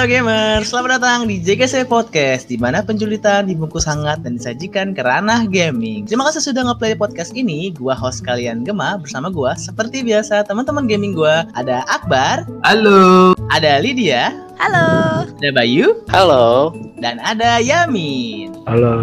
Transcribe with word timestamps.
Halo 0.00 0.16
gamers, 0.16 0.72
selamat 0.72 0.96
datang 0.96 1.20
di 1.28 1.36
JGC 1.44 1.84
Podcast 1.84 2.48
di 2.48 2.56
mana 2.56 2.80
penjulitan 2.80 3.44
dibungkus 3.44 3.84
hangat 3.84 4.24
dan 4.24 4.40
disajikan 4.40 4.96
ke 4.96 5.04
ranah 5.04 5.44
gaming. 5.44 6.08
Terima 6.08 6.24
kasih 6.24 6.40
sudah 6.40 6.64
ngeplay 6.64 6.96
podcast 6.96 7.36
ini. 7.36 7.68
Gua 7.76 7.92
host 7.92 8.24
kalian 8.24 8.64
Gema 8.64 8.96
bersama 8.96 9.28
gua 9.28 9.52
seperti 9.60 10.00
biasa 10.00 10.48
teman-teman 10.48 10.88
gaming 10.88 11.12
gua 11.12 11.44
ada 11.52 11.84
Akbar, 11.84 12.48
Halo. 12.64 13.36
ada 13.52 13.76
Lydia, 13.76 14.32
Halo. 14.56 15.28
ada 15.36 15.48
Bayu, 15.52 15.92
Halo. 16.08 16.72
dan 17.04 17.20
ada 17.20 17.60
Yamin. 17.60 18.56
Halo. 18.64 18.96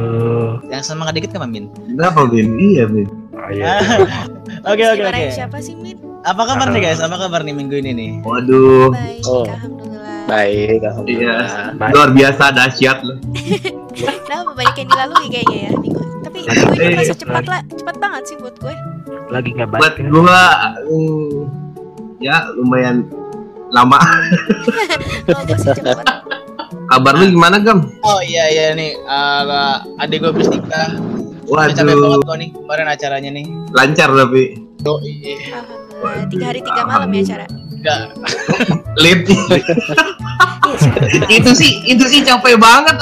Yang 0.66 0.82
semangat 0.90 1.14
dikit 1.14 1.30
kan 1.38 1.46
Min? 1.46 1.70
Kenapa, 1.94 2.26
Bin? 2.26 2.58
Iya, 2.58 2.90
Bin. 2.90 3.06
Ayo. 3.54 3.70
Oke 4.66 4.82
oke 4.82 4.98
oke. 4.98 5.14
Dimarahin 5.14 5.30
siapa 5.30 5.62
sih, 5.62 5.78
Min? 5.78 6.02
Apa 6.26 6.42
kabar 6.42 6.74
nih 6.74 6.90
guys? 6.90 7.06
Apa 7.06 7.22
kabar 7.22 7.46
nih 7.46 7.54
minggu 7.54 7.86
ini 7.86 7.94
nih? 7.94 8.12
Waduh. 8.26 8.90
Baik, 8.98 9.22
Oh. 9.30 9.46
alhamdulillah. 9.46 10.17
Baik, 10.28 10.84
Iya. 11.08 11.36
Baik. 11.74 11.92
Luar 11.96 12.10
biasa 12.12 12.44
dahsyat 12.52 13.00
loh. 13.02 13.18
Nah, 13.98 14.46
banyak 14.54 14.76
yang 14.78 14.90
dilalui 14.94 15.26
kayaknya 15.26 15.58
ya 15.58 15.72
minggu. 15.74 16.02
Tapi 16.22 16.38
ini 16.46 16.54
Eh, 16.78 16.94
masih 16.94 17.18
cepat 17.18 17.50
lah, 17.50 17.66
cepat 17.72 17.96
banget 17.98 18.24
sih 18.30 18.36
buat 18.38 18.54
gue. 18.62 18.76
Lagi 19.34 19.50
nggak 19.58 19.70
baik. 19.74 19.82
Buat 19.82 19.96
ya? 19.96 20.06
gua 20.06 20.42
hmm, 20.86 21.38
ya 22.20 22.38
lumayan 22.54 23.10
lama. 23.74 23.98
Kalau 25.26 25.44
gue 25.50 25.58
sih 25.58 25.74
cepat. 25.74 25.98
Kabar 26.88 27.14
lu 27.18 27.26
gimana, 27.28 27.58
Gam? 27.58 27.90
Oh 28.06 28.22
iya 28.22 28.46
iya 28.48 28.78
nih, 28.78 28.94
uh, 29.02 29.82
adik 29.98 30.22
gue 30.22 30.30
habis 30.30 30.46
nikah. 30.48 30.94
Udah 31.50 31.74
capek 31.74 31.96
banget 31.96 32.06
Waduh, 32.14 32.22
kok 32.22 32.38
nih 32.38 32.50
kemarin 32.54 32.88
acaranya 32.88 33.30
nih. 33.34 33.46
lancar 33.74 34.10
tapi 34.14 34.44
Oh 34.86 35.00
iya. 35.02 35.58
Alhamdulillah. 35.58 36.30
Tiga 36.30 36.46
hari 36.46 36.60
tiga 36.62 36.82
malam 36.86 37.10
ya 37.10 37.22
acara. 37.26 37.46
Enggak. 37.78 37.98
tahu. 38.12 38.18
itu 41.30 41.52
sih 41.54 41.72
itu 41.86 42.04
sih 42.06 42.22
capek 42.22 42.58
banget. 42.58 42.96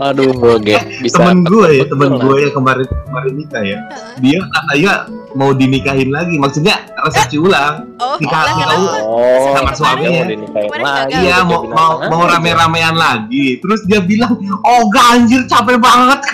Aduh, 0.00 0.32
oke. 0.32 0.74
Bisa. 1.02 1.20
temen 1.20 1.44
gue 1.44 1.68
ya, 1.70 1.84
betul 1.84 1.90
temen 1.92 2.10
gue 2.18 2.36
yang 2.40 2.54
kemarin 2.54 2.86
kemarin 3.04 3.32
nikah 3.36 3.62
ya. 3.62 3.78
Dia 4.18 4.40
katanya 4.40 4.92
mau 5.30 5.50
dinikahin 5.52 6.10
lagi, 6.10 6.34
maksudnya 6.36 6.74
resepsi 6.98 7.36
ulang. 7.36 7.86
Oh, 7.98 8.16
Nikah- 8.16 8.42
lah 8.42 8.54
nikah 8.56 8.76
ulang. 8.76 9.04
Oh, 9.04 9.52
Sama 9.52 9.72
suaminya. 9.72 10.10
mau 10.10 10.26
dinikahin 10.26 10.68
Kemarin 10.68 10.84
lagi. 10.84 11.12
gagal. 11.12 11.22
Iya 11.22 11.36
mau 11.44 11.60
mau 11.64 11.90
"Ah, 11.92 12.08
mau 12.08 12.22
rame-ramean 12.24 12.94
lagi. 12.96 13.46
Terus 13.60 13.80
dia 13.84 14.00
bilang, 14.00 14.32
"Oh, 14.64 14.88
ganjir 14.88 15.44
capek 15.46 15.76
banget." 15.76 16.18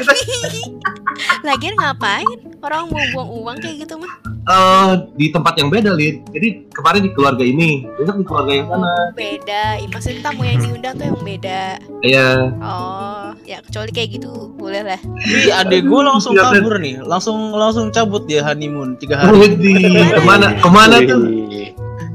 Lagian 1.42 1.74
ngapain? 1.74 2.28
Orang 2.66 2.90
mau 2.90 2.98
buang 3.14 3.30
uang 3.30 3.56
kayak 3.62 3.86
gitu 3.86 3.94
mah. 3.94 4.10
Eh 4.46 4.90
di 5.14 5.30
tempat 5.30 5.54
yang 5.54 5.70
beda, 5.70 5.94
Lid. 5.94 6.18
Jadi 6.34 6.66
kemarin 6.74 7.06
di 7.06 7.10
keluarga 7.14 7.44
ini, 7.46 7.86
besok 7.94 8.18
di 8.18 8.24
keluarga 8.26 8.52
yang 8.58 8.66
sana. 8.66 8.90
Beda. 9.14 9.62
Ih, 9.78 9.86
Maksudnya 9.86 10.18
tamu 10.18 10.42
yang 10.42 10.58
diundang 10.58 10.94
tuh 10.98 11.06
yang 11.06 11.20
beda. 11.22 11.62
Iya. 12.02 12.28
Oh, 12.58 13.26
ya 13.46 13.62
kecuali 13.62 13.90
kayak 13.94 14.08
gitu 14.18 14.50
boleh 14.58 14.82
lah. 14.82 15.00
Ih, 15.22 15.54
adek 15.54 15.86
gue 15.86 16.00
langsung 16.02 16.34
Iya, 16.34 16.42
kabur 16.58 16.74
nih, 16.82 16.98
langsung 17.06 17.54
langsung 17.54 17.94
cabut 17.94 18.26
dia 18.26 18.42
honeymoon 18.42 18.98
tiga 18.98 19.22
hari. 19.22 19.46
Widih, 19.46 20.10
ke 20.18 20.22
mana 20.26 20.46
ke 20.58 20.68
mana 20.70 20.96
tuh? 21.06 21.22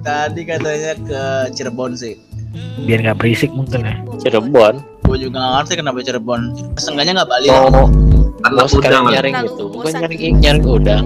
Tadi 0.04 0.42
katanya 0.44 0.92
ke 1.00 1.22
Cirebon 1.56 1.96
sih. 1.96 2.20
Hmm, 2.52 2.84
Biar 2.84 3.00
nggak 3.08 3.24
berisik 3.24 3.56
mungkin 3.56 3.88
ya. 3.88 3.96
Cirebon. 4.20 4.84
Gue 5.12 5.28
juga 5.28 5.44
nggak 5.44 5.54
ngerti 5.60 5.74
kenapa 5.76 5.98
Cirebon. 6.08 6.42
Seenggaknya 6.80 7.12
nggak 7.20 7.28
Bali. 7.28 7.48
Mau 7.52 7.68
lah. 7.68 7.88
Karena 8.48 8.64
udang. 8.64 9.04
nyaring 9.12 9.36
gitu. 9.44 9.64
Bukan 9.68 9.92
nyaring 10.00 10.34
nyaring 10.40 10.64
udang. 10.64 11.06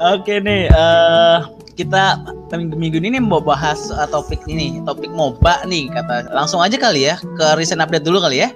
Oke 0.00 0.40
nih, 0.40 0.72
eh 0.72 1.38
kita 1.76 2.24
minggu, 2.56 2.74
minggu 2.80 2.98
ini 3.04 3.20
mau 3.20 3.44
bahas 3.44 3.92
uh, 3.92 4.08
topik 4.08 4.40
ini, 4.48 4.80
topik 4.88 5.12
MOBA 5.12 5.68
nih 5.68 5.92
kata. 5.92 6.32
Langsung 6.32 6.64
aja 6.64 6.80
kali 6.80 7.12
ya 7.12 7.20
ke 7.20 7.46
recent 7.60 7.84
update 7.84 8.08
dulu 8.08 8.16
kali 8.16 8.40
ya. 8.40 8.48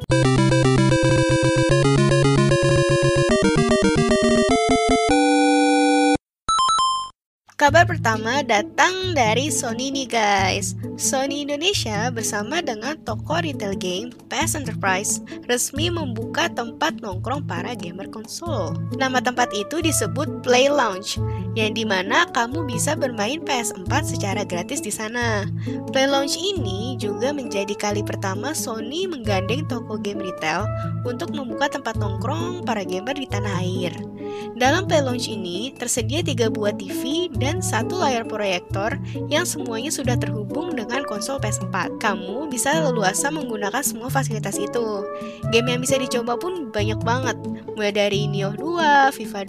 Kabar 7.63 7.87
pertama 7.87 8.43
datang 8.43 9.15
dari 9.15 9.47
Sony 9.47 9.95
nih 9.95 10.11
guys. 10.11 10.75
Sony 10.99 11.47
Indonesia 11.47 12.11
bersama 12.11 12.59
dengan 12.59 12.99
toko 13.07 13.39
retail 13.39 13.79
game 13.79 14.11
PS 14.27 14.59
Enterprise 14.59 15.23
resmi 15.47 15.87
membuka 15.87 16.51
tempat 16.51 16.99
nongkrong 16.99 17.47
para 17.47 17.79
gamer 17.79 18.11
konsol. 18.11 18.75
Nama 18.99 19.23
tempat 19.23 19.55
itu 19.55 19.79
disebut 19.79 20.43
Play 20.43 20.75
Lounge, 20.75 21.23
yang 21.55 21.71
di 21.71 21.87
mana 21.87 22.27
kamu 22.35 22.67
bisa 22.67 22.99
bermain 22.99 23.39
PS4 23.47 24.11
secara 24.11 24.43
gratis 24.43 24.83
di 24.83 24.91
sana. 24.91 25.47
Play 25.95 26.11
Lounge 26.11 26.35
ini 26.43 26.99
juga 26.99 27.31
menjadi 27.31 27.79
kali 27.79 28.03
pertama 28.03 28.59
Sony 28.59 29.07
menggandeng 29.07 29.71
toko 29.71 30.03
game 30.03 30.19
retail 30.19 30.67
untuk 31.07 31.31
membuka 31.31 31.71
tempat 31.71 31.95
nongkrong 31.95 32.67
para 32.67 32.83
gamer 32.83 33.15
di 33.15 33.31
tanah 33.31 33.55
air. 33.63 33.95
Dalam 34.57 34.89
Play 34.89 35.03
Lounge 35.05 35.29
ini 35.29 35.73
tersedia 35.77 36.25
tiga 36.25 36.49
buah 36.49 36.77
TV 36.77 37.29
dan 37.37 37.52
satu 37.61 37.99
layar 37.99 38.25
proyektor 38.25 38.97
yang 39.29 39.45
semuanya 39.45 39.91
sudah 39.91 40.17
terhubung 40.17 40.73
dengan 40.73 41.03
konsol 41.05 41.43
PS4. 41.43 41.99
Kamu 41.99 42.49
bisa 42.49 42.79
leluasa 42.81 43.29
menggunakan 43.29 43.83
semua 43.83 44.09
fasilitas 44.09 44.57
itu. 44.57 45.05
Game 45.51 45.69
yang 45.69 45.83
bisa 45.83 45.99
dicoba 45.99 46.39
pun 46.39 46.71
banyak 46.71 47.03
banget, 47.03 47.37
mulai 47.75 47.93
dari 47.93 48.31
Nioh 48.31 48.55
2, 48.55 49.13
FIFA 49.13 49.41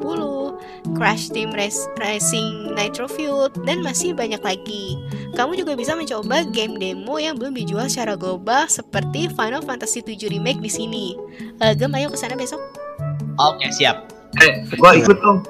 2020, 0.00 0.96
Crash 0.96 1.30
Team 1.30 1.52
Racing 1.54 2.72
Nitro 2.72 3.06
Fuel, 3.06 3.52
dan 3.68 3.84
masih 3.84 4.16
banyak 4.16 4.40
lagi. 4.40 4.96
Kamu 5.34 5.58
juga 5.58 5.74
bisa 5.74 5.98
mencoba 5.98 6.46
game 6.48 6.78
demo 6.78 7.18
yang 7.18 7.34
belum 7.34 7.58
dijual 7.58 7.90
secara 7.90 8.14
global 8.14 8.70
seperti 8.70 9.26
Final 9.34 9.60
Fantasy 9.66 10.00
7 10.00 10.30
Remake 10.30 10.62
di 10.62 10.70
sini. 10.70 11.06
Eh, 11.58 11.74
Gem, 11.74 11.90
ayo 11.92 12.08
ke 12.08 12.18
sana 12.18 12.38
besok. 12.38 12.62
Oke, 13.34 13.66
siap. 13.74 14.13
Eh, 14.36 14.52
gua 14.74 14.90
ikut 14.92 15.16
dong. 15.16 15.38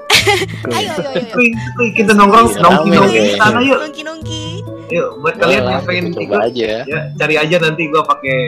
Ayo, 0.66 0.92
ayo, 0.96 1.20
ayo. 1.20 1.92
Kita 1.92 2.12
nongkrong 2.12 2.48
Iya, 2.50 2.60
nongki 2.60 2.88
nongki 2.90 3.20
sana 3.36 3.60
yuk. 3.60 3.78
Nongki 3.78 4.02
nongki. 4.02 4.42
Yuk, 4.90 5.08
buat 5.20 5.34
kalian 5.36 5.60
Boleh 5.60 5.72
yang 5.74 5.84
pengen 5.84 6.04
ikut, 6.06 6.16
coba 6.22 6.36
aja. 6.42 6.70
ya 6.82 7.00
cari 7.14 7.34
aja 7.36 7.56
nanti 7.60 7.82
gua 7.88 8.02
pakai 8.02 8.38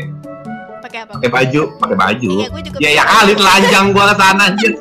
Pakai 0.78 0.98
apa? 1.02 1.12
pakai 1.14 1.30
baju, 1.30 1.62
pakai 1.76 1.96
baju. 1.96 2.30
Iya, 2.32 2.48
juga. 2.62 2.78
Ya 2.78 2.90
ya 2.92 3.04
kali 3.04 3.32
telanjang 3.34 3.86
gua 3.90 4.04
ke 4.06 4.14
sana 4.16 4.42
anjir. 4.46 4.72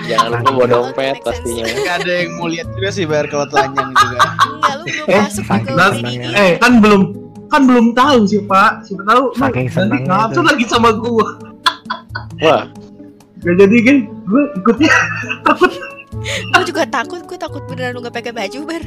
Jangan 0.00 0.28
lupa 0.32 0.50
bawa 0.52 0.66
dompet 0.68 1.16
pastinya. 1.20 1.64
Gak 1.66 1.96
ada 2.00 2.12
yang 2.14 2.30
mau 2.36 2.46
lihat 2.46 2.68
juga 2.70 2.88
sih 2.88 3.04
bayar 3.04 3.26
kalau 3.26 3.46
telanjang 3.48 3.88
juga. 3.90 4.18
Enggak, 4.38 4.72
lu 4.74 4.84
belum 4.84 5.06
Eh, 5.08 5.20
masuk 5.20 5.44
juga 5.44 5.94
ini. 6.06 6.26
Eh, 6.30 6.52
kan 6.56 6.72
belum 6.78 7.02
kan 7.48 7.62
belum 7.64 7.86
tahu 7.92 8.18
sih, 8.24 8.40
Pak. 8.44 8.70
Siapa 8.84 9.02
tahu 9.04 9.24
nanti 9.34 9.66
tuh. 10.36 10.44
lagi 10.44 10.64
sama 10.68 10.90
gua. 10.94 11.28
Wah, 12.38 12.62
Gak 13.48 13.64
jadi 13.64 13.76
kan, 13.80 13.96
gua 14.28 14.44
ikutnya 14.60 14.92
takut. 15.40 15.72
Gue 16.28 16.64
juga 16.66 16.82
takut, 16.84 17.20
gue 17.24 17.38
takut 17.40 17.62
beneran 17.64 17.96
lu 17.96 18.04
gak 18.04 18.12
pakai 18.12 18.32
baju, 18.34 18.58
Bar. 18.68 18.82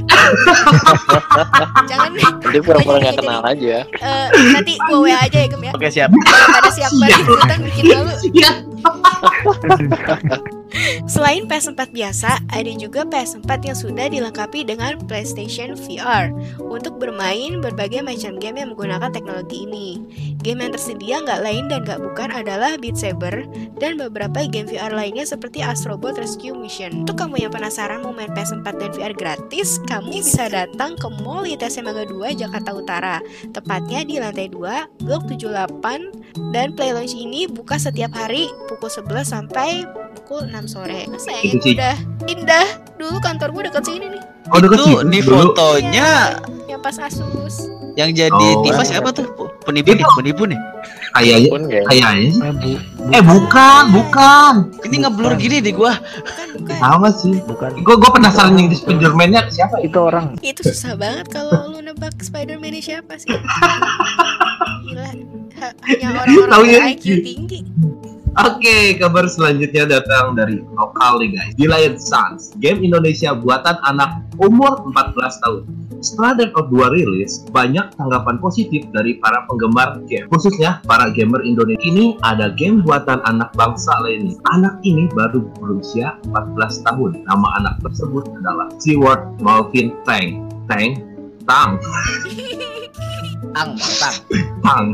Jangan 1.90 2.12
dia 2.52 2.62
pura-pura 2.62 2.98
nggak 3.02 3.18
kenal 3.24 3.42
aja. 3.42 3.88
eh, 3.88 4.28
nanti 4.54 4.78
gue 4.78 4.98
WA 5.00 5.18
aja 5.18 5.38
ya, 5.42 5.48
Gem 5.50 5.64
ya. 5.66 5.72
Oke, 5.74 5.88
siap. 5.90 6.14
Pada 6.28 6.70
siap 6.70 6.92
banget 6.94 7.26
ikutan 7.26 7.60
bikin 7.66 7.84
malu. 7.90 8.14
Selain 11.06 11.44
PS4 11.46 11.92
biasa, 11.92 12.40
ada 12.48 12.72
juga 12.72 13.04
PS4 13.04 13.50
yang 13.68 13.78
sudah 13.78 14.06
dilengkapi 14.08 14.64
dengan 14.64 14.96
PlayStation 15.06 15.76
VR 15.76 16.32
untuk 16.58 16.96
bermain 16.98 17.60
berbagai 17.60 18.00
macam 18.00 18.40
game 18.40 18.64
yang 18.64 18.70
menggunakan 18.72 19.12
teknologi 19.12 19.68
ini. 19.68 20.00
Game 20.42 20.64
yang 20.64 20.74
tersedia 20.74 21.22
nggak 21.22 21.42
lain 21.44 21.70
dan 21.70 21.84
nggak 21.86 22.02
bukan 22.02 22.34
adalah 22.34 22.80
Beat 22.80 22.98
Saber 22.98 23.46
dan 23.78 24.00
beberapa 24.00 24.48
game 24.48 24.66
VR 24.66 24.96
lainnya 24.96 25.28
seperti 25.28 25.62
Astrobot 25.62 26.18
Rescue 26.18 26.56
Mission. 26.56 27.04
Untuk 27.06 27.20
kamu 27.20 27.46
yang 27.46 27.52
penasaran 27.54 28.02
mau 28.02 28.16
main 28.16 28.32
PS4 28.32 28.68
dan 28.80 28.90
VR 28.96 29.14
gratis, 29.14 29.78
kamu 29.86 30.24
bisa 30.24 30.48
datang 30.50 30.96
ke 30.98 31.08
Mall 31.22 31.46
ITC 31.46 31.84
Mangga 31.84 32.08
2 32.08 32.40
Jakarta 32.40 32.72
Utara, 32.74 33.18
tepatnya 33.52 34.02
di 34.08 34.18
lantai 34.18 34.48
2, 34.50 35.04
Blok 35.06 35.28
78 35.28 36.56
dan 36.56 36.74
Play 36.74 36.96
Lounge 36.96 37.14
ini 37.14 37.46
buka 37.46 37.76
setiap 37.78 38.16
hari 38.16 38.50
pukul 38.72 38.90
11 38.90 39.28
sampai 39.28 39.86
pukul 40.32 40.48
6 40.62 40.68
sore. 40.68 41.10
Sayang 41.12 41.44
Itu 41.50 41.58
sih. 41.60 41.74
udah 41.76 41.96
indah. 42.26 42.68
Dulu 42.96 43.18
kantor 43.18 43.50
gue 43.52 43.64
deket 43.68 43.84
sini 43.84 44.06
nih. 44.10 44.22
Oh, 44.48 44.58
deket 44.58 44.78
Itu 44.78 44.86
di 45.08 45.20
fotonya 45.22 46.10
Yang 46.66 46.82
pas 46.82 46.98
Asus. 47.00 47.56
yang 47.94 48.10
jadi 48.10 48.48
Oh. 48.54 48.64
Tifa 48.64 48.82
siapa 48.82 49.12
tuh? 49.12 49.28
Penipu 49.62 49.92
nih, 49.92 50.06
penipu 50.16 50.44
nih. 50.46 50.56
Kayaknya 51.12 51.50
kayaknya 51.86 52.30
sih. 52.32 52.40
Eh, 52.40 52.54
bu, 52.54 52.70
bu- 52.72 53.12
Eh, 53.12 53.22
bukan, 53.22 53.84
bukan. 53.92 54.54
Ini 54.82 54.96
ngeblur 55.04 55.34
gini 55.36 55.60
deh 55.60 55.70
gua. 55.72 56.00
Bukan, 56.00 56.48
bukan. 56.56 56.78
Sama 56.80 57.10
sih. 57.12 57.36
bukan 57.44 57.70
Gua 57.84 57.96
gua 57.98 58.12
penasaran 58.12 58.56
yang 58.56 58.72
di 58.72 58.80
Spiderman-nya 58.80 59.44
siapa 59.50 59.78
ya? 59.78 59.86
itu 59.86 60.00
orang 60.00 60.40
Itu 60.40 60.64
susah 60.64 60.96
banget 60.96 61.28
kalau 61.28 61.68
lu 61.70 61.84
nebak 61.84 62.16
Spider-Man 62.18 62.80
siapa 62.80 63.20
sih? 63.20 63.28
Gila. 64.84 65.08
Ha- 65.62 65.76
hanya 65.84 66.08
orang-orang 66.18 66.50
Taunya 66.50 66.80
IQ 66.90 67.06
tinggi. 67.22 67.60
Oke, 68.32 68.96
kabar 68.96 69.28
selanjutnya 69.28 70.00
datang 70.00 70.40
dari 70.40 70.64
lokal 70.72 71.20
nih 71.20 71.36
guys. 71.36 71.52
Giant 71.60 71.98
Suns, 72.00 72.56
game 72.64 72.80
Indonesia 72.80 73.36
buatan 73.36 73.76
anak 73.84 74.24
umur 74.40 74.88
14 74.88 75.44
tahun. 75.44 75.62
Setelah 76.00 76.40
Dead 76.40 76.52
Out 76.56 76.72
2 76.72 76.96
rilis, 76.96 77.44
banyak 77.52 77.92
tanggapan 78.00 78.40
positif 78.40 78.88
dari 78.96 79.20
para 79.20 79.44
penggemar 79.52 80.00
game, 80.08 80.32
khususnya 80.32 80.80
para 80.88 81.12
gamer 81.12 81.44
Indonesia. 81.44 81.84
Ini 81.84 82.24
ada 82.24 82.56
game 82.56 82.80
buatan 82.88 83.20
anak 83.28 83.52
bangsa 83.52 84.00
lainnya. 84.00 84.40
Anak 84.56 84.80
ini 84.88 85.12
baru 85.12 85.44
berusia 85.60 86.16
14 86.32 86.88
tahun. 86.88 87.28
Nama 87.28 87.48
anak 87.60 87.84
tersebut 87.84 88.32
adalah 88.32 88.72
Seward 88.80 89.28
Malvin 89.44 89.92
Tang. 90.08 90.48
Tang? 90.72 90.96
Tang. 91.44 91.72
Tang, 93.52 93.76
tang. 93.76 94.16
Tang. 94.64 94.86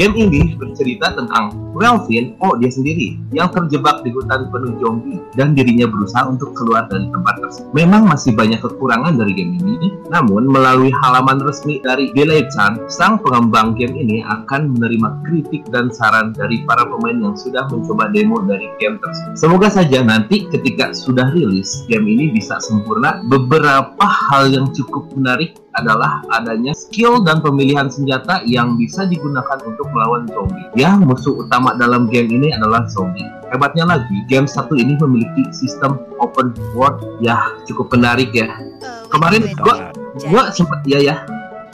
Game 0.00 0.16
ini 0.16 0.56
bercerita 0.56 1.12
tentang 1.12 1.52
Melvin, 1.80 2.36
oh 2.44 2.52
dia 2.60 2.68
sendiri, 2.68 3.16
yang 3.32 3.48
terjebak 3.48 4.04
di 4.04 4.12
hutan 4.12 4.52
penuh 4.52 4.76
zombie 4.84 5.16
dan 5.32 5.56
dirinya 5.56 5.88
berusaha 5.88 6.28
untuk 6.28 6.52
keluar 6.52 6.84
dari 6.92 7.08
tempat 7.08 7.40
tersebut. 7.40 7.72
Memang 7.72 8.04
masih 8.04 8.36
banyak 8.36 8.60
kekurangan 8.60 9.16
dari 9.16 9.32
game 9.32 9.56
ini, 9.64 9.96
namun 10.12 10.44
melalui 10.44 10.92
halaman 10.92 11.40
resmi 11.40 11.80
dari 11.80 12.12
Chan, 12.52 12.84
sang 12.92 13.16
pengembang 13.24 13.80
game 13.80 13.96
ini 13.96 14.20
akan 14.20 14.76
menerima 14.76 15.24
kritik 15.24 15.64
dan 15.72 15.88
saran 15.88 16.36
dari 16.36 16.60
para 16.68 16.84
pemain 16.84 17.16
yang 17.16 17.32
sudah 17.32 17.64
mencoba 17.72 18.12
demo 18.12 18.44
dari 18.44 18.68
game 18.76 19.00
tersebut. 19.00 19.40
Semoga 19.40 19.72
saja 19.72 20.04
nanti 20.04 20.44
ketika 20.52 20.92
sudah 20.92 21.32
rilis, 21.32 21.88
game 21.88 22.04
ini 22.04 22.28
bisa 22.28 22.60
sempurna. 22.60 23.24
Beberapa 23.24 24.04
hal 24.04 24.52
yang 24.52 24.68
cukup 24.76 25.08
menarik 25.16 25.56
adalah 25.78 26.20
adanya 26.34 26.74
skill 26.74 27.22
dan 27.22 27.38
pemilihan 27.38 27.86
senjata 27.86 28.42
yang 28.42 28.74
bisa 28.74 29.06
digunakan 29.06 29.58
untuk 29.62 29.86
melawan 29.94 30.26
zombie. 30.26 30.66
Ya, 30.74 30.98
musuh 30.98 31.46
utama 31.46 31.69
dalam 31.74 32.06
game 32.06 32.30
ini 32.32 32.48
adalah 32.50 32.86
zombie. 32.86 33.22
Hebatnya 33.46 33.84
lagi, 33.84 34.16
game 34.24 34.46
satu 34.46 34.72
ini 34.72 34.94
memiliki 34.96 35.42
sistem 35.50 35.98
open 36.16 36.50
world 36.72 36.98
ya 37.18 37.36
cukup 37.64 37.90
menarik 37.90 38.30
ya. 38.30 38.46
Wait, 38.48 39.10
Kemarin 39.10 39.42
wait. 39.44 39.58
gua 39.58 39.74
Jadi- 40.14 40.26
gua 40.26 40.42
sempet 40.50 40.80
ya 40.84 40.98
ya 41.00 41.16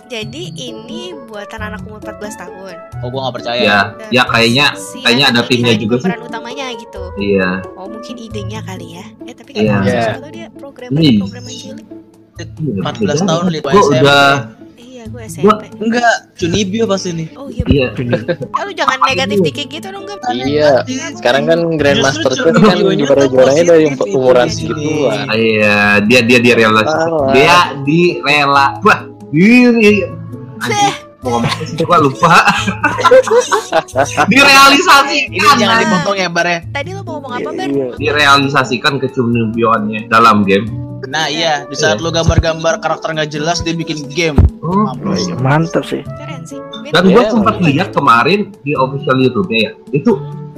Jadi 0.06 0.54
ini 0.54 1.10
buatan 1.26 1.60
anak 1.60 1.82
umur 1.82 1.98
14 1.98 2.38
tahun. 2.38 2.74
Oh, 3.00 3.10
gua 3.10 3.26
nggak 3.26 3.36
percaya. 3.36 3.58
ya 3.60 3.78
Dan 3.92 4.08
ya 4.08 4.22
kayaknya 4.24 4.66
si 4.72 5.02
kayaknya 5.02 5.26
ada 5.28 5.42
timnya 5.42 5.74
juga 5.74 5.94
sih. 5.98 6.06
pemeran 6.06 6.22
utamanya 6.24 6.66
gitu. 6.72 7.02
Iya. 7.16 7.48
Oh 7.74 7.86
mungkin 7.86 8.14
idenya 8.16 8.62
kali 8.62 8.86
ya. 8.94 9.04
Eh 9.22 9.34
tapi 9.34 9.50
Iya. 9.52 9.66
kan 9.68 9.82
Iya. 9.82 10.00
siapa 10.00 10.20
tahu 10.20 10.30
dia 10.30 10.46
programmer 10.52 11.00
Nih. 11.02 11.18
programmer 11.18 11.52
cilik. 11.52 11.86
14 12.76 13.20
tahun 13.20 13.44
lihat 13.50 13.64
Gua 13.64 13.82
udah 13.90 14.24
Iya 15.06 15.14
gue 15.14 15.22
SMP. 15.30 15.62
Enggak, 15.78 16.16
Cunibio 16.34 16.84
pas 16.90 17.02
ini. 17.06 17.30
Oh 17.38 17.46
iya. 17.46 17.62
iya. 17.70 17.88
Eh, 17.94 18.62
lu 18.66 18.72
jangan 18.74 18.98
negatif 19.06 19.38
dikit 19.38 19.66
gitu 19.70 19.86
dong 19.94 20.02
Gem. 20.02 20.18
Iya. 20.34 20.82
Sekarang 21.14 21.46
kan 21.46 21.58
Grandmaster 21.78 22.34
Chess 22.34 22.42
kan 22.42 22.82
juara-juaranya 22.82 23.64
dari 23.70 23.86
umuran 24.10 24.50
di 24.50 24.66
sini. 24.66 24.74
segituan. 24.74 25.18
Iya, 25.30 26.02
dia 26.10 26.20
dia 26.26 26.38
dia 26.42 26.54
rela 26.58 26.82
dia 27.30 27.56
di 27.86 28.18
rela 28.18 28.82
wah 28.82 28.98
anjing 29.30 30.10
mau 31.22 31.38
ngomong 31.42 31.82
gua 31.86 31.98
lupa 31.98 32.34
direalisasikan 34.30 35.34
Ini 35.34 35.46
jangan 35.58 35.76
dipotong 35.82 36.16
ya, 36.22 36.28
Bar 36.30 36.46
ya. 36.46 36.58
Tadi 36.70 36.90
lu 36.94 37.02
mau 37.02 37.18
ngomong 37.18 37.32
apa 37.34 37.50
Ber? 37.50 37.66
Iya. 37.66 37.86
direalisasikan 37.98 39.02
kecunibioannya 39.02 40.06
dalam 40.06 40.46
game 40.46 40.85
Nah 41.06 41.26
iya, 41.26 41.64
di 41.64 41.74
saat 41.74 41.98
lu 41.98 42.10
gambar-gambar 42.10 42.78
karakter 42.78 43.12
nggak 43.12 43.30
jelas 43.30 43.60
dia 43.60 43.72
bikin 43.72 44.06
game. 44.08 44.38
Hmm. 44.58 44.90
Mampus. 44.92 45.30
Mantap 45.36 45.82
sih. 45.82 46.02
Keren 46.02 46.42
sih. 46.42 46.58
Ben, 46.82 46.90
dan 46.92 47.02
Iya, 47.02 47.12
gue 47.12 47.22
iya, 47.22 47.30
sempat 47.30 47.54
iya. 47.56 47.66
lihat 47.68 47.88
kemarin 47.90 48.40
di 48.60 48.72
official 48.72 49.16
YouTube-nya 49.16 49.58
ya 49.60 49.72
itu 49.92 50.10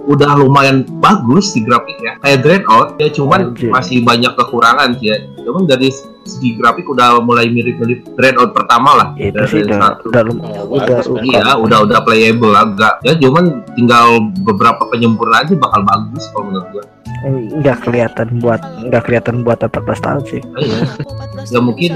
udah 0.02 0.36
lumayan 0.36 0.88
bagus 0.98 1.52
di 1.52 1.60
grafiknya 1.60 2.16
kayak 2.18 2.40
Dreadout 2.40 2.96
ya 2.96 3.08
cuman 3.10 3.52
masih 3.52 4.00
banyak 4.00 4.32
kekurangan 4.32 4.96
sih 4.96 5.12
ya 5.12 5.16
cuman 5.38 5.64
dari 5.64 5.92
segi 6.24 6.52
grafik 6.54 6.84
udah 6.86 7.20
mulai 7.20 7.44
mirip-mirip 7.46 8.08
Dreadout 8.12 8.52
pertama 8.52 8.90
lah 8.94 9.08
Itu 9.14 9.32
Dari 9.34 9.48
sih 9.50 9.60
udah 9.62 9.76
satu. 9.78 10.08
udah 10.08 10.22
lum- 10.22 10.40
Oh, 10.40 10.64
udah 10.74 10.98
udah- 11.02 11.22
Iya, 11.22 11.44
udah 11.56 11.78
udah 11.82 11.98
playable 12.00 12.52
agak. 12.52 13.00
Ya 13.00 13.16
cuman 13.16 13.44
tinggal 13.72 14.06
beberapa 14.38 14.80
penyempurnaan 14.86 15.44
aja 15.44 15.54
bakal 15.56 15.80
bagus 15.82 16.24
kalau 16.30 16.44
menurut 16.46 16.68
gua. 16.70 16.84
Nggak 17.20 17.79
kelihatan 17.81 18.38
buat 18.38 18.61
nggak 18.85 19.03
kelihatan 19.03 19.43
buat 19.43 19.59
14 19.59 19.75
tahun 19.99 20.23
sih. 20.25 20.41
Iya. 20.55 20.79
Aku 20.97 21.11
14 21.11 21.19
Ya, 21.41 21.50
tahun 21.50 21.65
mungkin-. 21.65 21.94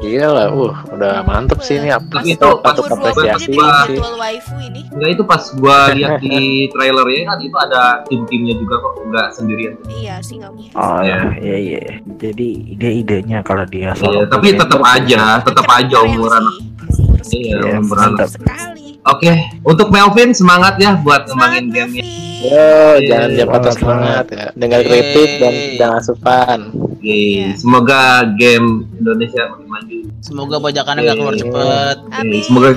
Iya 0.00 0.26
lah, 0.26 0.48
uh, 0.48 0.72
udah 0.90 1.20
mantep 1.22 1.60
sih 1.60 1.76
ini 1.76 1.92
apa 1.92 2.24
Tapi 2.24 2.32
itu 2.32 2.48
patut 2.58 2.82
pas- 2.82 2.88
Umur 2.90 3.04
20 3.04 3.20
apresiasi 3.20 3.52
sih. 3.52 3.98
Enggak 4.90 5.10
itu 5.10 5.22
pas 5.22 5.42
gua 5.54 5.76
lihat 5.92 6.12
di 6.18 6.36
trailernya 6.66 7.22
kan 7.26 7.38
itu 7.38 7.56
ada 7.58 7.82
tim-timnya 8.06 8.54
juga 8.56 8.74
kok, 8.78 8.92
enggak 9.02 9.28
sendirian. 9.30 9.74
Iya 9.86 10.14
sih 10.20 10.40
nggak 10.40 10.50
mungkin. 10.50 10.72
Oh 10.74 11.00
Iya. 11.00 11.18
iya 11.36 11.56
iya. 11.58 11.80
Jadi 12.16 12.48
ide-idenya 12.72 13.38
kalau 13.40 13.64
dia 13.64 13.92
Iya, 13.94 14.24
tapi 14.24 14.56
tetap 14.56 14.80
aja, 14.80 15.22
tetap 15.38 15.66
aja 15.68 15.96
umuran. 16.00 16.44
Iya, 17.28 17.60
Iya, 17.60 17.76
umuran. 17.76 18.10
sekali. 18.24 18.79
Oke, 19.00 19.32
untuk 19.64 19.88
Melvin 19.88 20.36
semangat 20.36 20.76
ya 20.76 20.92
buat 21.00 21.24
Semangat, 21.24 21.64
ngembangin 21.64 21.88
gamenya. 21.96 22.04
Yo, 22.40 22.68
jangan 23.04 23.28
dia 23.30 23.44
patah 23.44 23.72
semangat, 23.72 24.24
semangat 24.24 24.26
ya. 24.32 24.46
Dengar 24.56 24.80
kritik 24.80 25.30
dan 25.36 25.52
jangan 25.76 25.96
asupan. 25.98 26.58
Oke, 26.72 27.08
Iya. 27.40 27.56
semoga 27.56 28.00
game 28.36 28.84
Indonesia 28.96 29.48
makin 29.48 29.66
maju. 29.66 29.96
Semoga 30.20 30.56
bajakannya 30.60 31.00
nggak 31.00 31.16
keluar 31.16 31.32
cepet. 31.34 31.96
Oke, 31.96 32.12
Amin. 32.12 32.42
semoga 32.44 32.68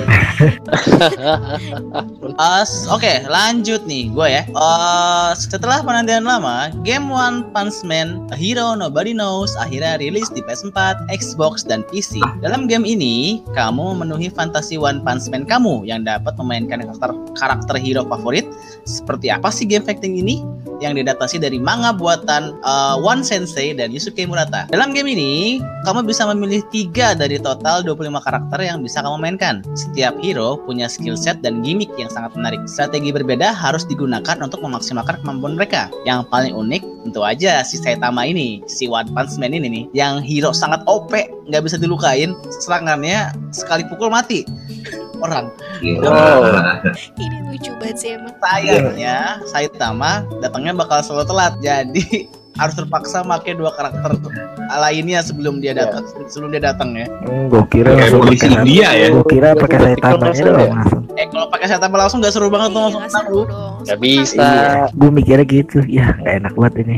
As, 2.40 2.88
oke, 2.88 3.28
lanjut 3.28 3.84
nih 3.84 4.08
gue 4.10 4.26
ya. 4.26 4.42
Eh, 4.48 5.30
setelah 5.36 5.84
penantian 5.84 6.24
lama, 6.24 6.72
game 6.82 7.06
One 7.06 7.44
Punch 7.52 7.84
Man 7.84 8.24
A 8.32 8.36
Hero 8.36 8.72
Nobody 8.72 9.12
Knows 9.12 9.54
akhirnya 9.56 10.00
rilis 10.00 10.32
di 10.32 10.40
PS4, 10.40 11.04
Xbox, 11.12 11.62
dan 11.62 11.84
PC. 11.86 12.16
Dalam 12.40 12.64
game 12.64 12.82
ini, 12.82 13.44
kamu 13.52 13.92
memenuhi 13.94 14.32
fantasi 14.32 14.80
One 14.80 15.04
Punch 15.04 15.28
Man 15.28 15.44
kamu 15.44 15.84
yang 15.84 16.02
dapat 16.14 16.38
memainkan 16.38 16.80
karakter 16.84 17.10
karakter 17.34 17.76
hero 17.78 18.06
favorit. 18.06 18.46
Seperti 18.86 19.32
apa 19.32 19.48
sih 19.50 19.66
game 19.66 19.82
fighting 19.82 20.20
ini? 20.20 20.44
Yang 20.82 21.00
diadaptasi 21.00 21.38
dari 21.38 21.56
manga 21.62 21.94
buatan 21.94 22.54
eh, 22.60 22.96
One 22.98 23.22
Sensei 23.22 23.72
dan 23.72 23.94
Yusuke 23.94 24.26
Murata. 24.26 24.66
Dalam 24.68 24.90
game 24.90 25.14
ini, 25.14 25.62
kamu 25.86 26.04
bisa 26.04 26.26
memilih 26.28 26.66
tiga 26.74 27.14
dari 27.14 27.38
total 27.38 27.86
25 27.86 28.10
karakter 28.26 28.58
yang 28.60 28.82
bisa 28.82 29.00
kamu 29.00 29.16
mainkan. 29.22 29.62
Setiap 29.78 30.18
hero 30.18 30.58
punya 30.66 30.90
skill 30.90 31.14
set 31.14 31.40
dan 31.40 31.62
gimmick 31.62 31.90
yang 31.96 32.10
sangat 32.10 32.34
menarik. 32.34 32.60
Strategi 32.66 33.14
berbeda 33.14 33.54
harus 33.54 33.86
digunakan 33.86 34.36
untuk 34.42 34.60
memaksimalkan 34.60 35.22
kemampuan 35.22 35.54
mereka. 35.54 35.88
Yang 36.04 36.26
paling 36.28 36.52
unik 36.52 36.82
tentu 37.06 37.20
aja 37.22 37.62
si 37.62 37.78
Saitama 37.78 38.26
ini, 38.26 38.64
si 38.66 38.90
One 38.90 39.08
Punch 39.14 39.38
Man 39.38 39.54
ini 39.54 39.68
nih, 39.70 39.84
yang 39.94 40.24
hero 40.24 40.50
sangat 40.50 40.82
OP, 40.90 41.14
nggak 41.48 41.62
bisa 41.62 41.76
dilukain, 41.76 42.34
serangannya 42.64 43.30
sekali 43.54 43.86
pukul 43.86 44.10
mati 44.10 44.42
orang. 45.20 45.50
Gitu. 45.78 46.02
Oh. 46.02 46.42
Ini 47.18 47.36
lucu 47.50 47.70
banget 47.78 47.96
sih 48.00 48.10
emang. 48.16 48.34
Sayangnya 48.40 49.16
Saitama 49.48 50.24
datangnya 50.38 50.72
bakal 50.74 51.02
selalu 51.02 51.24
telat, 51.28 51.54
jadi 51.62 52.04
harus 52.60 52.74
terpaksa 52.78 53.26
pakai 53.26 53.58
dua 53.58 53.74
karakter 53.74 54.14
lainnya 54.74 55.20
sebelum 55.22 55.58
dia 55.58 55.74
datang 55.74 56.06
sebelum 56.30 56.54
dia 56.54 56.62
datang 56.70 56.94
ya. 56.94 57.06
Hmm, 57.26 57.50
gua 57.50 57.66
kira 57.66 57.94
Kayak 57.94 58.00
langsung 58.10 58.20
polisi 58.22 58.46
pakai 58.46 58.56
India 58.62 58.88
ya. 58.94 59.08
Gua 59.10 59.24
kira 59.26 59.48
pakai 59.58 59.78
saya 59.78 59.94
Ikut 59.94 60.04
tamanya 60.04 60.24
langsung 60.24 60.54
ya? 60.54 60.74
Eh 61.14 61.26
kalau 61.30 61.46
pakai 61.50 61.66
Saitama 61.70 61.96
langsung 61.98 62.18
nggak 62.22 62.34
seru 62.34 62.48
banget 62.50 62.70
tuh 62.74 62.78
Iya, 62.78 62.86
langsung 62.86 63.02
menang 63.02 63.14
seru 63.14 63.42
lu. 63.84 63.86
dong. 63.86 63.92
Gak 63.92 64.00
bisa. 64.00 64.40
Iya, 64.40 64.88
gua 64.96 65.10
mikirnya 65.12 65.44
gitu. 65.44 65.78
Ya 65.84 66.16
nggak 66.16 66.34
enak 66.40 66.52
banget 66.56 66.74
ini. 66.88 66.96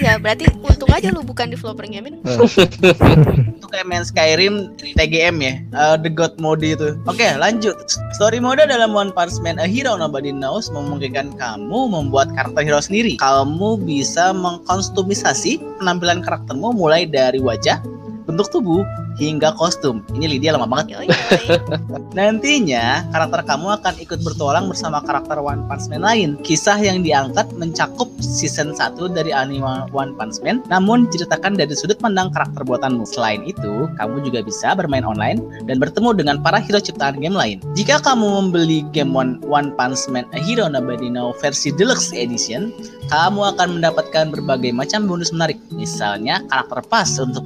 Ya 0.00 0.16
berarti 0.16 0.48
untung 0.64 0.90
aja 0.90 1.12
lu 1.12 1.20
bukan 1.20 1.52
developernya 1.52 2.00
Min. 2.00 2.18
itu 3.62 3.66
kayak 3.70 3.86
main 3.86 4.02
Skyrim 4.02 4.74
TGM 4.78 5.36
ya 5.38 5.54
eh, 5.62 5.96
The 6.00 6.10
God 6.10 6.40
Mode 6.42 6.66
itu 6.66 6.98
oke 7.06 7.26
lanjut 7.38 7.78
story 8.16 8.42
mode 8.42 8.64
dalam 8.64 8.90
One 8.90 9.14
Punch 9.14 9.38
Man 9.44 9.62
A 9.62 9.66
Hero 9.70 9.94
Nobody 9.94 10.34
Knows 10.34 10.72
memungkinkan 10.74 11.38
kamu 11.38 11.80
membuat 11.92 12.34
karakter 12.34 12.66
hero 12.66 12.82
sendiri 12.82 13.14
kamu 13.22 13.78
bisa 13.86 14.34
mengkonsumisasi 14.34 15.62
penampilan 15.78 16.24
karaktermu 16.26 16.74
mulai 16.74 17.06
dari 17.06 17.38
wajah 17.38 17.78
bentuk 18.26 18.50
tubuh 18.50 18.82
hingga 19.16 19.52
kostum 19.56 20.04
ini 20.16 20.36
Lydia 20.36 20.56
lama 20.56 20.68
banget 20.68 20.96
Yoi, 20.96 21.06
yoi. 21.08 21.58
Nantinya, 22.18 23.08
karakter 23.08 23.40
kamu 23.48 23.66
akan 23.80 23.94
ikut 24.04 24.20
bertualang 24.20 24.68
bersama 24.68 25.00
karakter 25.00 25.40
One 25.40 25.64
Punch 25.64 25.88
Man 25.88 26.04
lain. 26.04 26.36
Kisah 26.44 26.76
yang 26.76 27.00
diangkat 27.00 27.48
mencakup 27.56 28.12
season 28.20 28.76
1 28.76 29.00
dari 29.16 29.32
anime 29.32 29.88
One 29.96 30.12
Punch 30.16 30.44
Man, 30.44 30.60
namun 30.68 31.08
diceritakan 31.08 31.56
dari 31.56 31.72
sudut 31.72 31.96
pandang 31.96 32.28
karakter 32.30 32.68
buatanmu. 32.68 33.08
Selain 33.08 33.40
itu, 33.48 33.88
kamu 33.96 34.28
juga 34.28 34.44
bisa 34.44 34.76
bermain 34.76 35.04
online 35.08 35.40
dan 35.64 35.80
bertemu 35.80 36.12
dengan 36.12 36.36
para 36.44 36.60
hero 36.60 36.78
ciptaan 36.78 37.16
game 37.16 37.32
lain. 37.32 37.64
Jika 37.72 38.04
kamu 38.04 38.26
membeli 38.44 38.84
game 38.92 39.16
One, 39.16 39.40
One 39.48 39.72
Punch 39.72 40.04
Man 40.12 40.28
A 40.36 40.38
Hero 40.38 40.68
Nobody 40.68 41.08
Know 41.08 41.32
versi 41.40 41.72
Deluxe 41.72 42.12
Edition, 42.12 42.68
kamu 43.08 43.56
akan 43.56 43.80
mendapatkan 43.80 44.28
berbagai 44.28 44.70
macam 44.76 45.08
bonus 45.08 45.32
menarik. 45.32 45.56
Misalnya, 45.72 46.44
karakter 46.52 46.84
pas 46.86 47.08
untuk 47.16 47.44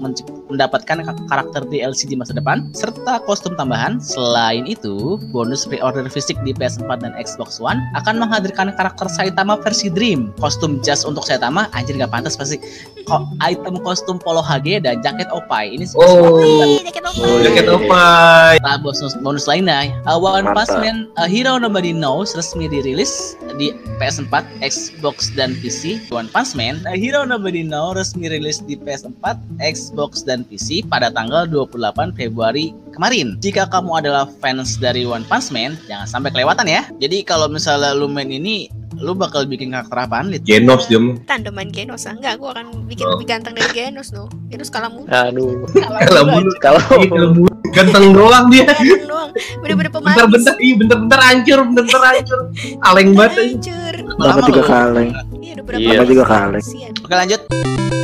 mendapatkan 0.50 0.98
ka- 1.06 1.26
karakter 1.30 1.55
fighter 1.56 1.72
DLC 1.72 2.12
di 2.12 2.16
masa 2.20 2.36
depan, 2.36 2.68
serta 2.76 3.24
kostum 3.24 3.56
tambahan. 3.56 3.96
Selain 3.96 4.68
itu, 4.68 5.16
bonus 5.32 5.64
pre-order 5.64 6.04
fisik 6.12 6.36
di 6.44 6.52
PS4 6.52 7.00
dan 7.00 7.16
Xbox 7.16 7.56
One 7.56 7.80
akan 7.96 8.20
menghadirkan 8.20 8.76
karakter 8.76 9.08
Saitama 9.08 9.56
versi 9.56 9.88
Dream. 9.88 10.36
Kostum 10.36 10.84
jas 10.84 11.08
untuk 11.08 11.24
Saitama, 11.24 11.72
anjir 11.72 11.96
gak 11.96 12.12
pantas 12.12 12.36
pasti. 12.36 12.60
Ko 13.08 13.24
item 13.40 13.80
kostum 13.80 14.20
polo 14.20 14.44
HG 14.44 14.84
dan 14.84 15.00
jaket 15.00 15.30
Opai. 15.32 15.72
Ini 15.78 15.88
Oh, 15.96 16.42
jaket 16.84 17.06
opa. 17.06 17.22
oh 17.24 17.38
jaket 17.40 17.66
opai. 17.70 18.54
Nah, 18.60 18.76
bonus, 18.82 19.14
bonus 19.24 19.46
lainnya, 19.48 19.94
uh, 20.04 20.18
One 20.20 20.44
Punch 20.52 20.68
Mantap. 20.74 20.82
Man 20.84 20.96
A 21.16 21.24
Hero 21.24 21.56
Nobody 21.56 21.94
Knows 21.96 22.36
resmi 22.36 22.68
dirilis 22.68 23.38
di 23.56 23.72
PS4, 23.96 24.44
Xbox, 24.60 25.32
dan 25.38 25.56
PC. 25.62 26.02
One 26.12 26.28
Punch 26.28 26.52
Man 26.58 26.82
A 26.84 26.98
Hero 26.98 27.22
Nobody 27.24 27.62
Knows 27.64 27.96
resmi 27.96 28.26
rilis 28.28 28.58
di 28.66 28.74
PS4, 28.74 29.38
Xbox, 29.62 30.26
dan 30.26 30.42
PC 30.42 30.82
pada 30.90 31.08
tanggal 31.14 31.45
28 31.46 32.12
Februari 32.12 32.74
kemarin. 32.90 33.38
Jika 33.38 33.66
kamu 33.66 34.02
adalah 34.02 34.24
fans 34.38 34.76
dari 34.76 35.02
One 35.02 35.24
Punch 35.24 35.50
Man, 35.50 35.78
jangan 35.86 36.06
sampai 36.06 36.30
kelewatan 36.30 36.66
ya. 36.66 36.84
Jadi 36.98 37.22
kalau 37.22 37.46
misalnya 37.46 37.92
lu 37.92 38.06
main 38.06 38.28
ini, 38.28 38.66
lu 38.96 39.12
bakal 39.12 39.44
bikin 39.44 39.70
karakter 39.70 39.98
apaan, 39.98 40.32
Lid? 40.32 40.42
Genos 40.42 40.88
dia 40.88 40.96
mah. 40.96 41.16
Tandeman 41.24 41.68
Genos 41.68 42.04
ah. 42.04 42.16
Enggak, 42.16 42.40
gua 42.40 42.56
akan 42.56 42.86
bikin 42.86 43.04
Oh. 43.04 43.16
lebih 43.16 43.26
ganteng 43.28 43.52
dari 43.54 43.70
Genos 43.72 44.10
loh. 44.10 44.28
Genos 44.48 44.68
kalah 44.68 44.88
mulu. 44.88 45.06
Aduh. 45.06 45.64
Kalau 46.08 46.22
mulu, 46.26 46.50
kalau 46.58 46.80
mulu. 47.08 47.46
ganteng 47.70 48.16
doang 48.16 48.46
dia. 48.48 48.64
Ganteng 48.64 49.04
doang. 49.04 49.30
Bener-bener 49.60 49.90
pemanis. 49.92 50.16
Bentar-bentar, 50.16 50.54
iya 50.58 50.74
bentar-bentar 50.80 51.20
hancur, 51.20 51.58
bentar-bentar 51.68 52.02
hancur. 52.08 52.40
Kaleng 52.80 53.08
banget. 53.12 53.32
Hancur. 53.36 53.94
Lama 54.16 54.46
lu. 54.48 54.62
kaleng. 54.64 55.08
Iya, 55.44 55.52
udah 55.60 55.64
berapa 55.68 55.80
Iya. 55.84 55.92
Lama 56.00 56.06
juga 56.08 56.24
kaleng. 56.24 56.64
Oke 57.04 57.14
lanjut. 57.14 57.95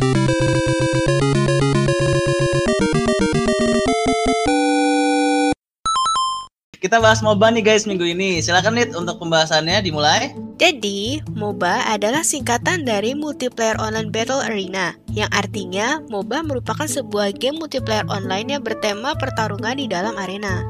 Kita 6.93 7.01
bahas 7.01 7.25
MOBA 7.25 7.49
nih 7.57 7.65
guys 7.65 7.89
minggu 7.89 8.05
ini. 8.05 8.37
Silakan 8.37 8.77
Nit 8.77 8.93
untuk 8.93 9.17
pembahasannya 9.17 9.81
dimulai. 9.81 10.29
Jadi, 10.61 11.25
MOBA 11.33 11.89
adalah 11.89 12.21
singkatan 12.21 12.85
dari 12.85 13.17
Multiplayer 13.17 13.81
Online 13.81 14.13
Battle 14.13 14.45
Arena, 14.45 14.93
yang 15.09 15.25
artinya 15.33 16.05
MOBA 16.13 16.45
merupakan 16.45 16.85
sebuah 16.85 17.33
game 17.33 17.57
multiplayer 17.57 18.05
online 18.13 18.53
yang 18.53 18.61
bertema 18.61 19.17
pertarungan 19.17 19.81
di 19.81 19.89
dalam 19.89 20.13
arena. 20.21 20.61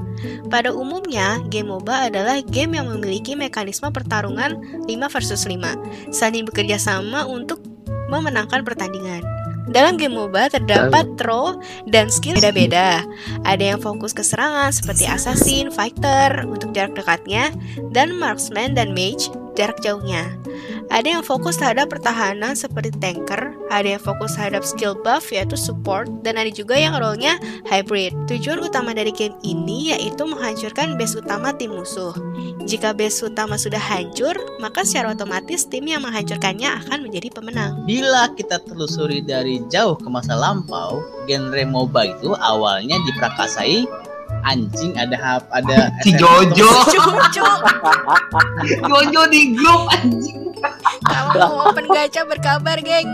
Pada 0.48 0.72
umumnya, 0.72 1.44
game 1.52 1.68
MOBA 1.68 2.08
adalah 2.08 2.40
game 2.40 2.80
yang 2.80 2.88
memiliki 2.88 3.36
mekanisme 3.36 3.92
pertarungan 3.92 4.64
5 4.88 5.12
versus 5.12 5.44
5, 5.44 5.76
saling 6.08 6.48
bekerja 6.48 6.80
sama 6.80 7.28
untuk 7.28 7.60
memenangkan 8.08 8.64
pertandingan. 8.64 9.43
Dalam 9.70 9.96
game 9.96 10.20
MOBA 10.20 10.52
terdapat 10.52 11.08
role 11.24 11.64
dan 11.88 12.12
skill 12.12 12.36
beda-beda. 12.36 13.04
Ada 13.48 13.76
yang 13.76 13.80
fokus 13.80 14.12
ke 14.12 14.20
serangan 14.20 14.76
seperti 14.76 15.08
assassin, 15.08 15.72
fighter 15.72 16.44
untuk 16.44 16.76
jarak 16.76 17.00
dekatnya, 17.00 17.56
dan 17.96 18.12
marksman 18.20 18.76
dan 18.76 18.92
mage 18.92 19.32
jarak 19.56 19.80
jauhnya. 19.80 20.36
Ada 20.90 21.20
yang 21.20 21.24
fokus 21.24 21.60
terhadap 21.62 21.92
pertahanan 21.92 22.58
seperti 22.58 22.92
tanker, 23.00 23.56
ada 23.72 23.96
yang 23.96 24.02
fokus 24.04 24.36
terhadap 24.36 24.66
skill 24.68 24.98
buff 25.00 25.32
yaitu 25.32 25.56
support, 25.56 26.10
dan 26.26 26.36
ada 26.36 26.52
juga 26.52 26.76
yang 26.76 26.98
role-nya 26.98 27.40
hybrid. 27.68 28.12
Tujuan 28.28 28.60
utama 28.60 28.92
dari 28.92 29.14
game 29.16 29.36
ini 29.46 29.96
yaitu 29.96 30.24
menghancurkan 30.28 31.00
base 31.00 31.16
utama 31.16 31.56
tim 31.56 31.74
musuh. 31.74 32.12
Jika 32.64 32.92
base 32.92 33.24
utama 33.24 33.56
sudah 33.56 33.80
hancur, 33.80 34.36
maka 34.60 34.84
secara 34.84 35.16
otomatis 35.16 35.68
tim 35.68 35.88
yang 35.88 36.04
menghancurkannya 36.04 36.70
akan 36.84 37.08
menjadi 37.08 37.32
pemenang. 37.32 37.84
Bila 37.88 38.32
kita 38.36 38.60
telusuri 38.64 39.24
dari 39.24 39.64
jauh 39.72 39.96
ke 39.96 40.08
masa 40.08 40.36
lampau, 40.36 41.04
genre 41.28 41.64
MOBA 41.64 42.18
itu 42.18 42.36
awalnya 42.40 43.00
diprakasai 43.08 43.88
anjing 44.48 44.96
ada 44.96 45.16
hap 45.18 45.44
ada 45.52 45.92
Si. 46.04 46.16
Jojo, 46.16 46.68
Jojo 48.90 49.22
di 49.32 49.56
grup 49.56 49.88
anjing. 49.92 50.44
kamu 51.04 51.44
mau 51.44 51.68
open 51.68 51.92
gacha 51.92 52.24
berkabar, 52.24 52.80
geng. 52.80 53.08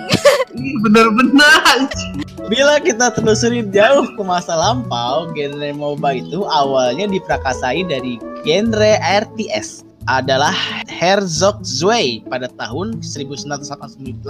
Ini 0.53 0.71
bener-bener 0.85 1.53
anjing. 1.65 2.21
Bila 2.45 2.77
kita 2.77 3.09
telusuri 3.13 3.65
jauh 3.73 4.05
ke 4.05 4.21
masa 4.21 4.53
lampau, 4.53 5.33
genre 5.33 5.69
MOBA 5.73 6.21
itu 6.21 6.45
awalnya 6.45 7.09
diprakasai 7.09 7.89
dari 7.89 8.21
genre 8.45 9.01
RTS 9.01 9.88
adalah 10.09 10.51
Herzog 10.89 11.61
Zwei 11.61 12.25
pada 12.25 12.49
tahun 12.57 13.05
1989 13.05 14.25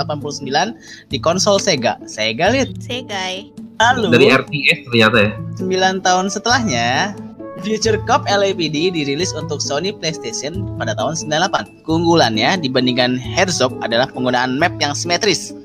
di 1.08 1.18
konsol 1.18 1.56
Sega. 1.56 1.96
Sega. 2.04 2.52
Segai. 2.84 3.48
Dari 3.80 4.28
Lalu, 4.28 4.44
RTS 4.44 4.80
ternyata 4.92 5.18
ya. 5.24 5.32
9 5.56 6.04
tahun 6.04 6.28
setelahnya, 6.28 7.16
Future 7.64 7.96
Cop 8.04 8.28
LAPD 8.28 8.92
dirilis 8.92 9.32
untuk 9.32 9.64
Sony 9.64 9.96
PlayStation 9.96 10.76
pada 10.76 10.92
tahun 11.00 11.16
98. 11.16 11.88
Keunggulannya 11.88 12.60
dibandingkan 12.60 13.16
Herzog 13.16 13.72
adalah 13.80 14.12
penggunaan 14.12 14.60
map 14.60 14.76
yang 14.84 14.92
simetris. 14.92 15.56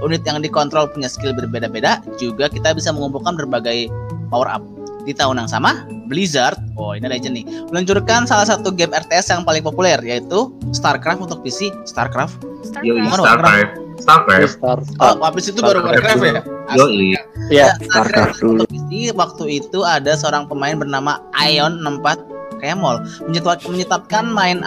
Unit 0.00 0.24
yang 0.24 0.40
dikontrol 0.40 0.88
punya 0.90 1.12
skill 1.12 1.36
berbeda-beda, 1.36 2.00
juga 2.16 2.48
kita 2.48 2.72
bisa 2.72 2.88
mengumpulkan 2.90 3.36
berbagai 3.36 3.92
power 4.32 4.48
up. 4.48 4.64
Di 5.04 5.12
tahun 5.16 5.44
yang 5.44 5.50
sama, 5.52 5.84
Blizzard, 6.08 6.56
oh 6.78 6.94
ini 6.94 7.10
legend 7.10 7.34
nih, 7.34 7.44
meluncurkan 7.68 8.24
salah 8.24 8.46
satu 8.46 8.70
game 8.70 8.94
RTS 8.94 9.34
yang 9.34 9.42
paling 9.42 9.60
populer 9.60 9.98
yaitu 10.06 10.48
StarCraft 10.70 11.26
untuk 11.26 11.42
PC. 11.42 11.74
StarCraft? 11.84 12.38
Starcraft. 12.64 13.18
Starcraft. 13.18 13.70
Starcraft. 13.98 14.50
Start. 14.54 14.82
Oh, 15.02 15.18
habis 15.26 15.50
itu 15.50 15.58
baru 15.58 15.82
StarCraft 15.82 16.22
Warcraft 16.22 16.22
ya? 16.24 16.42
Yoi. 16.78 17.18
Ya, 17.50 17.74
StarCraft 17.90 18.38
dulu. 18.38 18.62
Untuk 18.62 18.68
PC 18.70 19.10
waktu 19.12 19.44
itu 19.58 19.82
ada 19.82 20.14
seorang 20.14 20.46
pemain 20.46 20.78
bernama 20.78 21.18
Ion 21.34 21.82
64 21.82 22.62
kayak 22.62 22.78
mall 22.78 23.02
menyetap- 23.30 23.66
menyetapkan 23.66 24.24
main 24.30 24.62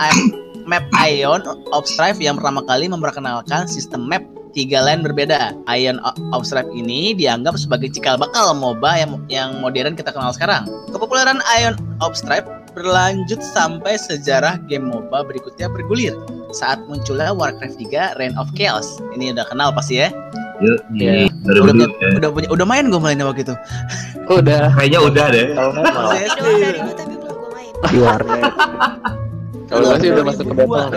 map 0.69 0.85
Ion 1.03 1.43
of 1.75 1.83
Strife 1.87 2.19
yang 2.19 2.39
pertama 2.39 2.63
kali 2.63 2.87
memperkenalkan 2.87 3.67
sistem 3.67 4.07
map 4.07 4.23
tiga 4.51 4.79
line 4.79 5.01
berbeda. 5.01 5.55
Ion 5.67 5.97
of 6.31 6.43
Strife 6.43 6.69
ini 6.71 7.11
dianggap 7.11 7.55
sebagai 7.55 7.89
cikal 7.89 8.15
bakal 8.15 8.51
MOBA 8.53 8.91
yang 8.97 9.11
yang 9.27 9.49
modern 9.59 9.93
kita 9.93 10.11
kenal 10.11 10.31
sekarang. 10.31 10.63
Kepopuleran 10.89 11.39
Ion 11.57 11.75
of 11.99 12.13
Strife 12.13 12.45
berlanjut 12.71 13.43
sampai 13.43 13.95
sejarah 13.95 14.55
game 14.65 14.87
MOBA 14.87 15.23
berikutnya 15.25 15.67
bergulir 15.67 16.15
saat 16.51 16.79
munculnya 16.85 17.31
Warcraft 17.31 17.79
3 17.79 18.15
Reign 18.15 18.35
of 18.35 18.47
Chaos. 18.53 18.87
Ini 19.11 19.31
udah 19.31 19.43
kenal 19.45 19.71
pasti 19.71 19.99
ya. 19.99 20.11
Dari 20.93 21.25
Udah, 21.41 21.73
dulu 21.73 21.89
ya. 21.97 22.21
udah 22.21 22.29
punya 22.29 22.47
udah 22.53 22.65
main 22.69 22.85
gue 22.87 23.01
mainnya 23.01 23.25
waktu 23.25 23.41
itu. 23.43 23.55
udah. 24.29 24.71
Kayaknya 24.77 24.99
udah 25.01 25.25
deh. 25.33 25.45
Kalau. 25.51 25.71
Masih 25.73 26.27
Tapi 26.93 27.15
belum 27.17 27.35
gue 27.35 27.49
main. 27.49 27.73
Di 27.89 27.97
warnet. 27.97 28.43
Kalau 29.65 29.83
nggak 29.87 29.99
sih 30.03 30.09
udah 30.11 30.23
masuk 30.27 30.43
ke 30.43 30.53
2002, 30.53 30.67
battle. 30.67 30.91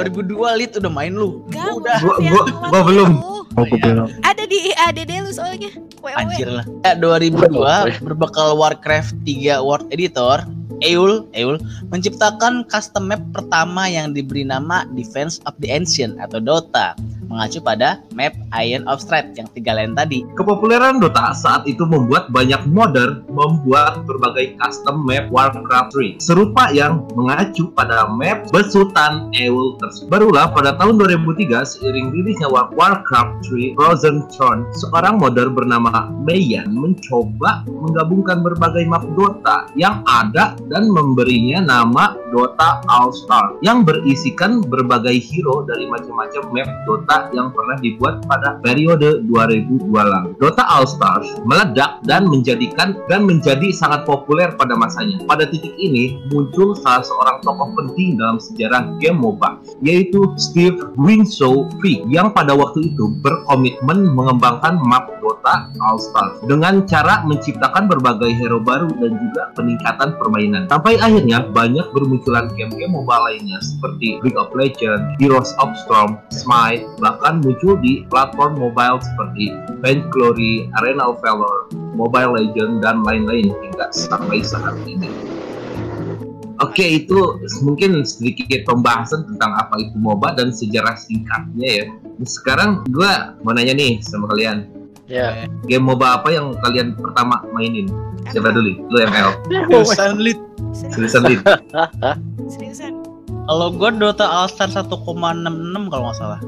2002 0.52 0.58
lit 0.58 0.72
udah 0.76 0.92
main 0.92 1.12
lu. 1.14 1.46
Gak, 1.48 1.70
udah. 1.78 1.96
Gua- 2.02 2.48
gua 2.68 2.82
belum. 2.84 3.10
Itu. 3.52 3.60
Oh, 3.60 3.78
belum. 3.80 4.08
Ada 4.24 4.44
di 4.48 4.58
ADD 4.74 5.12
lu 5.24 5.30
soalnya. 5.30 5.70
WoW. 6.00 6.16
Anjir 6.16 6.48
lah. 6.48 6.64
Ya, 6.84 6.92
2002 6.96 8.04
berbekal 8.04 8.56
Warcraft 8.56 9.16
3 9.24 9.60
World 9.64 9.88
Editor, 9.92 10.44
Eul, 10.84 11.24
Eul 11.32 11.56
menciptakan 11.88 12.66
custom 12.68 13.08
map 13.08 13.22
pertama 13.32 13.88
yang 13.88 14.12
diberi 14.12 14.44
nama 14.44 14.84
Defense 14.92 15.40
of 15.48 15.54
the 15.62 15.70
Ancient 15.70 16.20
atau 16.20 16.42
Dota, 16.42 16.92
mengacu 17.34 17.58
pada 17.58 17.98
map 18.14 18.30
Iron 18.62 18.86
of 18.86 19.02
Strife 19.02 19.34
yang 19.34 19.50
tiga 19.50 19.74
lain 19.74 19.98
tadi. 19.98 20.22
Kepopuleran 20.38 21.02
Dota 21.02 21.34
saat 21.34 21.66
itu 21.66 21.82
membuat 21.82 22.30
banyak 22.30 22.62
modder 22.70 23.26
membuat 23.26 24.06
berbagai 24.06 24.54
custom 24.62 25.02
map 25.02 25.26
Warcraft 25.34 25.90
3 25.98 26.22
serupa 26.22 26.70
yang 26.70 27.02
mengacu 27.18 27.74
pada 27.74 28.06
map 28.06 28.46
besutan 28.54 29.34
Eul 29.34 29.74
tersebut. 29.82 30.14
Barulah 30.14 30.54
pada 30.54 30.78
tahun 30.78 31.02
2003 31.02 31.66
seiring 31.66 32.14
rilisnya 32.14 32.46
War- 32.46 32.70
Warcraft 32.78 33.50
3 33.50 33.74
Frozen 33.74 34.30
Throne, 34.30 34.70
seorang 34.78 35.18
modder 35.18 35.50
bernama 35.50 36.06
Mayan 36.22 36.70
mencoba 36.70 37.66
menggabungkan 37.66 38.46
berbagai 38.46 38.86
map 38.86 39.02
Dota 39.18 39.66
yang 39.74 40.06
ada 40.06 40.54
dan 40.70 40.86
memberinya 40.86 41.58
nama 41.64 42.14
Dota 42.30 42.84
All 42.86 43.10
Star 43.10 43.58
yang 43.64 43.82
berisikan 43.82 44.62
berbagai 44.62 45.18
hero 45.18 45.66
dari 45.66 45.88
macam-macam 45.90 46.42
map 46.54 46.68
Dota 46.84 47.23
yang 47.32 47.54
pernah 47.54 47.78
dibuat 47.78 48.26
pada 48.26 48.58
periode 48.60 49.24
2002 49.24 49.88
lalu. 49.94 50.30
Dota 50.36 50.66
All 50.66 50.84
Stars 50.84 51.40
meledak 51.46 52.02
dan 52.04 52.26
menjadikan 52.28 52.98
dan 53.06 53.24
menjadi 53.24 53.70
sangat 53.72 54.04
populer 54.04 54.52
pada 54.58 54.74
masanya. 54.74 55.22
Pada 55.24 55.46
titik 55.48 55.72
ini 55.78 56.20
muncul 56.28 56.74
salah 56.74 57.06
seorang 57.06 57.36
tokoh 57.40 57.70
penting 57.78 58.18
dalam 58.18 58.42
sejarah 58.42 58.98
game 58.98 59.22
MOBA 59.22 59.62
yaitu 59.80 60.26
Steve 60.34 60.80
Winslow 60.98 61.70
Free 61.78 62.02
yang 62.10 62.34
pada 62.34 62.52
waktu 62.52 62.92
itu 62.92 63.14
berkomitmen 63.22 64.10
mengembangkan 64.12 64.80
map 64.82 65.14
Dota 65.24 65.70
All 65.84 65.96
Stars 65.96 66.42
dengan 66.44 66.84
cara 66.84 67.22
menciptakan 67.24 67.86
berbagai 67.88 68.34
hero 68.36 68.60
baru 68.60 68.90
dan 68.98 69.16
juga 69.16 69.54
peningkatan 69.54 70.18
permainan. 70.18 70.66
Sampai 70.68 70.98
akhirnya 70.98 71.44
banyak 71.48 71.86
bermunculan 71.94 72.50
game-game 72.56 72.92
mobile 72.92 73.24
lainnya 73.28 73.60
seperti 73.62 74.20
League 74.24 74.36
of 74.36 74.50
Legends, 74.56 75.04
Heroes 75.20 75.52
of 75.60 75.70
Storm, 75.86 76.18
Smite, 76.32 76.84
bahkan 76.98 77.13
muncul 77.40 77.78
di 77.78 78.06
platform 78.08 78.58
mobile 78.58 78.98
seperti 79.02 79.54
Vainglory, 79.84 80.70
Arena 80.80 81.10
of 81.12 81.20
Valor, 81.20 81.70
Mobile 81.94 82.34
Legends, 82.34 82.82
dan 82.82 83.04
lain-lain 83.04 83.50
hingga 83.50 83.90
sampai 83.94 84.42
saat 84.42 84.74
ini. 84.88 85.10
Oke, 86.62 87.02
itu 87.02 87.42
mungkin 87.66 88.06
sedikit 88.06 88.62
pembahasan 88.64 89.26
tentang 89.26 89.58
apa 89.58 89.74
itu 89.82 89.98
MOBA 89.98 90.38
dan 90.38 90.54
sejarah 90.54 90.94
singkatnya 90.94 91.68
ya. 91.82 91.84
Sekarang 92.22 92.86
gua 92.94 93.34
mau 93.42 93.50
nanya 93.50 93.74
nih 93.74 93.98
sama 94.06 94.30
kalian. 94.30 94.70
Ya. 95.10 95.50
Game 95.66 95.84
MOBA 95.84 96.22
apa 96.22 96.30
yang 96.30 96.54
kalian 96.62 96.94
pertama 96.94 97.42
mainin? 97.50 97.90
Siapa 98.30 98.54
dulu? 98.54 98.80
Lu 98.88 98.98
ML. 99.02 99.30
Seriusan 99.50 100.16
lit. 100.24 100.38
Seriusan 100.72 101.22
Lid. 101.26 101.40
Seriusan. 102.54 103.02
Kalau 103.44 103.68
gue 103.76 103.90
Dota 104.00 104.24
All 104.24 104.48
Star 104.48 104.72
1,66 104.72 104.88
kalau 105.92 106.04
nggak 106.08 106.16
salah. 106.16 106.40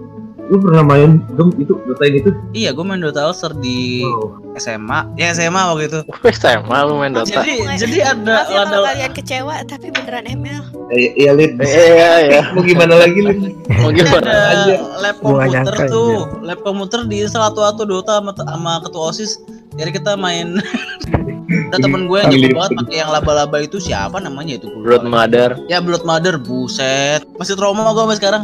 Lu 0.46 0.62
pernah 0.62 0.86
main 0.86 1.18
dong 1.34 1.50
itu 1.58 1.74
Dota 1.82 2.06
ini 2.06 2.22
tuh? 2.22 2.30
Iya, 2.54 2.70
gue 2.70 2.84
main 2.86 3.02
Dota 3.02 3.26
All 3.26 3.34
Star 3.34 3.50
di 3.52 4.06
Wow. 4.06 4.54
SMA. 4.56 5.10
Ya 5.18 5.34
SMA 5.34 5.58
waktu 5.58 5.90
itu. 5.90 6.00
Sama 6.38 6.86
lu 6.86 7.02
main 7.02 7.10
Dota. 7.10 7.42
Jadi 7.42 7.66
jadi 7.76 7.98
ada 8.14 8.46
Maaf 8.46 8.48
ya 8.48 8.60
ada 8.62 8.76
kalian 8.80 9.12
kecewa, 9.12 9.54
tapi 9.66 9.90
beneran 9.90 10.24
ML. 10.24 10.62
Eh, 10.94 11.10
Iya 11.18 11.30
Lid. 11.34 11.58
Eh, 11.58 11.66
Iya, 11.66 12.10
iya. 12.22 12.40
Mau 12.54 12.62
gimana 12.62 12.94
lagi 12.94 13.18
Lid? 13.18 13.38
Mau 13.82 13.90
gimana? 13.90 14.30
Anjir. 14.30 14.78
lab 14.96 15.16
komputer 15.18 15.74
tuh, 15.90 16.12
lab 16.40 16.58
komputer 16.62 17.00
di 17.04 17.26
salah 17.26 17.50
satu 17.50 17.60
satu 17.66 17.82
Dota 17.84 18.22
sama, 18.22 18.30
sama 18.32 18.72
ketua 18.80 19.02
OSIS. 19.10 19.42
Jadi 19.76 19.90
kita 19.92 20.16
main 20.16 20.56
ada 21.70 21.78
temen 21.78 22.08
gue 22.10 22.18
yang 22.18 22.30
jago 22.32 22.48
banget 22.58 22.72
pakai 22.80 22.96
yang 23.04 23.10
laba-laba 23.12 23.56
itu 23.62 23.78
siapa 23.78 24.18
namanya 24.18 24.58
itu? 24.58 24.68
Blood. 24.82 25.06
Mother. 25.06 25.60
Ya 25.70 25.78
Blood 25.78 26.02
Mother, 26.02 26.40
buset. 26.40 27.22
Masih 27.36 27.54
trauma 27.54 27.86
gue 27.92 28.02
sampai 28.02 28.18
sekarang. 28.18 28.42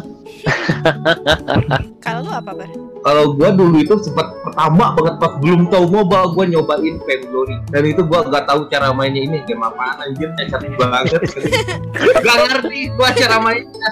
Kalau 2.05 2.21
lu 2.27 2.31
apa, 2.31 2.51
Bar? 2.53 2.92
Kalau 3.03 3.35
gua 3.35 3.51
dulu 3.51 3.83
itu 3.83 3.99
sempat 3.99 4.31
pertama 4.47 4.95
banget 4.95 5.15
pas 5.19 5.33
belum 5.43 5.67
tahu 5.69 5.85
MOBA 5.91 6.21
gua 6.39 6.45
nyobain 6.47 6.95
Vainglory 7.03 7.57
dan 7.75 7.83
itu 7.83 8.03
gua 8.07 8.23
nggak 8.23 8.47
tahu 8.47 8.71
cara 8.71 8.95
mainnya 8.95 9.27
ini 9.27 9.43
game 9.43 9.63
apaan 9.63 9.99
anjir 10.07 10.31
cacat 10.39 10.63
banget 10.79 11.19
gak 12.27 12.37
ngerti 12.47 12.95
gua 12.95 13.11
cara 13.11 13.37
mainnya 13.43 13.91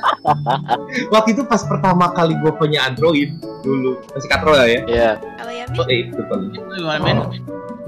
waktu 1.11 1.35
itu 1.35 1.43
pas 1.43 1.63
pertama 1.67 2.15
kali 2.15 2.39
gua 2.39 2.55
punya 2.55 2.87
Android 2.87 3.35
dulu 3.67 3.99
masih 4.15 4.29
katrol 4.31 4.57
ya 4.63 4.81
Iya. 4.87 5.11
Kalau 5.19 5.53
Yamin? 5.53 5.87
eh 5.91 5.99
itu 6.07 6.23
men? 7.03 7.19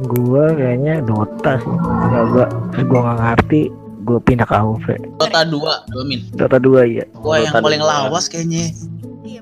Gua 0.09 0.45
kayaknya 0.57 0.95
Dota 1.05 1.53
sih. 1.61 1.77
Coba 1.79 2.49
gua 2.83 3.01
nggak 3.07 3.19
ngerti, 3.23 3.61
gua 4.03 4.19
pindah 4.25 4.47
ke 4.49 4.55
AOV. 4.57 4.87
Dota 5.21 5.41
2, 5.47 5.93
gue 5.93 6.05
min. 6.09 6.21
Dota 6.35 6.59
2 6.59 6.97
ya. 6.99 7.05
Gua 7.21 7.37
yang 7.39 7.55
paling 7.61 7.83
lawas 7.83 8.27
kayaknya. 8.27 8.73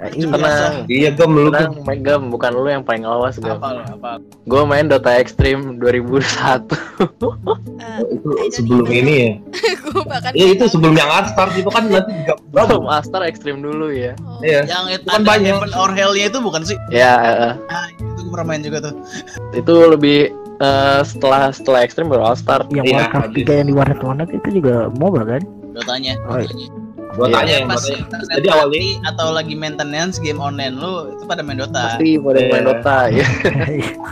Bar. 0.01 0.11
iya. 0.11 0.27
Tenang. 0.33 0.75
iya 0.89 1.09
gem 1.13 1.31
lu 1.31 1.49
Tenang, 1.49 1.73
main 1.85 2.01
Gam. 2.01 2.23
Bukan 2.29 2.51
lu 2.53 2.67
yang 2.67 2.81
paling 2.81 3.05
lawas, 3.05 3.37
Gam. 3.37 3.61
Apa 3.61 3.85
apa? 3.93 4.11
Gue 4.43 4.63
main 4.65 4.89
Dota 4.89 5.13
Extreme 5.15 5.77
2001. 5.77 6.73
Eh, 7.81 8.01
itu 8.11 8.29
sebelum 8.57 8.85
even 8.85 8.97
ini 8.99 9.15
ya 9.15 9.33
Gua 9.85 10.03
bahkan 10.07 10.31
iya 10.33 10.47
itu 10.53 10.65
sebelum 10.67 10.95
yang 10.95 11.09
Art 11.09 11.29
Start 11.29 11.53
itu 11.53 11.67
kan 11.67 11.85
nanti 11.87 12.13
juga 12.23 12.35
Belum 12.51 12.85
Astar 12.87 13.23
Extreme 13.23 13.61
dulu 13.61 13.91
ya. 13.91 14.13
Oh. 14.23 14.41
iya 14.41 14.65
Yang 14.65 14.85
itu 14.99 15.07
ada 15.09 15.21
banyak. 15.21 15.53
Heaven 15.53 15.73
or 15.75 15.91
Hell-nya 15.91 16.25
itu 16.29 16.39
bukan 16.41 16.63
sih? 16.63 16.77
Ya, 16.89 17.13
eh, 17.19 17.37
eh. 17.51 17.55
Ah, 17.69 17.87
itu 17.91 18.21
gue 18.21 18.31
pernah 18.31 18.47
main 18.49 18.63
juga 18.63 18.79
tuh. 18.83 18.95
itu 19.53 19.75
lebih 19.87 20.19
eh, 20.59 21.01
setelah 21.03 21.51
setelah 21.51 21.81
Extreme 21.83 22.09
baru 22.09 22.23
All 22.25 22.39
Star. 22.39 22.65
Yang 22.69 22.87
Iya, 22.89 22.97
Warcraft 23.05 23.27
habis. 23.33 23.45
3 23.45 23.59
yang 23.59 23.67
di 23.67 23.75
warnet 23.75 24.01
warnet 24.01 24.29
itu 24.31 24.49
juga 24.55 24.75
MOBA 24.97 25.23
kan? 25.27 25.43
Dotanya. 25.71 26.15
Oh, 26.27 26.39
iya. 26.39 26.67
Gua 27.13 27.27
Iya, 27.27 27.35
tanya 27.35 27.53
yang 27.53 27.67
pas 27.67 27.75
gua 27.75 27.85
tanya. 27.85 27.99
internet 28.01 28.29
Jadi 28.31 28.49
awalnya- 28.49 28.99
atau 29.05 29.27
lagi 29.31 29.55
maintenance 29.55 30.17
game 30.17 30.39
online 30.39 30.75
lu 30.75 30.93
itu 31.11 31.23
pada 31.25 31.41
main 31.41 31.57
Dota. 31.57 31.83
Pasti 31.91 32.09
pada 32.17 32.39
Iya. 32.39 32.49
main 32.49 32.65
Dota 32.65 32.97
ya. 33.17 33.27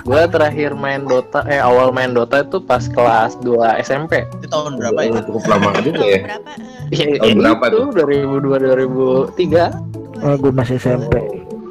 gue 0.01 0.23
terakhir 0.29 0.71
main 0.75 1.01
Dota, 1.03 1.41
eh 1.45 1.59
awal 1.59 1.89
main 1.91 2.11
Dota 2.11 2.41
itu 2.41 2.59
pas 2.59 2.85
kelas 2.85 3.37
2 3.41 3.57
SMP. 3.79 4.25
Itu 4.35 4.47
tahun 4.47 4.77
berapa 4.77 4.99
ya? 5.01 5.11
Oh, 5.13 5.23
cukup 5.25 5.43
lama 5.47 5.69
juga 5.81 6.03
ya 6.03 6.19
berapa? 6.21 6.51
Iya, 6.89 7.07
Tahun 7.19 7.37
berapa 7.37 7.65
itu 7.65 7.77
tuh? 7.77 7.87
2002 7.95 8.57
2003. 8.59 9.65
oh, 10.19 10.35
gua 10.37 10.53
masih 10.53 10.77
SMP. 10.77 11.15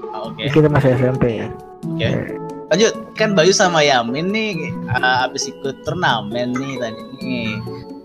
Ah, 0.10 0.20
Oke. 0.26 0.44
Kita 0.50 0.68
masih 0.68 0.90
SMP 0.94 1.24
ya. 1.38 1.48
Oke. 1.84 2.10
Lanjut, 2.68 2.94
kan 3.16 3.32
Bayu 3.32 3.52
sama 3.52 3.80
Yamin 3.80 4.28
nih 4.28 4.52
uh, 4.90 5.24
abis 5.24 5.48
ikut 5.48 5.84
turnamen 5.84 6.52
nih 6.52 6.76
tadi 6.78 7.02
nih. 7.18 7.52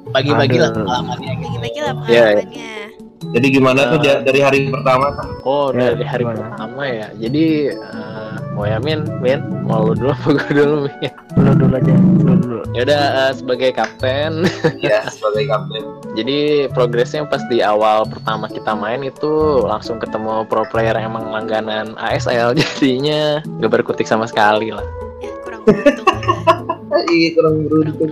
Bagi-bagi 0.09 0.57
lah 0.57 0.71
Aduh. 0.71 0.85
pengalamannya 0.85 1.33
gitu. 1.35 1.47
Bagi-bagi 1.57 1.81
lah 1.81 1.93
Iya, 2.07 2.25
iya. 2.45 2.85
Jadi 3.31 3.47
gimana 3.49 3.81
tuh 3.89 3.99
Eh. 4.03 4.19
dari 4.21 4.41
hari 4.43 4.59
pertama 4.67 5.15
Oh, 5.43 5.71
Ya, 5.71 5.95
dari 5.95 6.03
hari 6.03 6.23
gimana? 6.23 6.43
pertama 6.51 6.83
ya. 6.85 7.07
Jadi 7.15 7.45
eh, 7.71 8.33
mau 8.53 8.65
Yamin, 8.65 9.01
Min, 9.19 9.41
mau 9.63 9.87
lu 9.87 9.95
dulu 9.95 10.11
apa 10.11 10.29
gue 10.35 10.53
dulu, 10.53 10.77
Min? 10.87 11.13
Dulu 11.33 11.51
dulu 11.57 11.75
aja. 11.77 11.95
Dulu 11.95 12.35
dulu. 12.39 12.61
Ya 12.73 12.81
udah 12.83 13.03
eh, 13.23 13.33
sebagai 13.33 13.71
kapten. 13.73 14.33
ya 14.85 15.07
sebagai 15.07 15.45
kapten 15.47 15.83
Jadi 16.13 16.39
progresnya 16.71 17.25
pas 17.25 17.41
di 17.47 17.63
awal 17.63 18.05
pertama 18.05 18.45
kita 18.47 18.75
main 18.75 19.01
itu 19.01 19.33
langsung 19.63 19.97
ketemu 19.97 20.45
pro 20.45 20.67
player 20.67 20.93
yang 20.93 21.15
emang 21.15 21.31
langganan 21.31 21.95
ASL 21.97 22.53
jadinya 22.61 23.41
nggak 23.59 23.73
berkutik 23.73 24.05
sama 24.05 24.27
sekali 24.27 24.69
lah. 24.69 24.85
Ya, 25.21 25.31
kurang 25.41 25.63
beruntung. 25.65 26.07
ya. 26.11 27.01
iya 27.17 27.29
kurang 27.33 27.55
beruntung. 27.65 28.11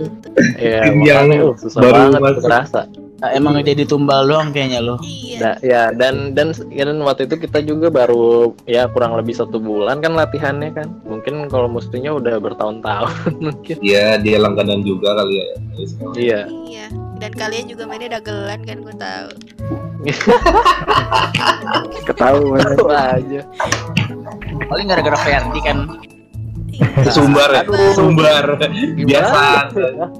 Ya, 0.57 0.81
yang 0.97 1.27
uh, 1.43 1.53
susah 1.59 1.79
baru 1.79 1.93
banget 2.09 2.19
masuk. 2.23 2.41
terasa. 2.41 2.81
Nah, 3.21 3.37
emang 3.37 3.61
jadi 3.61 3.85
tumbal 3.85 4.25
doang 4.25 4.49
kayaknya 4.49 4.81
lo. 4.81 4.97
Iya. 5.05 5.37
Da- 5.37 5.59
ya 5.61 5.81
dan 5.93 6.33
dan 6.33 6.57
dan 6.57 6.97
waktu 7.05 7.29
itu 7.29 7.37
kita 7.37 7.61
juga 7.61 7.93
baru 7.93 8.57
ya 8.65 8.89
kurang 8.89 9.13
lebih 9.13 9.37
satu 9.37 9.61
bulan 9.61 10.01
kan 10.01 10.17
latihannya 10.17 10.73
kan. 10.73 10.89
Mungkin 11.05 11.45
kalau 11.53 11.69
musuhnya 11.69 12.17
udah 12.17 12.41
bertahun-tahun 12.41 13.13
mungkin. 13.45 13.77
Iya, 13.77 14.17
dia 14.17 14.41
langganan 14.41 14.81
juga 14.81 15.21
kali 15.21 15.37
ya. 15.37 15.45
Iya. 16.17 16.39
Iya. 16.65 16.85
Dan 17.21 17.31
kalian 17.37 17.69
juga 17.69 17.85
mainnya 17.85 18.17
dagelan 18.17 18.65
kan 18.65 18.77
gue 18.81 18.95
tahu. 18.97 19.29
Ketahuan. 22.09 22.65
Tahu 22.73 22.89
aja. 22.89 23.41
Paling 24.65 24.85
gara-gara 24.89 25.17
Ferdi 25.21 25.61
kan. 25.61 25.77
Iya. 26.81 27.11
Sumbar, 27.17 27.49
ya? 27.51 27.61
Aduh. 27.61 27.93
sumbar. 27.93 28.45
Biasa. 28.97 29.69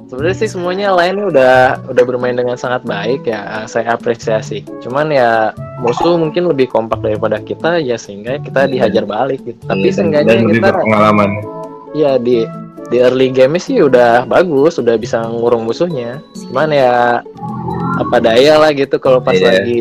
Sebenarnya 0.07 0.37
sih 0.37 0.49
semuanya 0.49 0.93
lainnya 0.93 1.25
udah 1.27 1.55
udah 1.89 2.03
bermain 2.05 2.33
dengan 2.33 2.53
sangat 2.53 2.85
baik 2.85 3.25
ya. 3.25 3.65
Saya 3.65 3.93
apresiasi. 3.93 4.61
Cuman 4.79 5.09
ya 5.09 5.51
musuh 5.79 6.15
mungkin 6.15 6.45
lebih 6.45 6.69
kompak 6.69 7.01
daripada 7.01 7.41
kita 7.41 7.77
ya 7.77 7.97
sehingga 7.97 8.37
kita 8.37 8.69
dihajar 8.69 9.03
balik 9.03 9.41
gitu. 9.41 9.57
Tapi 9.65 9.81
Iya, 9.83 9.93
seenggaknya 9.93 10.37
kita 10.39 10.69
berpengalaman. 10.71 11.29
ya 11.91 12.15
di 12.15 12.45
di 12.87 12.97
early 12.99 13.31
game 13.31 13.55
sih 13.55 13.81
udah 13.81 14.23
bagus, 14.25 14.77
udah 14.77 14.95
bisa 14.95 15.23
ngurung 15.23 15.65
musuhnya. 15.65 16.21
Cuman 16.45 16.69
ya 16.69 17.25
apa 17.97 18.17
daya 18.17 18.57
lah 18.57 18.71
gitu 18.71 18.95
kalau 18.97 19.17
pas 19.17 19.33
Iya. 19.33 19.59
lagi 19.59 19.77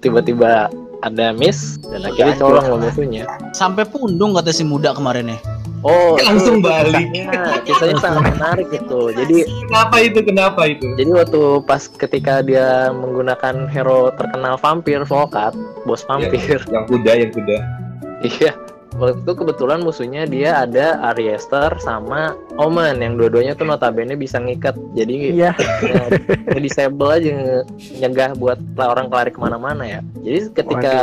tiba-tiba 0.00 0.72
ada 1.00 1.26
miss 1.30 1.76
dan 1.84 2.00
akhirnya 2.02 2.32
Hancur. 2.32 2.48
colong 2.56 2.64
sama 2.64 2.78
musuhnya. 2.80 3.24
Sampai 3.52 3.84
pundung 3.84 4.32
kata 4.32 4.50
si 4.50 4.64
muda 4.64 4.96
kemarin 4.96 5.36
ya. 5.36 5.38
Oh, 5.84 6.16
Langsung 6.16 6.64
itu 6.64 6.64
balik. 6.64 7.12
Kisahnya, 7.12 7.40
kisahnya 7.68 7.96
sangat 8.00 8.22
menarik 8.40 8.66
gitu. 8.72 9.12
Jadi 9.12 9.36
Kenapa 9.68 9.96
itu? 10.00 10.18
Kenapa 10.24 10.62
itu? 10.64 10.86
Jadi 10.96 11.10
waktu 11.12 11.42
pas 11.68 11.82
ketika 11.84 12.40
dia 12.40 12.88
menggunakan 12.88 13.68
hero 13.68 14.08
terkenal 14.16 14.56
vampir 14.56 15.04
Volkat, 15.04 15.52
bos 15.84 16.00
vampir. 16.08 16.64
Yang 16.72 16.84
kuda, 16.88 17.12
yang 17.20 17.32
kuda. 17.36 17.58
Iya. 18.24 18.56
Waktu 18.94 19.20
itu 19.20 19.32
kebetulan 19.34 19.80
musuhnya 19.80 20.22
dia 20.24 20.62
ada 20.62 21.02
Ariester 21.04 21.76
sama 21.78 22.32
Omen 22.54 23.02
yang 23.02 23.18
dua-duanya 23.18 23.52
tuh 23.52 23.66
notabene 23.66 24.14
bisa 24.14 24.38
ngikat. 24.38 24.78
Jadi 24.94 25.34
Iya. 25.34 25.50
nge- 25.54 26.62
disable 26.62 27.10
aja 27.10 27.28
nge- 27.28 27.66
nyegah 27.98 28.30
buat 28.34 28.56
orang 28.76 29.08
kelari 29.08 29.30
ke 29.30 29.38
mana-mana 29.38 29.82
ya. 29.82 30.00
Jadi 30.20 30.54
ketika 30.54 30.94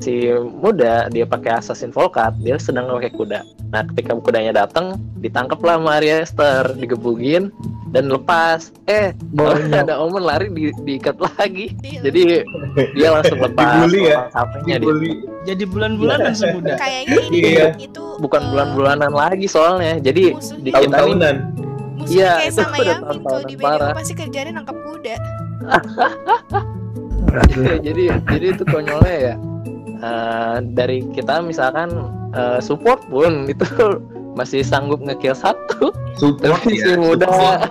si 0.00 0.28
muda 0.54 1.06
dia 1.08 1.24
pakai 1.24 1.60
assassin 1.60 1.88
Volkat, 1.88 2.32
dia 2.40 2.56
sedang 2.56 2.88
pakai 2.88 3.12
kuda. 3.12 3.40
Nah 3.68 3.82
ketika 3.92 4.16
kudanya 4.16 4.52
datang, 4.56 4.96
ditangkaplah 5.18 5.76
sama 5.76 5.98
Ariester, 5.98 6.72
digebugin 6.74 7.52
dan 7.90 8.08
lepas. 8.08 8.72
Eh, 8.84 9.12
Bonyok. 9.30 9.70
ada 9.86 10.00
Omen 10.00 10.22
lari 10.22 10.48
di, 10.48 10.72
diikat 10.82 11.16
lagi. 11.18 11.76
Iya. 11.80 12.00
Jadi 12.08 12.22
dia 12.92 13.08
langsung 13.12 13.38
lepas 13.38 13.86
Dibully 13.86 14.02
ya? 14.08 14.18
Dia. 14.64 14.78
Jadi 15.44 15.68
bulan-bulanan 15.68 16.32
si 16.32 16.48
muda. 16.48 16.72
kayaknya 16.74 17.20
ini 17.28 17.33
Iya. 17.34 17.66
itu 17.76 18.02
Bukan 18.14 18.40
eh, 18.40 18.48
bulan-bulanan 18.48 19.10
lagi 19.10 19.46
soalnya. 19.46 19.98
Jadi 19.98 20.32
musuhnya- 20.32 20.62
di 20.62 20.70
kita 20.70 20.78
nih 20.78 20.90
Tahun-tahunan. 20.94 21.34
musuhnya 21.94 22.12
Iya, 22.14 22.32
kayak 22.36 22.52
sama 22.52 22.76
Yamin 22.76 23.20
di 23.44 23.54
pasti 23.94 24.12
kerjanya 24.14 24.50
nangkap 24.54 24.76
kuda. 24.78 25.14
Jadi 27.80 28.04
jadi 28.28 28.46
itu 28.50 28.62
konyolnya 28.64 29.16
ya. 29.16 29.34
Eh, 29.96 30.56
dari 30.70 31.00
kita 31.10 31.40
misalkan 31.40 31.88
eh, 32.30 32.60
support 32.60 33.00
pun 33.08 33.44
itu 33.52 33.64
masih 34.34 34.60
sanggup 34.60 34.98
ngekill 35.00 35.32
satu 35.32 35.94
Support 36.14 36.58
tapi 36.62 36.74
si 36.74 36.90
ya. 36.90 36.98
muda 36.98 37.26
support. 37.26 37.70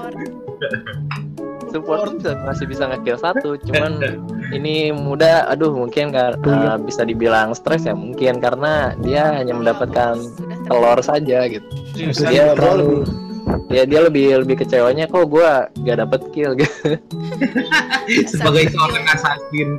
support 1.70 2.02
bisa- 2.16 2.40
masih 2.42 2.66
bisa 2.66 2.84
ngekill 2.88 3.20
satu 3.20 3.60
cuman 3.62 3.92
ini 4.54 4.76
muda 4.90 5.48
aduh 5.48 5.74
mungkin 5.74 6.10
nggak 6.10 6.40
eh, 6.40 6.78
bisa 6.82 7.02
dibilang 7.02 7.52
stres 7.52 7.84
ya 7.84 7.94
mungkin 7.94 8.38
karena 8.38 8.94
dia 8.98 9.34
hanya 9.34 9.54
mendapatkan 9.54 10.22
telur 10.66 11.00
saja 11.02 11.46
gitu 11.48 11.66
Seriusan? 11.94 12.30
dia 12.30 12.54
terlalu- 12.54 13.04
lebih 13.04 13.22
ya 13.68 13.84
dia 13.84 14.00
lebih 14.02 14.26
lebih 14.40 14.56
kecewanya 14.64 15.06
kok 15.06 15.28
gua 15.28 15.68
gak 15.84 16.00
dapet 16.00 16.22
kill 16.32 16.56
gitu 16.56 16.96
Sebagai 18.32 18.68
seorang 18.70 19.04
assassin. 19.10 19.70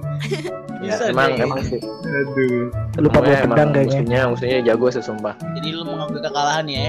Ya, 0.85 0.93
Bisa 0.93 1.05
emang 1.09 1.31
deh. 1.31 1.43
emang 1.43 1.61
sih. 1.63 1.81
Aduh. 2.05 2.69
lupa 2.97 3.19
bawa 3.19 3.35
Emang- 3.35 3.51
pedang 3.51 3.71
kayaknya 3.71 3.91
musuhnya 3.91 4.21
musuhnya 4.29 4.59
jago 4.63 4.87
sih 4.89 5.01
sumpah. 5.01 5.35
Jadi 5.53 5.69
lu 5.71 5.83
mengakui 5.85 6.21
kekalahan 6.21 6.65
ya? 6.67 6.89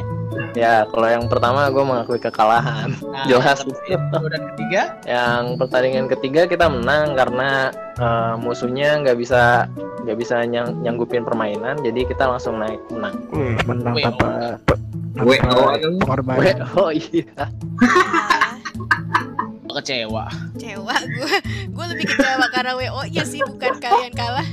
ya 0.54 0.76
kalau 0.86 1.08
yang 1.08 1.26
pertama 1.26 1.68
gue 1.68 1.82
mengakui 1.82 2.20
kekalahan. 2.20 2.90
Nah, 3.02 3.26
Jelas. 3.30 3.64
yang 3.86 4.04
udah 4.14 4.40
ketiga, 4.52 4.82
yang 5.04 5.56
pertandingan 5.56 6.06
ketiga 6.08 6.46
kita 6.46 6.68
menang 6.68 7.14
karena 7.14 7.72
eh, 7.96 8.34
musuhnya 8.38 9.00
nggak 9.00 9.16
bisa 9.16 9.66
nggak 10.04 10.18
bisa 10.18 10.44
nyang- 10.44 10.78
nyanggupin 10.80 11.24
permainan 11.24 11.80
jadi 11.80 12.06
kita 12.06 12.28
langsung 12.28 12.60
naik 12.60 12.78
menang. 12.90 13.16
Wih, 13.32 13.58
menang 13.66 13.96
tanpa 13.98 14.60
pengorbanan 15.16 16.38
Weh, 16.38 16.52
oh 16.76 16.92
iya 19.76 20.06
kecewa. 20.08 20.24
kecewa 20.56 20.96
gue 21.04 21.34
gue 21.68 21.86
lebih 21.92 22.06
kecewa 22.08 22.46
karena 22.50 22.72
wo 22.76 23.04
nya 23.06 23.24
sih 23.24 23.42
bukan 23.42 23.74
kalian 23.78 24.14
kalah. 24.14 24.48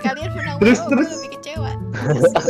Kalian 0.00 0.30
menang 0.32 0.56
Terus, 0.58 0.78
wo 0.78 0.86
gue 0.86 0.92
terus. 0.96 1.10
lebih 1.14 1.30
kecewa. 1.36 1.70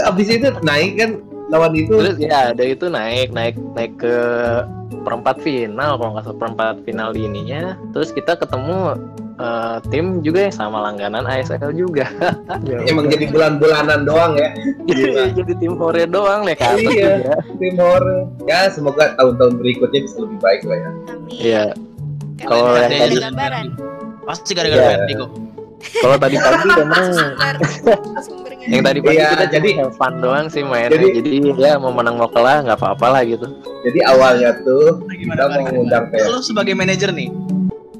Abis 0.06 0.26
itu 0.30 0.48
naik 0.62 0.92
kan 0.96 1.10
lawan 1.48 1.72
itu? 1.74 1.90
Terus 1.90 2.16
ya 2.16 2.52
dari 2.52 2.72
itu 2.72 2.86
naik 2.86 3.32
naik 3.32 3.54
naik 3.74 3.92
ke 3.96 4.14
perempat 4.98 5.40
final 5.40 5.96
kalau 5.96 6.10
nggak 6.14 6.24
salah 6.24 6.38
perempat 6.38 6.74
final 6.84 7.10
di 7.10 7.24
ininya. 7.24 7.74
Terus 7.90 8.12
kita 8.12 8.36
ketemu 8.36 8.94
eh, 9.38 9.76
tim 9.88 10.20
juga 10.20 10.46
yang 10.46 10.54
sama 10.54 10.78
langganan 10.84 11.24
ASL 11.24 11.72
juga. 11.72 12.06
Ya 12.68 12.82
emang 12.84 13.08
jadi 13.08 13.30
bulan-bulanan 13.30 14.04
doang 14.04 14.34
ya? 14.36 14.50
Gila. 14.84 15.30
jadi 15.32 15.52
tim 15.56 15.78
hore 15.78 16.04
doang 16.04 16.44
nih 16.44 16.52
atas 16.58 16.76
Iya. 16.78 17.10
juga. 17.22 17.34
Timor 17.56 18.02
ya 18.44 18.60
semoga 18.68 19.14
tahun-tahun 19.16 19.56
berikutnya 19.56 20.00
bisa 20.04 20.16
lebih 20.20 20.38
baik 20.42 20.62
lah 20.68 20.76
ya. 20.76 20.90
Amin. 21.08 21.30
Iya 21.32 21.64
Kalau 22.40 22.70
ada 22.70 22.86
yang 22.86 23.02
tadi- 23.04 23.18
gambaran 23.20 23.66
Pasti 24.22 24.50
gara-gara. 24.52 24.84
Verdi 24.94 25.14
kok. 25.14 25.30
kalau 25.78 26.16
tadi 26.16 26.34
pagi 26.36 26.68
memang 26.76 27.06
yang 28.68 28.82
tadi 28.82 28.98
pagi 29.00 29.14
Iya, 29.16 29.28
kita 29.32 29.46
jadi- 29.48 29.74
fun 29.94 30.14
doang 30.18 30.46
sih 30.48 30.60
mainnya 30.60 30.90
jadi- 30.92 31.14
jadi, 31.16 31.30
ya 31.54 31.78
mau 31.78 31.90
menang 31.90 32.14
mau 32.14 32.26
kalah 32.26 32.60
nggak 32.60 32.76
apa-apa 32.76 33.06
lah 33.08 33.22
gitu 33.22 33.46
jadi 33.82 33.98
awalnya 34.08 34.58
tuh 34.58 34.98
Nah, 34.98 35.14
kita 35.14 35.38
Gimana, 35.38 35.42
mau 35.46 35.62
Bar? 35.62 35.72
ngundang 35.72 36.04
Ferdi 36.10 36.26
Lu 36.26 36.38
sebagai 36.40 36.74
manajer 36.74 37.10
nih, 37.10 37.30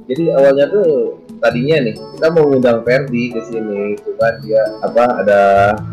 jadi 0.04 0.22
awalnya 0.32 0.66
tuh 0.68 1.17
tadinya 1.38 1.76
nih 1.80 1.94
kita 1.94 2.26
mau 2.28 2.44
ngundang 2.44 2.82
Ferdi 2.82 3.30
ke 3.30 3.40
sini 3.44 3.80
cuman 3.98 4.34
dia 4.40 4.62
apa 4.80 5.04
ada 5.18 5.40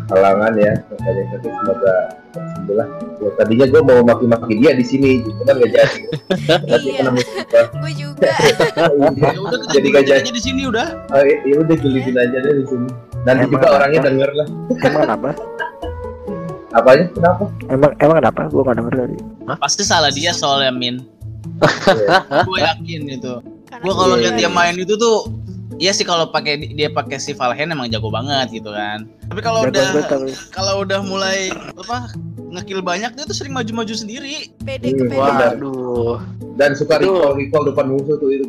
halangan 0.08 0.52
ya 0.54 0.72
makanya 0.86 1.22
tapi 1.32 1.48
semoga 1.48 1.94
sembuh 2.36 2.74
lah 2.74 2.88
ya, 3.16 3.28
tadinya 3.34 3.66
gue 3.66 3.82
mau 3.82 3.98
maki-maki 4.02 4.52
dia 4.56 4.72
di 4.72 4.82
sini 4.82 5.10
cuman 5.22 5.54
nggak 5.56 5.70
jadi 5.72 6.00
nanti 6.68 6.86
Iya. 6.86 6.98
kena 6.98 7.10
musibah 7.12 7.64
gue 7.72 7.90
juga 7.94 8.30
ya 9.24 9.38
udah 9.38 9.58
kita 9.58 9.72
Jadi 9.72 9.88
gajah. 9.90 10.16
aja 10.18 10.30
di 10.30 10.42
sini 10.42 10.62
udah. 10.64 10.86
oh, 11.08 11.22
ya 11.22 11.54
udah 11.56 11.76
julitin 11.76 12.16
aja 12.16 12.36
deh 12.36 12.54
di 12.54 12.66
sini 12.66 12.88
nanti 13.22 13.42
Emang 13.42 13.52
juga 13.52 13.66
apa? 13.66 13.76
orangnya 13.76 14.00
denger 14.04 14.30
lah 14.32 14.46
emang 14.82 15.02
kenapa 15.02 15.28
apanya 16.76 17.04
kenapa 17.08 17.44
emang 17.66 17.90
emang 17.96 18.16
kenapa 18.20 18.40
gua 18.48 18.62
nggak 18.64 18.76
denger 18.76 18.94
tadi 19.00 19.16
Pasti 19.56 19.82
salah 19.82 20.10
dia 20.10 20.34
soalnya 20.34 20.74
Min. 20.74 20.98
Ya. 21.86 22.42
Gue 22.42 22.58
yakin 22.58 23.00
itu. 23.08 23.34
Gue 23.76 23.92
kalau 23.92 24.14
Iya, 24.14 24.22
lihat 24.22 24.34
dia 24.36 24.42
iya. 24.42 24.50
main 24.50 24.74
itu 24.74 24.94
tuh 24.94 25.26
Iya 25.76 25.92
sih 25.92 26.02
kalau 26.02 26.24
pakai 26.26 26.72
dia 26.72 26.88
pakai 26.88 27.20
si 27.20 27.36
Valhen 27.36 27.68
emang 27.68 27.92
jago 27.92 28.08
banget 28.08 28.48
gitu 28.50 28.72
kan. 28.72 29.04
Tapi 29.28 29.44
kalau 29.44 29.60
udah 29.62 30.08
kalau 30.48 30.80
udah 30.80 31.04
mulai 31.04 31.52
apa 31.52 32.16
ngekill 32.48 32.80
banyak 32.80 33.12
dia 33.12 33.28
tuh 33.28 33.36
sering 33.36 33.52
maju-maju 33.52 33.92
sendiri. 33.92 34.48
pede 34.64 34.96
ke 34.96 35.04
Hmm, 35.04 35.10
pede 35.10 35.20
waduh 35.20 36.16
dan 36.56 36.72
suka 36.72 36.96
Itu- 36.96 37.12
recall 37.12 37.36
recall 37.36 37.64
depan 37.68 37.86
musuh 37.86 38.16
tuh 38.16 38.32
itu 38.32 38.46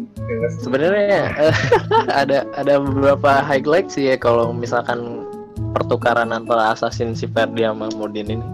sebenarnya 0.57 1.35
ada 2.23 2.47
ada 2.55 2.79
beberapa 2.79 3.43
highlight 3.43 3.91
sih 3.91 4.07
ya 4.07 4.15
kalau 4.15 4.55
misalkan 4.55 5.27
pertukaran 5.75 6.31
antara 6.31 6.71
assassin 6.71 7.11
si 7.11 7.27
Ferdi 7.27 7.61
sama 7.61 7.91
Mudin 7.91 8.31
ini. 8.31 8.45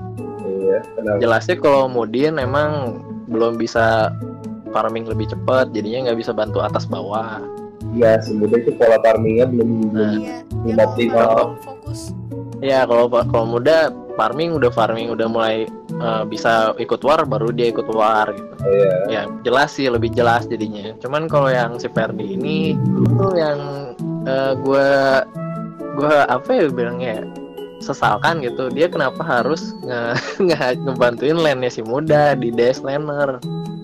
Iya 0.42 0.82
kenapa? 0.98 1.18
Jelasnya 1.22 1.56
kalau 1.62 1.86
Mudin 1.86 2.42
emang 2.42 2.98
belum 3.30 3.56
bisa 3.56 4.10
farming 4.74 5.06
lebih 5.06 5.30
cepat 5.30 5.70
jadinya 5.72 6.10
nggak 6.10 6.20
bisa 6.20 6.34
bantu 6.34 6.60
atas 6.66 6.90
bawah. 6.90 7.40
Iya 7.94 8.18
semudah 8.26 8.58
itu 8.58 8.74
pola 8.74 8.98
farmingnya 9.06 9.46
belum 9.54 9.70
Nah. 9.94 10.18
iya 10.18 10.38
belum 10.50 10.74
mau 10.76 10.86
optimal. 10.90 11.38
fokus. 11.62 12.00
Ya 12.64 12.88
kalau 12.90 13.06
kalau 13.12 13.46
muda 13.46 13.92
farming 14.18 14.56
udah 14.56 14.72
farming 14.74 15.14
udah 15.14 15.28
mulai 15.30 15.70
eh, 15.94 16.24
bisa 16.26 16.74
ikut 16.82 17.04
war 17.06 17.22
baru 17.28 17.54
dia 17.54 17.70
ikut 17.70 17.86
war 17.94 18.34
gitu. 18.34 18.54
Iya. 18.66 18.92
Ya 19.12 19.22
jelas 19.46 19.76
sih 19.78 19.86
lebih 19.92 20.10
jelas 20.16 20.50
jadinya. 20.50 20.96
Cuman 21.04 21.30
kalau 21.30 21.54
yang 21.54 21.78
si 21.78 21.86
Ferdi 21.92 22.34
ini 22.40 22.74
itu 22.80 23.28
yang 23.38 23.60
gue 24.64 24.90
gue 25.94 26.16
apa 26.26 26.50
ya 26.50 26.72
bilangnya 26.74 27.22
ya, 27.22 27.24
sesalkan 27.84 28.40
gitu. 28.40 28.72
Dia 28.72 28.88
kenapa 28.88 29.20
harus 29.20 29.76
nge, 29.84 30.00
nge- 30.48 30.80
ngebantuin 30.88 31.36
lane 31.36 31.68
si 31.68 31.84
muda 31.84 32.34
di 32.34 32.50
dash 32.50 32.80
laner? 32.80 33.44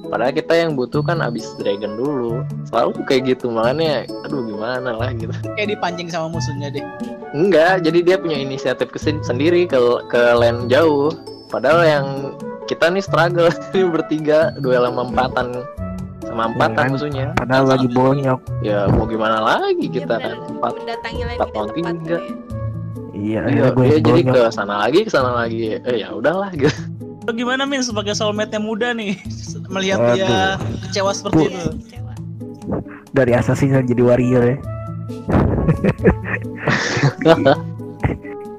Padahal 0.10 0.34
kita 0.34 0.58
yang 0.58 0.74
butuh 0.74 1.06
kan 1.06 1.22
abis 1.22 1.54
dragon 1.62 1.94
dulu. 1.94 2.42
Selalu 2.66 3.06
kayak 3.06 3.38
gitu 3.38 3.54
makanya 3.54 4.10
aduh 4.26 4.42
gimana 4.42 4.90
lah 4.98 5.14
gitu. 5.14 5.30
Kayak 5.60 5.78
dipancing 5.78 6.10
sama 6.10 6.34
musuhnya 6.34 6.74
deh. 6.74 6.82
enggak 7.30 7.86
jadi 7.86 8.00
dia 8.02 8.16
punya 8.18 8.34
inisiatif 8.42 8.90
kesin 8.90 9.22
sendiri 9.22 9.70
ke 9.70 9.78
ke 10.10 10.18
lane 10.34 10.66
jauh. 10.66 11.14
Padahal 11.54 11.86
yang 11.86 12.06
kita 12.66 12.90
nih 12.90 13.06
struggle 13.06 13.54
ini 13.78 13.86
bertiga 13.86 14.50
duel 14.58 14.90
sama 14.90 15.06
empatan. 15.06 15.62
Sama 16.26 16.42
empatan 16.54 16.74
kan? 16.74 16.90
musuhnya. 16.90 17.26
Padahal 17.38 17.66
lagi 17.70 17.88
bonyok. 17.90 18.40
Ya 18.66 18.90
mau 18.90 19.06
gimana 19.06 19.38
lagi 19.46 19.86
dia 19.90 20.10
kita 20.10 20.18
benar 20.18 20.26
kan? 20.26 20.38
Empat 20.58 20.74
empat 21.38 21.50
lawan 21.54 21.70
tiga. 21.78 22.18
Ya. 23.20 23.42
iya 23.48 23.52
Iya, 23.52 23.68
gue 23.76 23.86
yang 23.86 24.04
jadi 24.06 24.22
ke 24.24 24.42
sana 24.52 24.88
lagi 24.88 25.00
ke 25.04 25.12
sana 25.12 25.32
lagi. 25.36 25.78
Eh 25.84 25.96
ya 26.04 26.16
udahlah 26.16 26.50
gitu. 26.56 26.72
Gimana 27.30 27.68
Min 27.70 27.86
sebagai 27.86 28.18
soulmate 28.18 28.58
yang 28.58 28.66
muda 28.66 28.90
nih? 28.96 29.14
Melihat 29.74 30.00
dia 30.18 30.58
kecewa 30.88 31.12
seperti 31.14 31.38
Bu. 31.38 31.46
itu? 31.52 31.70
Iya, 31.94 32.02
dari 33.14 33.32
assassin 33.34 33.74
yang 33.74 33.86
jadi 33.86 34.02
warrior 34.02 34.44
ya. 34.46 34.58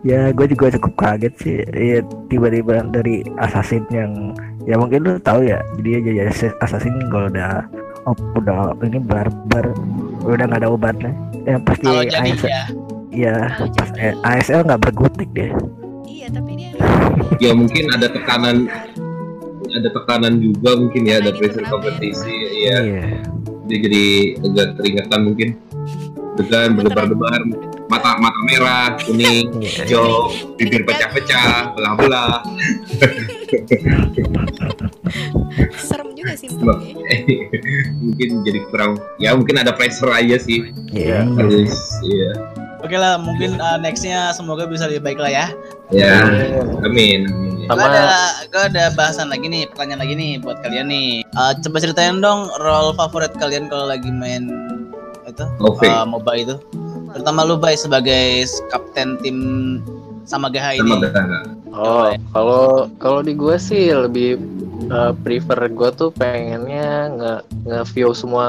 Ya 0.01 0.33
gue 0.33 0.49
juga 0.49 0.73
cukup 0.81 0.97
kaget 0.97 1.35
sih. 1.45 1.57
Ya, 1.77 2.01
tiba-tiba 2.33 2.81
dari 2.89 3.21
assassin 3.37 3.85
yang 3.93 4.33
ya 4.65 4.81
mungkin 4.81 5.05
lu 5.05 5.13
tahu 5.21 5.45
ya 5.45 5.61
jadi 5.77 6.01
dia 6.01 6.01
jadi 6.01 6.21
asas- 6.33 6.57
assassin 6.65 6.97
kalau 7.13 7.29
udah 7.29 7.69
oh, 8.09 8.17
udah 8.37 8.73
ini 8.81 8.97
barbar 8.97 9.77
udah 10.25 10.45
nggak 10.49 10.61
ada 10.65 10.73
obatnya. 10.73 11.13
Yang 11.45 11.61
pasti 11.69 11.85
Kalau 11.85 12.05
jadi 12.09 12.31
ya, 12.49 12.65
ya 13.11 13.35
Kalau 13.59 13.75
pas 13.75 13.91
eh, 13.99 14.15
ASL 14.23 14.63
nggak 14.65 14.81
bergutik 14.87 15.29
deh. 15.35 15.51
Iya 16.07 16.27
tapi 16.31 16.53
dia 16.57 16.71
ya 17.41 17.53
mungkin 17.57 17.85
ada 17.91 18.07
tekanan. 18.13 18.69
Ada 19.71 19.89
tekanan 19.95 20.43
juga 20.43 20.75
mungkin 20.75 21.07
ya 21.07 21.23
ada 21.23 21.31
pressure 21.31 21.63
turnamen. 21.63 21.75
kompetisi 21.79 22.35
ya 22.67 22.79
iya. 22.83 23.07
Dia 23.71 23.79
jadi 23.87 24.05
agak 24.43 24.69
keringetan 24.79 25.21
mungkin. 25.25 25.49
Degan 26.39 26.73
berdebar-debar 26.79 27.43
mata 27.91 28.15
mata 28.23 28.41
merah 28.47 28.95
kuning 29.03 29.51
iya. 29.59 29.83
hijau 29.83 30.31
bibir 30.55 30.87
pecah-pecah 30.87 31.75
belah-belah. 31.75 32.47
Serem 35.75 36.15
juga 36.15 36.39
simptomnya 36.39 36.95
mungkin 38.03 38.47
jadi 38.47 38.61
kurang 38.71 38.95
ya 39.19 39.35
mungkin 39.35 39.59
ada 39.59 39.75
pressure 39.75 40.15
aja 40.15 40.39
sih. 40.39 40.71
Iya. 40.95 41.27
Iya. 41.27 41.67
iya 42.07 42.31
oke 42.81 42.97
lah 42.97 43.17
mungkin 43.21 43.61
uh, 43.61 43.77
nextnya 43.79 44.33
semoga 44.33 44.65
bisa 44.67 44.89
lebih 44.89 45.05
baik 45.05 45.19
lah 45.21 45.31
ya. 45.31 45.47
ya 45.93 46.25
amin 46.85 47.23
amin 47.29 47.51
Gue 47.71 47.79
Sama- 47.79 47.87
ada, 47.87 48.19
gue 48.51 48.63
ada 48.67 48.85
bahasan 48.99 49.31
lagi 49.31 49.47
nih, 49.47 49.63
pertanyaan 49.71 50.03
lagi 50.03 50.19
nih 50.19 50.43
buat 50.43 50.59
kalian 50.59 50.91
nih. 50.91 51.23
Uh, 51.39 51.55
coba 51.63 51.79
ceritain 51.79 52.19
dong 52.19 52.51
role 52.59 52.91
favorit 52.99 53.31
kalian 53.39 53.71
kalau 53.71 53.87
lagi 53.87 54.11
main 54.11 54.51
itu 55.23 55.47
Oke. 55.63 55.87
uh, 55.87 56.03
MOBA 56.03 56.33
itu. 56.43 56.59
Terutama 57.15 57.47
lu 57.47 57.55
Bay 57.63 57.79
sebagai 57.79 58.43
kapten 58.75 59.23
tim 59.23 59.39
sama 60.31 60.47
GH 60.47 60.79
ini. 60.79 60.87
sama 60.87 61.03
Gaga 61.05 61.39
oh 61.71 62.07
kalau 62.31 62.65
kalau 62.97 63.21
di 63.21 63.35
gue 63.35 63.57
sih 63.59 63.91
lebih 63.91 64.39
eh, 64.87 65.13
prefer 65.21 65.59
gue 65.67 65.91
tuh 65.93 66.11
pengennya 66.11 66.89
nge 67.11 67.35
nge 67.65 67.81
view 67.91 68.11
semua 68.13 68.47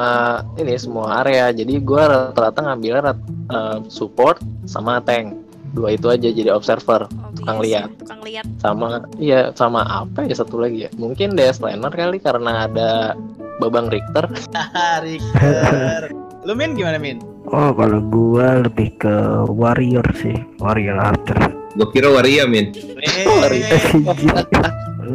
ini 0.55 0.77
semua 0.77 1.19
area 1.19 1.49
jadi 1.49 1.73
gue 1.75 2.01
rata-rata 2.03 2.59
ngambilnya 2.61 3.01
rat- 3.03 3.25
eh, 3.49 3.77
support 3.87 4.37
sama 4.63 5.01
tank 5.01 5.33
dua 5.71 5.91
itu 5.91 6.05
aja 6.05 6.29
jadi 6.29 6.51
observer 6.51 7.07
Oh, 7.07 7.31
Tukang 7.33 7.57
biasa. 7.57 7.65
lihat. 7.65 7.89
Tukang 7.97 8.21
lihat. 8.21 8.45
sama 8.59 8.87
iya 9.17 9.49
sama 9.51 9.81
apa 9.81 10.21
ya 10.21 10.35
satu 10.35 10.59
lagi 10.59 10.85
ya 10.85 10.89
mungkin 10.95 11.33
DS 11.33 11.57
Liner 11.57 11.89
kali 11.89 12.19
karena 12.19 12.67
ada 12.67 13.15
Babang 13.57 13.87
Richter 13.87 14.27
Richter. 15.05 16.11
Lu 16.43 16.53
Min 16.53 16.75
gimana 16.75 16.97
Min? 16.97 17.17
Oh 17.51 17.75
kalau 17.75 17.99
gua 18.01 18.63
lebih 18.63 18.95
ke 18.95 19.11
warrior 19.45 20.07
sih, 20.15 20.31
warrior 20.57 20.95
hunter. 20.95 21.35
Gue 21.71 21.87
kira 21.91 22.07
waria 22.07 22.43
min. 22.47 22.71
Eh, 22.99 23.27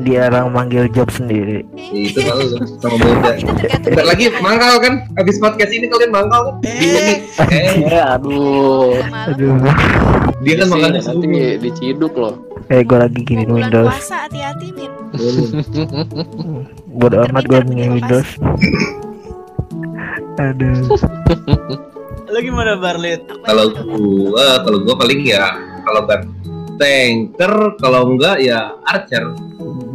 Dia 0.04 0.28
orang 0.28 0.52
manggil 0.52 0.92
job 0.92 1.08
sendiri. 1.08 1.64
Itu 1.72 2.20
kalau 2.20 2.44
lu 2.44 2.60
sama 2.76 2.96
muda. 3.00 3.32
Bentar 3.80 4.04
lagi 4.04 4.28
mangkal 4.36 4.76
kan? 4.76 5.08
Habis 5.16 5.40
podcast 5.40 5.72
ini 5.72 5.88
kalian 5.88 6.12
mangkal 6.12 6.40
kan? 6.44 6.54
eh, 6.68 7.24
Eh, 7.48 7.72
ya 7.88 8.20
aduh 8.20 9.00
Malam. 9.08 9.32
Aduh. 9.32 9.56
dia 10.44 10.54
kan 10.60 10.66
Sih, 10.68 10.72
makannya 10.76 11.00
nanti 11.00 11.26
diciduk 11.56 12.12
loh 12.12 12.36
Eh 12.68 12.84
gua 12.84 13.08
lagi 13.08 13.24
gini 13.24 13.48
Windows. 13.48 13.88
puasa 13.88 14.28
hati-hati 14.28 14.68
min. 14.76 14.92
Bodo 16.92 17.24
amat 17.24 17.44
gua 17.48 17.64
Windows. 17.64 18.28
Aduh. 20.44 20.76
Lu 22.36 22.52
gimana 22.52 22.76
Barlit? 22.76 23.24
Kalau 23.48 23.72
gua, 23.72 24.60
kalau 24.60 24.78
gua 24.84 24.94
paling 25.00 25.24
ya 25.24 25.56
kalau 25.88 26.04
nggak 26.04 26.20
tanker, 26.76 27.54
kalau 27.80 28.00
enggak 28.12 28.36
ya 28.44 28.76
archer. 28.84 29.24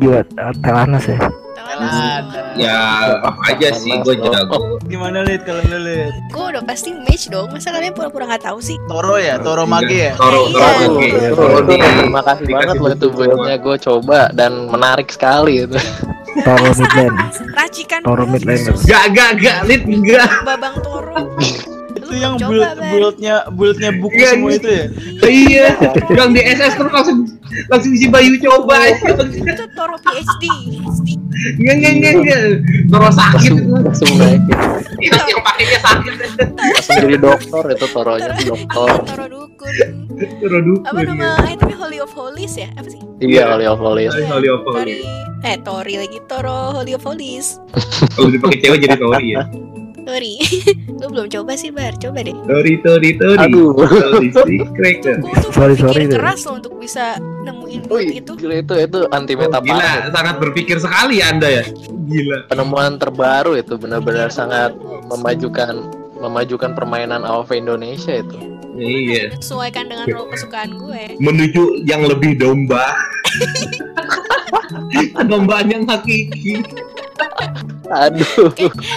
Buat 0.01 0.25
Telanas 0.65 1.06
ya. 1.06 1.21
Telanas. 1.54 2.25
Ya 2.58 2.77
apa 3.21 3.54
aja 3.54 3.69
sih 3.77 3.93
gue 4.01 4.17
jago. 4.17 4.82
Gimana 4.89 5.21
Lit 5.21 5.45
kalau 5.45 5.62
lu 5.69 5.77
Lit? 5.86 6.10
Gue 6.34 6.45
udah 6.49 6.65
pasti 6.65 6.89
match 6.97 7.30
dong. 7.30 7.54
Masa 7.54 7.69
kalian 7.69 7.93
pura-pura 7.93 8.25
nggak 8.25 8.49
tahu 8.49 8.58
sih? 8.58 8.82
Toro 8.89 9.21
ya, 9.21 9.38
Toro 9.38 9.69
Mage 9.69 10.10
ya? 10.10 10.13
Toro, 10.17 10.49
Iya. 10.49 10.58
toro, 10.58 10.97
Iya. 10.97 11.06
Iya. 11.06 11.30
Itu, 11.30 11.36
Toro 11.38 11.58
terima 11.69 12.21
kasih 12.25 12.43
dikasih 12.49 12.58
banget 12.58 12.75
loh 12.82 12.91
itu 12.91 13.08
buildnya 13.13 13.56
gue 13.62 13.75
coba 13.77 14.19
dan 14.34 14.51
menarik 14.67 15.08
sekali 15.13 15.69
itu 15.69 15.77
Toro 16.41 16.65
Midland. 16.73 17.15
Racikan 17.54 17.99
Toro 18.01 18.23
Midland. 18.25 18.63
Gak, 18.89 19.04
gak, 19.13 19.32
gak, 19.38 19.58
lit, 19.69 19.84
enggak. 19.86 20.27
Babang 20.41 20.75
Toro. 20.82 21.13
Itu 22.12 22.15
yang 22.17 22.36
coba, 22.36 22.52
build 22.52 22.67
buildnya 22.84 23.36
buildnya 23.50 23.89
buku 23.95 24.17
Iya, 24.17 24.30
semua 24.30 24.50
iya. 24.50 24.58
itu 24.60 24.67
ya? 24.69 24.86
Iya, 25.24 25.65
yang 26.12 26.30
di 26.32 26.41
SS 26.43 26.74
terus 26.76 26.91
langsung 26.91 27.17
langsung 27.67 27.91
si 27.93 28.06
Bayu 28.06 28.36
coba. 28.38 28.76
Itu 28.91 29.65
Toro 29.71 29.95
PhD. 29.97 30.43
Enggak, 31.58 31.74
enggak, 31.74 31.93
enggak, 31.95 32.13
enggak. 32.13 32.41
Terus 32.86 33.15
sakit. 33.15 33.52
langsung 33.52 33.60
langsung 33.74 34.10
naikin 34.13 34.58
Yang 35.02 35.26
yang 35.26 35.41
pakainya 35.41 35.80
sakit. 35.80 36.13
langsung 36.52 36.95
jadi 37.00 37.17
dokter 37.17 37.63
itu 37.71 37.88
toronya 37.88 38.30
dokter 38.38 38.67
Toro 39.10 39.26
dukun. 39.26 39.71
Terus 40.19 40.62
dukun. 40.62 40.86
Apa 40.86 41.00
nama 41.02 41.28
itemnya 41.45 41.78
Holy 41.78 41.97
of 41.97 42.12
Holies 42.12 42.54
ya? 42.56 42.69
Apa 42.76 42.88
sih? 42.88 43.02
iya 43.19 43.47
Holy 43.47 43.65
of 43.65 43.80
Holies 43.80 44.12
Holy 44.12 44.28
Holy 44.28 44.50
of 44.50 44.60
Tori. 44.62 44.78
Holies. 44.78 45.06
Eh, 45.41 45.58
Tori 45.58 45.93
lagi. 45.97 46.17
Toro 46.28 46.58
Holy 46.74 46.91
of 46.93 47.02
Holies. 47.02 47.58
Kalau 48.12 48.30
dipakai 48.30 48.58
cewek 48.60 48.80
jadi 48.80 48.95
Tori 48.95 49.28
ya. 49.32 49.41
Tori. 50.01 50.35
Lu 50.99 51.07
belum 51.07 51.27
coba 51.29 51.53
sih, 51.53 51.69
Bar. 51.69 51.93
Coba 51.95 52.21
deh. 52.21 52.33
Tori, 52.43 52.73
Tori, 52.79 53.09
Tori. 53.15 53.37
aduh 53.39 53.71
Tori, 54.31 54.57
cracker. 54.71 55.17
Tuh 55.19 55.51
Sorry, 55.51 55.73
berpikir 55.73 55.85
sorry, 55.87 56.03
deh. 56.05 56.17
keras 56.17 56.39
loh 56.43 56.55
untuk 56.55 56.73
bisa 56.75 57.05
nemuin 57.41 57.81
Wih, 57.87 58.07
itu. 58.17 58.31
gila 58.35 58.55
itu 58.57 58.73
itu 58.75 58.99
anti 59.09 59.33
meta 59.33 59.57
Gila, 59.57 59.73
parah. 59.75 59.97
sangat 60.09 60.35
berpikir 60.37 60.77
sekali 60.77 61.19
Anda 61.19 61.49
ya. 61.51 61.63
Gila. 62.03 62.37
penemuan 62.47 62.97
terbaru 62.97 63.55
itu 63.55 63.75
benar-benar 63.75 64.29
sangat 64.29 64.73
memajukan 65.07 65.87
memajukan 66.17 66.71
permainan 66.71 67.21
AoV 67.21 67.57
Indonesia 67.57 68.17
itu 68.17 68.37
Iya. 68.71 69.35
Sesuaikan 69.35 69.85
dengan 69.85 70.07
role 70.07 70.31
kesukaan 70.31 70.79
gue. 70.79 71.19
Menuju 71.19 71.83
yang 71.83 72.01
lebih 72.01 72.33
domba. 72.33 72.95
Dombaan 75.29 75.67
yang 75.67 75.83
hakiki. 75.85 76.63
aduh 77.87 78.49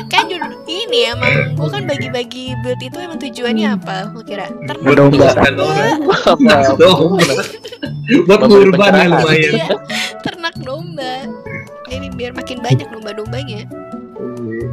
Kan 0.06 0.30
judul 0.30 0.54
ini 0.64 1.10
emang 1.10 1.52
gue 1.52 1.68
kan 1.68 1.82
bagi-bagi 1.84 2.54
build 2.62 2.78
itu 2.78 2.96
emang 2.96 3.18
tujuannya 3.18 3.66
apa? 3.74 4.10
Lu 4.10 4.22
kira? 4.22 4.46
Ternak 4.64 4.94
orang. 4.94 5.98
apa 6.06 6.56
Domba. 6.74 7.34
Buat 8.22 8.38
Memberi 8.38 8.70
kurban 8.70 8.70
ya 8.70 8.94
pencerahan. 8.94 9.08
lumayan. 9.10 9.50
Iya, 9.50 9.66
ternak 10.20 10.54
domba. 10.60 11.14
Jadi 11.84 12.06
biar 12.12 12.32
makin 12.32 12.58
banyak 12.60 12.88
domba-dombanya. 12.88 13.60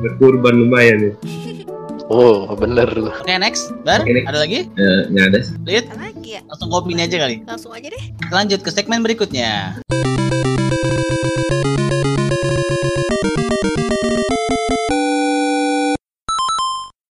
Berkurban 0.01 0.55
lumayan 0.59 0.97
ya. 1.01 1.13
oh 2.07 2.43
bener 2.53 2.91
loh 2.91 3.15
Oke, 3.17 3.31
next. 3.33 3.71
Bar, 3.81 4.03
Oke, 4.03 4.11
next. 4.11 4.27
ada 4.27 4.37
lagi? 4.37 4.59
Eh, 4.69 5.01
nggak 5.09 5.25
ada. 5.27 5.39
Lit, 5.63 5.85
Apa 5.87 6.03
lagi 6.03 6.29
ya? 6.29 6.41
langsung 6.45 6.69
kopi 6.69 6.91
ini 6.91 7.01
aja 7.01 7.17
kali. 7.17 7.35
Langsung 7.41 7.71
aja 7.71 7.87
deh. 7.87 8.03
Lanjut 8.29 8.59
ke 8.59 8.69
segmen 8.69 8.99
berikutnya. 8.99 9.79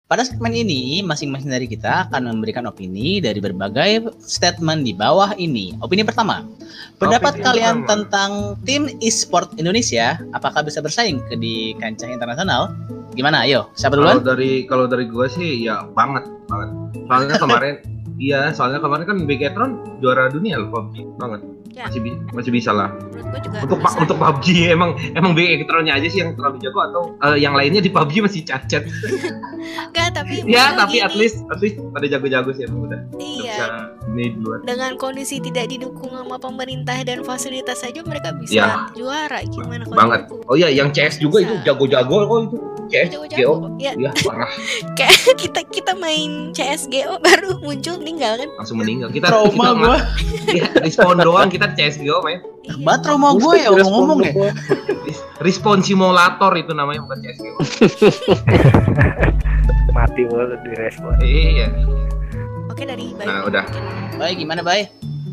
Pada 0.08 0.24
segmen 0.24 0.56
ini, 0.56 1.04
masing-masing 1.04 1.52
dari 1.52 1.68
kita 1.68 2.08
akan 2.08 2.32
memberikan 2.32 2.64
opini 2.64 3.20
dari 3.20 3.44
berbagai 3.44 4.08
statement 4.24 4.80
di 4.80 4.96
bawah 4.96 5.36
ini. 5.36 5.76
Opini 5.84 6.00
pertama, 6.00 6.48
pendapat 6.96 7.36
Opini 7.36 7.44
kalian 7.44 7.84
pertama. 7.84 7.88
tentang 7.92 8.30
tim 8.64 8.88
e-sport 9.04 9.52
Indonesia, 9.60 10.16
apakah 10.32 10.64
bisa 10.64 10.80
bersaing 10.80 11.20
ke 11.28 11.36
di 11.36 11.76
kancah 11.76 12.08
internasional? 12.08 12.72
Gimana? 13.12 13.44
Ayo, 13.44 13.68
siapa 13.76 14.00
Kalau 14.00 14.16
duluan? 14.16 14.24
dari 14.24 14.64
kalau 14.64 14.88
dari 14.88 15.04
gue 15.04 15.28
sih 15.28 15.68
ya 15.68 15.84
banget 15.92 16.24
banget. 16.48 16.72
Soalnya 17.04 17.36
kemarin 17.44 17.74
iya, 18.18 18.50
soalnya 18.50 18.78
kemarin 18.78 19.04
kan 19.04 19.18
Bigetron 19.22 19.70
juara 19.98 20.26
dunia 20.26 20.58
loh 20.58 20.68
PUBG 20.68 20.96
banget. 21.16 21.40
Ya. 21.70 21.86
Masih 21.86 22.00
bi- 22.00 22.18
masih 22.32 22.50
bisa 22.50 22.70
lah. 22.70 22.90
Juga 23.38 23.62
Untuk 23.62 23.78
bisa. 23.78 23.96
untuk 23.98 24.16
PUBG 24.16 24.46
emang 24.68 24.90
emang 25.12 25.32
Bigetronnya 25.32 25.94
aja 25.94 26.06
sih 26.06 26.18
yang 26.18 26.34
terlalu 26.34 26.58
jago 26.58 26.80
atau 26.82 27.02
eh, 27.24 27.38
yang 27.38 27.54
lainnya 27.54 27.78
di 27.78 27.88
PUBG 27.88 28.18
masih 28.20 28.42
cacat. 28.42 28.82
Enggak, 29.88 30.08
tapi 30.12 30.42
ya, 30.48 30.74
tapi 30.74 30.98
gini, 30.98 31.04
at 31.04 31.14
least 31.14 31.44
at 31.46 31.58
least 31.58 31.78
pada 31.90 32.06
jago-jago 32.06 32.50
sih 32.50 32.64
emang 32.64 32.82
udah. 32.84 33.00
Udah 33.08 33.18
Iya. 33.18 33.54
Bisa 33.54 33.66
ini 34.08 34.24
duluan. 34.34 34.60
Dengan 34.64 34.92
kondisi 34.96 35.38
tidak 35.38 35.68
didukung 35.68 36.10
sama 36.10 36.36
pemerintah 36.36 36.98
dan 37.00 37.22
fasilitas 37.22 37.78
saja 37.78 38.00
mereka 38.02 38.34
bisa 38.34 38.54
Ya. 38.54 38.68
juara 38.92 39.38
gimana 39.44 39.84
kalau 39.84 39.98
Banget. 39.98 40.20
didukung? 40.26 40.40
Oh 40.46 40.54
iya, 40.54 40.68
yang 40.68 40.90
CS 40.90 41.18
juga 41.18 41.40
itu 41.40 41.54
Bisa. 41.54 41.64
jago-jago 41.68 42.16
kok 42.20 42.40
itu. 42.44 42.58
CS, 42.88 43.08
Jago-jago. 43.12 43.52
GO. 43.60 43.68
Ya, 43.76 43.92
Ya, 43.94 44.10
parah. 44.18 44.48
kita 45.40 45.60
kita 45.62 45.92
main 45.94 46.50
CSGO 46.50 47.20
baru 47.20 47.60
muncul 47.60 48.00
meninggal 48.08 48.32
kan? 48.34 48.48
Langsung 48.56 48.76
meninggal. 48.80 49.08
Kita 49.10 49.26
Trauma 49.28 49.52
kita 49.52 49.76
gua. 49.76 49.96
ya, 50.48 50.64
respawn 50.80 51.16
doang 51.20 51.48
kita 51.48 51.66
CSGO 51.70 52.24
main. 52.24 52.40
Iya. 52.64 52.74
Bat 52.80 52.98
trauma 53.02 53.28
gue 53.34 53.54
ya 53.54 53.68
ngomong-ngomong 53.70 54.18
ya. 54.22 54.32
Res- 55.04 55.24
Respawn 55.38 55.80
simulator 55.80 56.52
itu 56.54 56.72
namanya 56.72 57.04
bukan 57.04 57.18
CSGO. 57.20 57.56
Mati 59.92 60.22
mulu 60.24 60.56
di 60.58 60.72
respon. 60.74 61.12
iya. 61.20 61.68
Oke 62.68 62.84
dari 62.84 63.12
Bayu. 63.12 63.26
Nah, 63.26 63.40
udah. 63.44 63.64
Baik, 64.16 64.36
gimana, 64.38 64.60
Bay? 64.62 64.88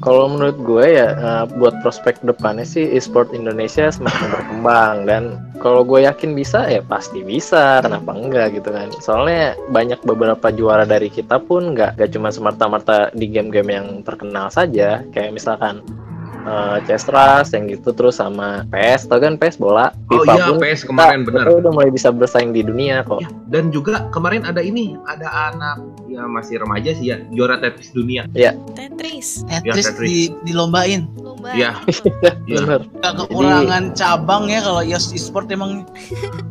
Kalau 0.05 0.29
menurut 0.29 0.57
gue 0.61 0.85
ya 0.85 1.09
eh, 1.17 1.43
buat 1.57 1.81
prospek 1.81 2.21
depannya 2.21 2.61
sih 2.61 2.85
e-sport 2.93 3.33
Indonesia 3.33 3.89
semakin 3.89 4.29
berkembang 4.29 4.95
dan 5.09 5.23
kalau 5.57 5.81
gue 5.81 6.05
yakin 6.05 6.37
bisa 6.37 6.69
ya 6.69 6.85
pasti 6.85 7.25
bisa. 7.25 7.81
Kenapa 7.81 8.13
enggak 8.13 8.53
gitu 8.53 8.69
kan? 8.69 8.93
Soalnya 9.01 9.57
banyak 9.73 9.97
beberapa 10.05 10.53
juara 10.53 10.85
dari 10.85 11.09
kita 11.09 11.41
pun 11.41 11.73
nggak 11.73 11.97
nggak 11.97 12.11
cuma 12.13 12.29
semerta-merta 12.29 13.09
di 13.17 13.25
game-game 13.33 13.71
yang 13.73 13.87
terkenal 14.05 14.53
saja. 14.53 15.01
Kayak 15.09 15.41
misalkan 15.41 15.81
eh 16.45 16.77
CS 16.83 17.05
Rust 17.07 17.51
yang 17.51 17.65
gitu 17.67 17.89
terus 17.89 18.15
sama 18.15 18.63
PS 18.69 19.05
tau 19.05 19.17
kan 19.17 19.33
PS 19.33 19.57
bola 19.57 19.89
Oh 20.07 20.21
FIFA 20.21 20.31
iya, 20.31 20.45
pun 20.45 20.57
PS 20.59 20.81
kemarin 20.83 21.19
kita- 21.21 21.41
kita 21.41 21.51
udah 21.57 21.71
mulai 21.71 21.89
bisa 21.89 22.09
bersaing 22.09 22.49
di 22.49 22.61
dunia 22.61 23.01
kok 23.01 23.17
Ya, 23.17 23.29
dan 23.49 23.69
juga 23.69 24.05
kemarin 24.09 24.43
ada 24.43 24.59
ini, 24.59 24.93
ada 25.03 25.25
anak 25.49 25.77
ya 26.05 26.21
masih 26.23 26.57
remaja 26.57 26.91
sih 26.91 27.09
ya, 27.09 27.19
juara 27.29 27.57
Tetris 27.57 27.89
dunia. 27.89 28.23
Tetris 28.71 29.43
Tetris 29.43 29.85
Tetris. 29.85 29.99
di, 29.99 30.17
dilombain. 30.43 31.09
lomba. 31.17 31.51
Iya. 31.51 31.75
bener 32.47 32.79
Gak 32.95 33.13
kekurangan 33.17 33.83
cabang 33.91 34.47
ya 34.47 34.61
kalau 34.61 34.81
EOS 34.81 35.11
e-sport 35.11 35.49
emang 35.49 35.83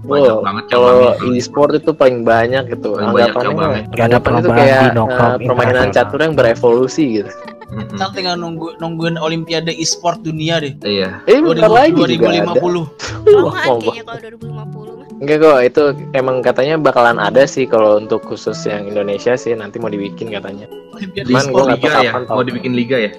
Banyak 0.04 0.30
Oh, 0.30 0.42
banget 0.42 0.64
kalau 0.68 0.94
e-sport 1.30 1.70
itu 1.74 1.90
paling 1.90 2.22
banyak 2.22 2.68
gitu. 2.68 2.92
Paling 2.92 3.10
banyak 3.10 3.32
Anggapannya 3.32 3.80
anggapannya 3.88 4.40
itu 4.40 4.50
kayak 4.50 4.80
eh, 4.92 5.36
permainan 5.40 5.88
catur 5.90 6.20
yang 6.20 6.34
berevolusi 6.34 7.04
gitu. 7.18 7.30
Mm-mm. 7.74 7.90
kita 7.98 8.06
tinggal 8.14 8.34
nunggu 8.38 8.78
nungguin 8.78 9.18
Olimpiade 9.18 9.74
e-sport 9.74 10.22
dunia 10.22 10.62
deh. 10.62 10.74
Iya. 10.86 11.20
Eh, 11.26 11.42
bentar 11.42 11.66
2000 11.66 11.74
lagi 11.74 11.90
juga 12.14 12.26
ada. 12.30 12.54
2050. 12.54 13.24
Kelamaan 13.24 13.44
Wah, 13.44 13.76
kayaknya 13.82 14.04
kalau 14.06 14.18
2050 14.22 14.98
mah. 14.98 15.06
Enggak 15.14 15.38
kok, 15.40 15.58
itu 15.62 15.82
emang 16.12 16.36
katanya 16.42 16.74
bakalan 16.76 17.18
ada 17.22 17.42
sih 17.46 17.64
kalau 17.70 17.96
untuk 18.02 18.26
khusus 18.26 18.58
yang 18.66 18.90
Indonesia 18.90 19.38
sih 19.38 19.54
nanti 19.54 19.78
mau 19.78 19.88
dibikin 19.88 20.30
katanya. 20.30 20.66
Olimpiade 20.94 21.26
Cuman 21.30 21.42
e-sport. 21.42 21.58
tahu 21.58 21.66
Liga 21.74 21.90
ya, 22.02 22.12
mau 22.30 22.42
dibikin 22.42 22.72
liga 22.74 22.96
ya. 22.98 23.12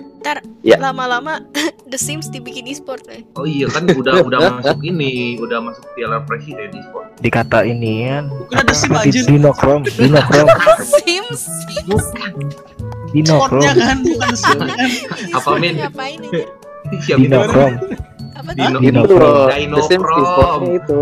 Ya. 0.65 0.82
Lama-lama 0.82 1.38
The 1.91 2.02
Sims 2.02 2.34
dibikin 2.34 2.65
e-sport 2.65 3.06
eh. 3.13 3.22
Oh 3.38 3.46
iya 3.46 3.70
kan 3.70 3.86
udah 3.86 4.26
udah 4.26 4.39
masuk 4.58 4.82
ini, 4.82 5.38
udah 5.38 5.62
masuk 5.62 5.86
piala 5.94 6.26
presiden 6.26 6.74
di 6.74 6.82
sport. 6.82 7.13
Dikata 7.22 7.62
ini 7.62 8.10
kan 8.10 8.26
Bukan 8.34 8.56
ada 8.58 8.74
sim 8.74 8.89
di 8.89 8.98
anjir. 8.98 9.24
Dinokrom, 9.30 9.82
Dinokrom. 9.86 10.48
Sims. 11.06 11.46
Dino 13.15 13.47
Chrome. 13.47 13.63
kan, 13.63 13.97
bukan 14.04 14.34
kan. 14.75 14.78
Apa, 15.32 15.49
Min? 15.56 15.75
Siapa 15.80 17.17
Dino 17.23 17.39
itu? 17.39 17.49
Chrome. 17.49 17.75
Dino. 18.54 18.78
Dino 18.84 19.01
itu 19.08 19.15
Chrome. 19.15 19.56
Dino 19.56 19.78
Chrome. 19.88 20.65
itu 20.75 20.99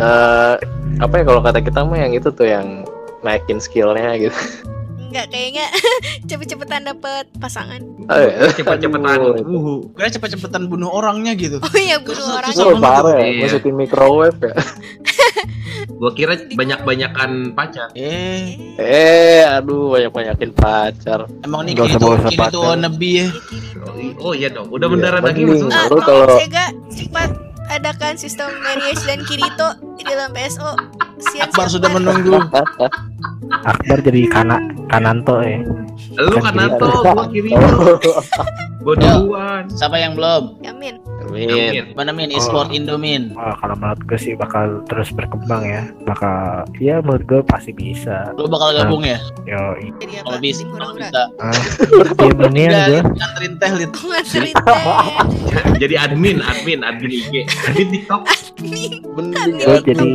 Eh, 0.00 0.54
apa 0.98 1.14
ya 1.20 1.24
kalau 1.28 1.40
kata 1.44 1.60
kita 1.60 1.84
mah 1.84 1.98
yang 2.00 2.12
itu 2.16 2.28
tuh 2.32 2.48
yang 2.48 2.88
naikin 3.22 3.60
skillnya 3.60 4.16
gitu 4.18 4.34
Enggak 5.12 5.28
kayaknya 5.28 5.68
cepet-cepetan 6.28 6.88
dapet 6.88 7.28
pasangan. 7.36 7.84
Eh, 8.08 8.48
Cepet-cepetan. 8.50 9.18
Uh, 9.20 9.84
Gue 9.84 10.08
cepet-cepetan 10.08 10.66
bunuh 10.66 10.88
orangnya 10.88 11.36
gitu. 11.36 11.60
Oh 11.60 11.76
iya 11.76 12.00
bunuh 12.00 12.32
orang. 12.32 12.48
Oh, 12.50 12.80
parah 12.80 13.20
ya, 13.20 13.28
Iya. 13.28 13.40
masukin 13.44 13.76
microwave 13.76 14.40
ya. 14.40 14.56
gua 16.00 16.10
kira 16.12 16.34
banyak-banyakan 16.48 17.52
pacar. 17.52 17.92
Eh, 17.92 18.56
Eh, 18.74 19.44
aduh, 19.44 19.92
banyak-banyakin 19.92 20.50
pacar. 20.50 21.28
emang 21.44 21.62
nih 21.62 21.76
Nggak 21.76 21.86
kiri 21.86 21.94
usah 21.94 22.00
tuh, 22.00 22.12
kiri 22.26 22.46
tuh 22.48 22.62
wannabe 22.64 23.10
ya. 23.12 23.26
Oh 24.16 24.32
iya 24.32 24.48
dong, 24.48 24.72
udah 24.72 24.82
Iya, 24.82 24.94
mendarat 24.96 25.22
lagi 25.22 25.44
mending. 25.44 25.68
maksudnya. 25.68 25.92
Ah, 25.92 26.02
kalau- 26.02 26.38
Sega 26.40 26.64
cepat 26.88 27.30
adakan 27.68 28.14
sistem 28.16 28.48
marriage 28.58 29.02
dan 29.02 29.20
Kirito 29.22 29.68
di 29.94 30.02
dalam 30.02 30.32
PSO. 30.32 30.72
Sian 31.22 31.46
Akbar 31.46 31.68
sudah 31.68 31.90
menunggu. 31.90 32.32
Akbar 33.50 33.98
jadi 34.04 34.22
kana 34.30 34.56
Kananto 34.86 35.40
ya. 35.42 35.60
Lu 36.20 36.36
Kan 36.38 36.52
kan 36.52 36.54
kiri. 36.54 36.68
Nato, 36.68 36.86
gua 37.16 37.26
kiri. 37.32 37.50
Gua 38.82 38.94
duluan. 38.98 39.64
Siapa 39.70 39.96
yang 39.96 40.14
belum? 40.18 40.58
Yamin. 40.62 40.98
Amin. 41.22 41.48
Amin. 41.48 41.84
Mana 41.96 42.10
min? 42.12 42.28
E-sport 42.34 42.68
Indomin. 42.74 43.32
Wah, 43.32 43.54
kalau 43.56 43.78
menurut 43.78 44.02
gue 44.04 44.18
sih 44.20 44.34
bakal 44.36 44.82
terus 44.90 45.08
berkembang 45.14 45.64
ya. 45.64 45.88
Bakal, 46.04 46.66
ya 46.76 46.98
menurut 47.00 47.24
gue 47.24 47.40
pasti 47.46 47.72
bisa. 47.72 48.34
Lu 48.36 48.50
bakal 48.50 48.74
gabung 48.76 49.06
ya? 49.06 49.16
Yo? 49.48 49.78
Kalau 50.26 50.38
bisa, 50.42 50.66
kalau 50.66 50.92
bisa. 50.98 51.22
ah, 51.40 51.56
tim 52.18 52.36
ini 52.52 52.62
Enggak, 52.68 52.84
gue. 52.90 53.00
nganterin 53.16 53.52
teh 53.56 53.70
lit. 53.80 53.90
Nganterin 53.94 54.56
teh. 54.60 54.80
Jadi 55.82 55.94
admin, 55.96 56.36
admin, 56.42 56.80
admin 56.84 57.10
IG, 57.16 57.34
admin 57.70 57.86
TikTok. 57.96 58.22
Gue 58.62 59.78
aku. 59.78 59.86
jadi 59.88 60.10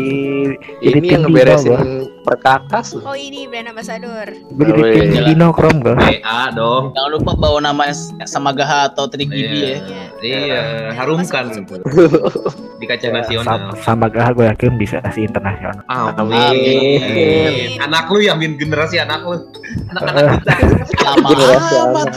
ini 0.86 1.08
yang 1.08 1.24
ngeberesin. 1.28 2.08
Perkakas 2.28 2.92
loh. 2.92 3.08
Oh 3.08 3.16
ini 3.16 3.48
brand 3.48 3.72
ambassador. 3.72 4.28
Gue 4.52 4.66
jadi 4.66 4.76
Oh, 4.78 4.92
tim 4.92 5.08
iya. 5.10 5.22
Dino 5.26 5.48
Chrome 5.50 5.80
gue. 5.80 5.96
WA 5.96 6.42
dong. 6.52 6.92
Jangan 6.92 7.10
lupa 7.10 7.32
bawa 7.34 7.60
nama 7.62 7.88
S- 7.88 8.12
sama 8.26 8.52
Gaha 8.52 8.92
atau 8.92 9.08
Trik 9.08 9.32
Gidi 9.32 9.48
ya. 9.63 9.78
Iya. 9.80 10.04
Iya, 10.20 10.62
harumkan. 10.94 11.48
Di 12.78 12.86
kaca 12.86 13.08
nasional. 13.10 13.72
sama 13.80 14.06
Gaha 14.08 14.30
gue 14.34 14.46
yakin 14.46 14.76
bisa 14.76 15.00
sih 15.10 15.24
internasional. 15.24 15.80
Amin. 15.88 16.36
Amin. 17.00 17.80
Anak 17.80 18.10
lu 18.10 18.20
yang 18.20 18.36
min 18.36 18.60
generasi 18.60 19.00
anak 19.00 19.24
lu. 19.24 19.40
Anak-anak 19.90 20.44
kita. 20.44 20.54
Generasi 21.24 21.76
amat. 21.82 22.08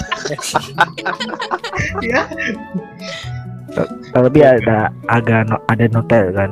ya. 2.03 2.21
Tapi 4.11 4.41
ada 4.41 4.91
agak 5.07 5.47
ada 5.65 5.85
notel 5.87 6.35
kan 6.35 6.51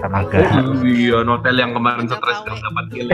Gaha. 0.00 0.64
Oh, 0.64 0.80
iya, 0.82 1.20
notel 1.20 1.54
yang 1.54 1.72
kemarin 1.72 2.04
Nggak 2.04 2.18
stres 2.18 2.38
gak 2.40 2.50
eh. 2.50 2.60
dapat 2.62 2.84
kill. 2.88 3.08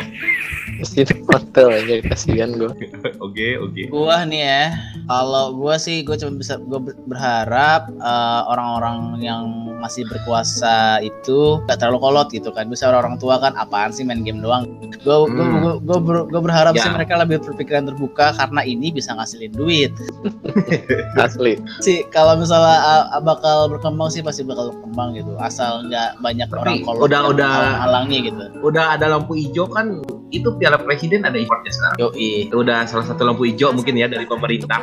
Mesti 0.77 1.01
di 1.03 1.15
hotel 1.25 1.67
aja 1.73 1.95
kasihan 2.05 2.51
gue. 2.53 2.71
Oke, 3.27 3.57
oke. 3.57 3.83
Gua 3.89 4.23
nih 4.23 4.43
ya, 4.43 4.65
kalau 5.07 5.51
gua 5.53 5.77
sih 5.77 6.01
gua 6.01 6.15
cuma 6.15 6.37
bisa 6.37 6.61
gua 6.61 6.79
ber- 6.79 6.99
berharap 7.07 7.89
eh, 7.91 8.43
orang-orang 8.47 8.97
yang 9.19 9.43
masih 9.77 10.05
berkuasa 10.05 11.01
itu 11.01 11.61
gak 11.65 11.81
terlalu 11.81 11.99
kolot 12.01 12.29
gitu 12.29 12.51
kan. 12.51 12.67
Bisa 12.67 12.89
orang 12.89 13.17
tua 13.17 13.37
kan 13.37 13.57
apaan 13.57 13.91
sih 13.91 14.05
main 14.05 14.21
game 14.21 14.39
doang. 14.39 14.69
Gua 15.01 15.25
gua, 15.25 15.45
Hmm. 15.45 15.59
gua, 15.59 15.75
gua 15.81 15.99
ber- 15.99 16.27
gua 16.29 16.41
berharap 16.43 16.73
Ya. 16.73 16.83
sih 16.83 16.91
mereka 16.93 17.17
lebih 17.17 17.41
berpikiran 17.41 17.85
terbuka 17.85 18.31
karena 18.33 18.63
ini 18.63 18.91
bisa 18.91 19.11
ngasilin 19.13 19.53
duit. 19.53 19.91
Asli. 21.17 21.57
Sih 21.79 22.05
kalau 22.09 22.37
misalnya 22.37 22.79
uh, 23.09 23.21
bakal 23.21 23.67
berkembang 23.69 24.09
sih 24.09 24.21
pasti 24.21 24.43
bakal 24.43 24.71
berkembang 24.71 25.15
gitu. 25.15 25.33
Asal 25.39 25.87
nggak 25.87 26.21
banyak 26.21 26.47
Tapi 26.47 26.59
orang 26.59 26.76
udah- 26.85 27.23
yang 27.25 27.33
udah- 27.33 27.77
halangnya 27.87 28.19
gitu. 28.29 28.45
Udah 28.61 28.85
ada 28.99 29.07
lampu 29.09 29.33
hijau 29.39 29.65
kan 29.71 30.03
itu 30.35 30.49
Piala 30.59 30.77
Presiden 30.83 31.23
ada 31.23 31.39
importnya 31.39 31.73
sekarang. 31.73 31.97
Yoi. 32.03 32.51
Itu 32.51 32.67
udah 32.67 32.85
salah 32.85 33.07
satu 33.07 33.23
lampu 33.25 33.47
hijau 33.47 33.71
mungkin 33.73 33.95
ya 33.95 34.11
dari 34.11 34.27
pemerintah. 34.27 34.83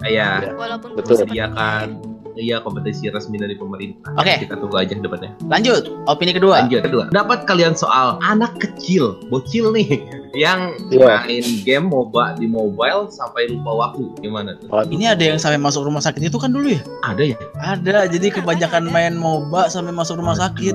Kayak 0.00 0.54
Walaupun 0.54 1.00
Betul. 1.00 1.24
sediakan 1.24 2.13
iya 2.34 2.58
kompetisi 2.58 3.06
resmi 3.08 3.36
dari 3.36 3.54
pemerintah. 3.54 4.14
Oke. 4.14 4.42
Kita 4.42 4.54
tunggu 4.54 4.74
aja 4.74 4.92
depannya. 4.92 5.30
Lanjut, 5.44 5.90
opini 6.04 6.30
kedua. 6.30 6.62
Lanjut 6.62 6.82
kedua. 6.82 7.04
Dapat 7.10 7.44
kalian 7.44 7.72
soal 7.72 8.18
anak 8.20 8.58
kecil, 8.58 9.18
bocil 9.28 9.70
nih 9.70 10.02
yang 10.34 10.74
Iya. 10.90 11.22
main 11.22 11.44
game 11.62 11.86
MOBA 11.86 12.36
di 12.36 12.46
mobile 12.46 13.06
sampai 13.08 13.46
lupa 13.48 13.70
waktu. 13.86 14.04
Gimana 14.18 14.58
tuh? 14.58 14.66
Ini 14.86 15.14
ada 15.14 15.24
yang 15.24 15.38
sampai 15.38 15.58
masuk 15.58 15.86
rumah 15.86 16.02
sakit 16.02 16.20
itu 16.20 16.36
kan 16.36 16.50
dulu 16.50 16.74
ya? 16.74 16.82
Ada 17.02 17.22
ya? 17.24 17.36
Ada, 17.56 18.10
jadi 18.10 18.34
kebanyakan 18.34 18.90
main 18.90 19.14
MOBA 19.14 19.70
sampai 19.70 19.94
masuk 19.94 20.18
rumah 20.18 20.34
sakit. 20.34 20.74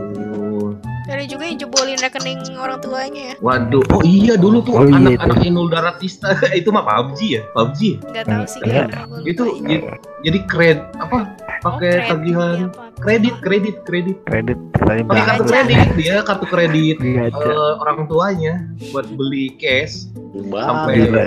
Ada 1.09 1.25
juga 1.25 1.43
yang 1.43 1.57
jebolin 1.57 1.97
rekening 1.97 2.39
orang 2.53 2.79
tuanya 2.79 3.33
ya. 3.33 3.35
Waduh, 3.41 3.81
oh 3.89 4.01
iya 4.05 4.37
dulu 4.37 4.61
tuh 4.61 4.73
Oh 4.77 4.85
iya 4.85 5.17
anak-anak 5.17 5.41
Inul 5.41 5.67
Daratista 5.67 6.37
itu 6.59 6.69
mah 6.69 6.85
PUBG 6.85 7.19
ya, 7.27 7.41
PUBG. 7.51 7.81
ya? 7.81 7.95
Gak 8.13 8.25
tahu 8.29 8.43
sih 8.45 8.59
Iya. 8.61 8.83
gua 8.85 9.19
Itu 9.25 9.43
jadi, 9.59 9.75
jadi 10.21 10.39
kred 10.45 10.79
apa? 10.95 11.17
Oh, 11.59 11.75
Pakai 11.75 11.91
kredit, 11.91 12.07
tagihan 12.07 12.55
iya, 12.55 12.67
apa. 12.69 12.83
kredit, 12.95 13.35
kredit, 13.41 13.75
kredit. 13.83 14.17
Kredit 14.23 14.59
Pakai 14.79 15.03
kartu 15.27 15.43
kredit 15.45 15.87
dia 15.99 16.15
kartu 16.23 16.45
kredit 16.47 16.97
eh, 17.03 17.73
orang 17.83 18.07
tuanya 18.07 18.63
buat 18.89 19.09
beli 19.11 19.57
cash 19.59 20.07
sampai 20.55 20.93
Gila. 21.03 21.25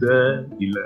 Berjuta-juta. 0.00 0.16
Gila. 0.56 0.82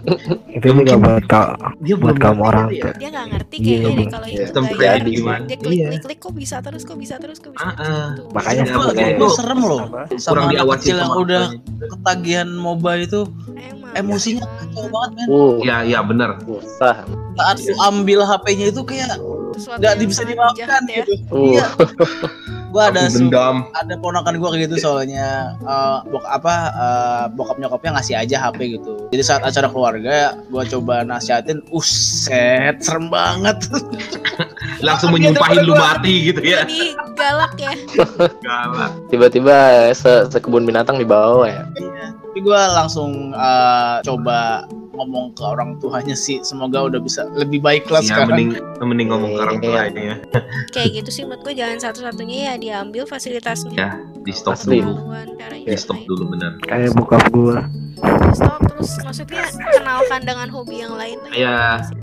Itu 0.56 0.66
juga 0.74 0.94
buat 0.96 1.24
kau 1.26 1.46
Dia 1.80 1.96
buat 1.96 2.16
kamu 2.16 2.32
ngerti 2.34 2.46
orang 2.46 2.66
ya. 2.70 2.90
Dia 2.94 3.08
gak 3.10 3.26
ngerti 3.28 3.54
Iya, 3.54 3.64
kayaknya 3.64 3.82
deh 3.82 3.96
Bang. 3.96 4.10
kalau 4.10 4.26
Iya. 4.26 4.32
itu 4.32 4.42
Sistem 4.42 4.62
bayar. 4.68 4.98
gimana? 5.04 5.44
Dia 5.44 5.56
klik 5.58 5.72
Iya. 5.72 5.86
klik 5.88 6.02
klik 6.02 6.18
kok 6.18 6.34
bisa 6.34 6.56
terus 6.60 6.82
kok 6.82 6.98
bisa 6.98 7.14
terus 7.18 7.38
kok 7.38 7.52
bisa 7.52 7.64
Ah, 7.64 7.72
terus. 7.72 7.88
ah. 7.88 8.08
Gitu. 8.12 8.22
Makanya 8.32 8.62
Itu, 8.62 8.78
Makanya 8.78 9.02
itu 9.04 9.16
itu 9.18 9.26
serem 9.32 9.60
loh. 9.60 9.80
kurang 9.82 10.18
Sama 10.18 10.36
anak 10.38 10.52
diawasi 10.52 10.78
kecil 10.78 10.96
yang 10.96 11.12
udah 11.14 11.42
ketagihan 11.82 12.48
MOBA 12.48 12.92
itu 13.00 13.20
Emang. 13.52 13.92
emosinya 13.94 14.44
kacau 14.46 14.84
banget 14.88 15.10
men. 15.12 15.26
Uh, 15.28 15.52
Ya, 15.62 15.76
ya 15.82 15.98
benar. 16.00 16.30
susah. 16.40 16.96
Saat 17.32 17.56
lu 17.60 17.74
ambil 17.80 18.18
HP-nya 18.22 18.66
itu 18.68 18.82
kayak 18.82 19.16
nggak 19.56 19.94
bisa 20.04 20.22
dimaafkan 20.24 20.82
ya. 20.88 21.02
gitu. 21.04 21.14
Uh, 21.30 21.52
Iya. 21.52 21.66
Gua 22.72 22.88
ada 22.88 23.04
dendam. 23.04 23.68
ada 23.76 23.94
ponakan 24.00 24.40
gua 24.40 24.48
kayak 24.56 24.72
gitu 24.72 24.80
soalnya 24.88 25.52
eh, 25.60 25.98
bok 26.08 26.24
apa 26.24 26.54
eh, 26.72 27.24
bokap 27.36 27.60
nyokapnya 27.60 28.00
ngasih 28.00 28.14
aja 28.16 28.36
HP 28.48 28.80
gitu. 28.80 29.12
Jadi 29.12 29.22
saat 29.22 29.44
acara 29.44 29.68
keluarga 29.68 30.40
gua 30.48 30.64
coba 30.64 31.04
nasihatin, 31.04 31.60
uset 31.68 32.80
serem 32.80 33.12
banget. 33.12 33.60
Langsung 34.86 35.12
menyumpahin 35.12 35.68
lu 35.68 35.76
mati 35.76 36.32
gitu 36.32 36.40
ya. 36.40 36.64
Jadi 36.64 36.96
galak 37.12 37.52
ya. 37.60 37.72
Galak. 38.48 38.90
tiba-tiba 39.12 39.92
se 39.92 40.32
sekebun 40.32 40.64
binatang 40.64 40.96
dibawa 40.96 41.44
ya. 41.52 41.68
Tapi 42.24 42.40
gua 42.40 42.72
langsung 42.72 43.36
eh, 43.36 43.96
coba 44.00 44.64
ngomong 44.92 45.32
ke 45.32 45.42
orang 45.42 45.76
tuanya 45.78 46.12
sih 46.12 46.40
semoga 46.40 46.84
udah 46.84 46.98
bisa 46.98 47.24
lebih 47.32 47.58
baik 47.58 47.86
lah 47.86 48.00
Ya, 48.00 48.08
sekarang. 48.14 48.28
mending 48.30 48.50
mending 48.80 49.08
ngomong 49.08 49.30
ke 49.30 49.40
orang 49.40 49.56
Iya. 49.56 49.64
tuanya 49.64 50.02
ya. 50.02 50.16
Kayak 50.70 50.88
gitu 50.94 51.10
sih 51.10 51.22
menurut 51.22 51.42
gue 51.42 51.54
jalan 51.54 51.78
satu-satunya 51.78 52.36
ya 52.42 52.54
diambil 52.56 53.02
fasilitasnya. 53.04 53.72
Ya, 53.72 53.90
di 54.18 54.30
stop 54.30 54.56
dulu. 54.58 54.92
Di 55.62 55.76
stop 55.76 55.98
dulu 56.02 56.22
benar. 56.28 56.58
kayak 56.62 56.92
bokap 56.92 57.22
gua. 57.30 57.64
Di 57.94 58.34
stop 58.34 58.58
terus 58.66 58.98
maksudnya 58.98 59.46
kenalkan 59.70 60.20
dengan 60.22 60.48
hobi 60.48 60.80
yang 60.80 60.92
lain 60.92 61.16
lah. 61.20 61.32
Ya, 61.32 61.58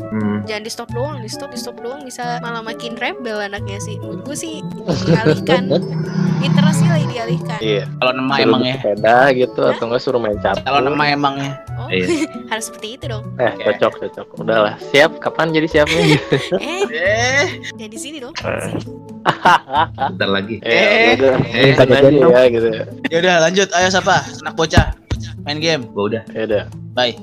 hmm. 0.07 0.47
Jangan 0.47 0.63
di 0.63 0.71
stop 0.71 0.89
doang, 0.89 1.19
di 1.19 1.27
stop, 1.27 1.49
di 1.49 1.59
stop 1.59 1.75
doang 1.77 2.01
bisa 2.01 2.39
malah 2.39 2.61
makin 2.61 2.95
rebel 2.95 3.35
anaknya 3.37 3.77
sih. 3.79 3.99
Menurut 3.99 4.23
gue 4.23 4.37
sih 4.37 4.63
dialihkan. 5.03 5.67
Interestnya 6.39 6.89
lagi 6.93 7.07
dialihkan. 7.09 7.59
Iya. 7.59 7.83
Kalau 7.93 8.11
nama 8.13 8.31
Suruh 8.31 8.47
emang 8.47 8.61
ya. 8.63 8.73
sepeda 8.73 9.17
gitu 9.33 9.59
atau 9.61 9.83
enggak 9.83 10.01
suruh 10.01 10.21
main 10.21 10.39
catur. 10.39 10.63
Kalau 10.63 10.79
nama 10.79 11.03
emangnya. 11.05 11.51
Oh, 11.75 11.91
Iya. 11.91 12.07
harus 12.51 12.71
seperti 12.79 12.95
itu 12.95 13.05
dong. 13.11 13.25
Eh, 13.35 13.51
cocok, 13.59 13.93
cocok. 13.99 14.27
Udahlah, 14.39 14.79
siap. 14.79 15.19
Kapan 15.19 15.51
jadi 15.51 15.67
siapnya? 15.67 15.99
Eh, 15.99 16.83
Eh, 16.87 17.45
ya 17.75 17.87
di 17.91 17.99
sini 17.99 18.23
dong. 18.23 18.31
Eh. 18.39 18.71
Bentar 20.15 20.29
lagi. 20.31 20.63
Eh. 20.63 21.19
udah, 21.19 21.35
Eh, 21.43 21.75
minta 21.75 21.83
aja 21.83 22.07
dong. 22.07 22.31
ya 22.31 22.43
gitu. 22.47 22.69
ya 23.11 23.17
udah 23.19 23.35
lanjut. 23.43 23.67
Ayo 23.75 23.87
siapa? 23.91 24.15
Anak 24.39 24.55
bocah. 24.55 24.95
Main 25.43 25.59
game. 25.59 25.83
Gua 25.91 26.07
udah. 26.07 26.23
Ya 26.31 26.47
udah. 26.47 26.63
Bye. 26.95 27.19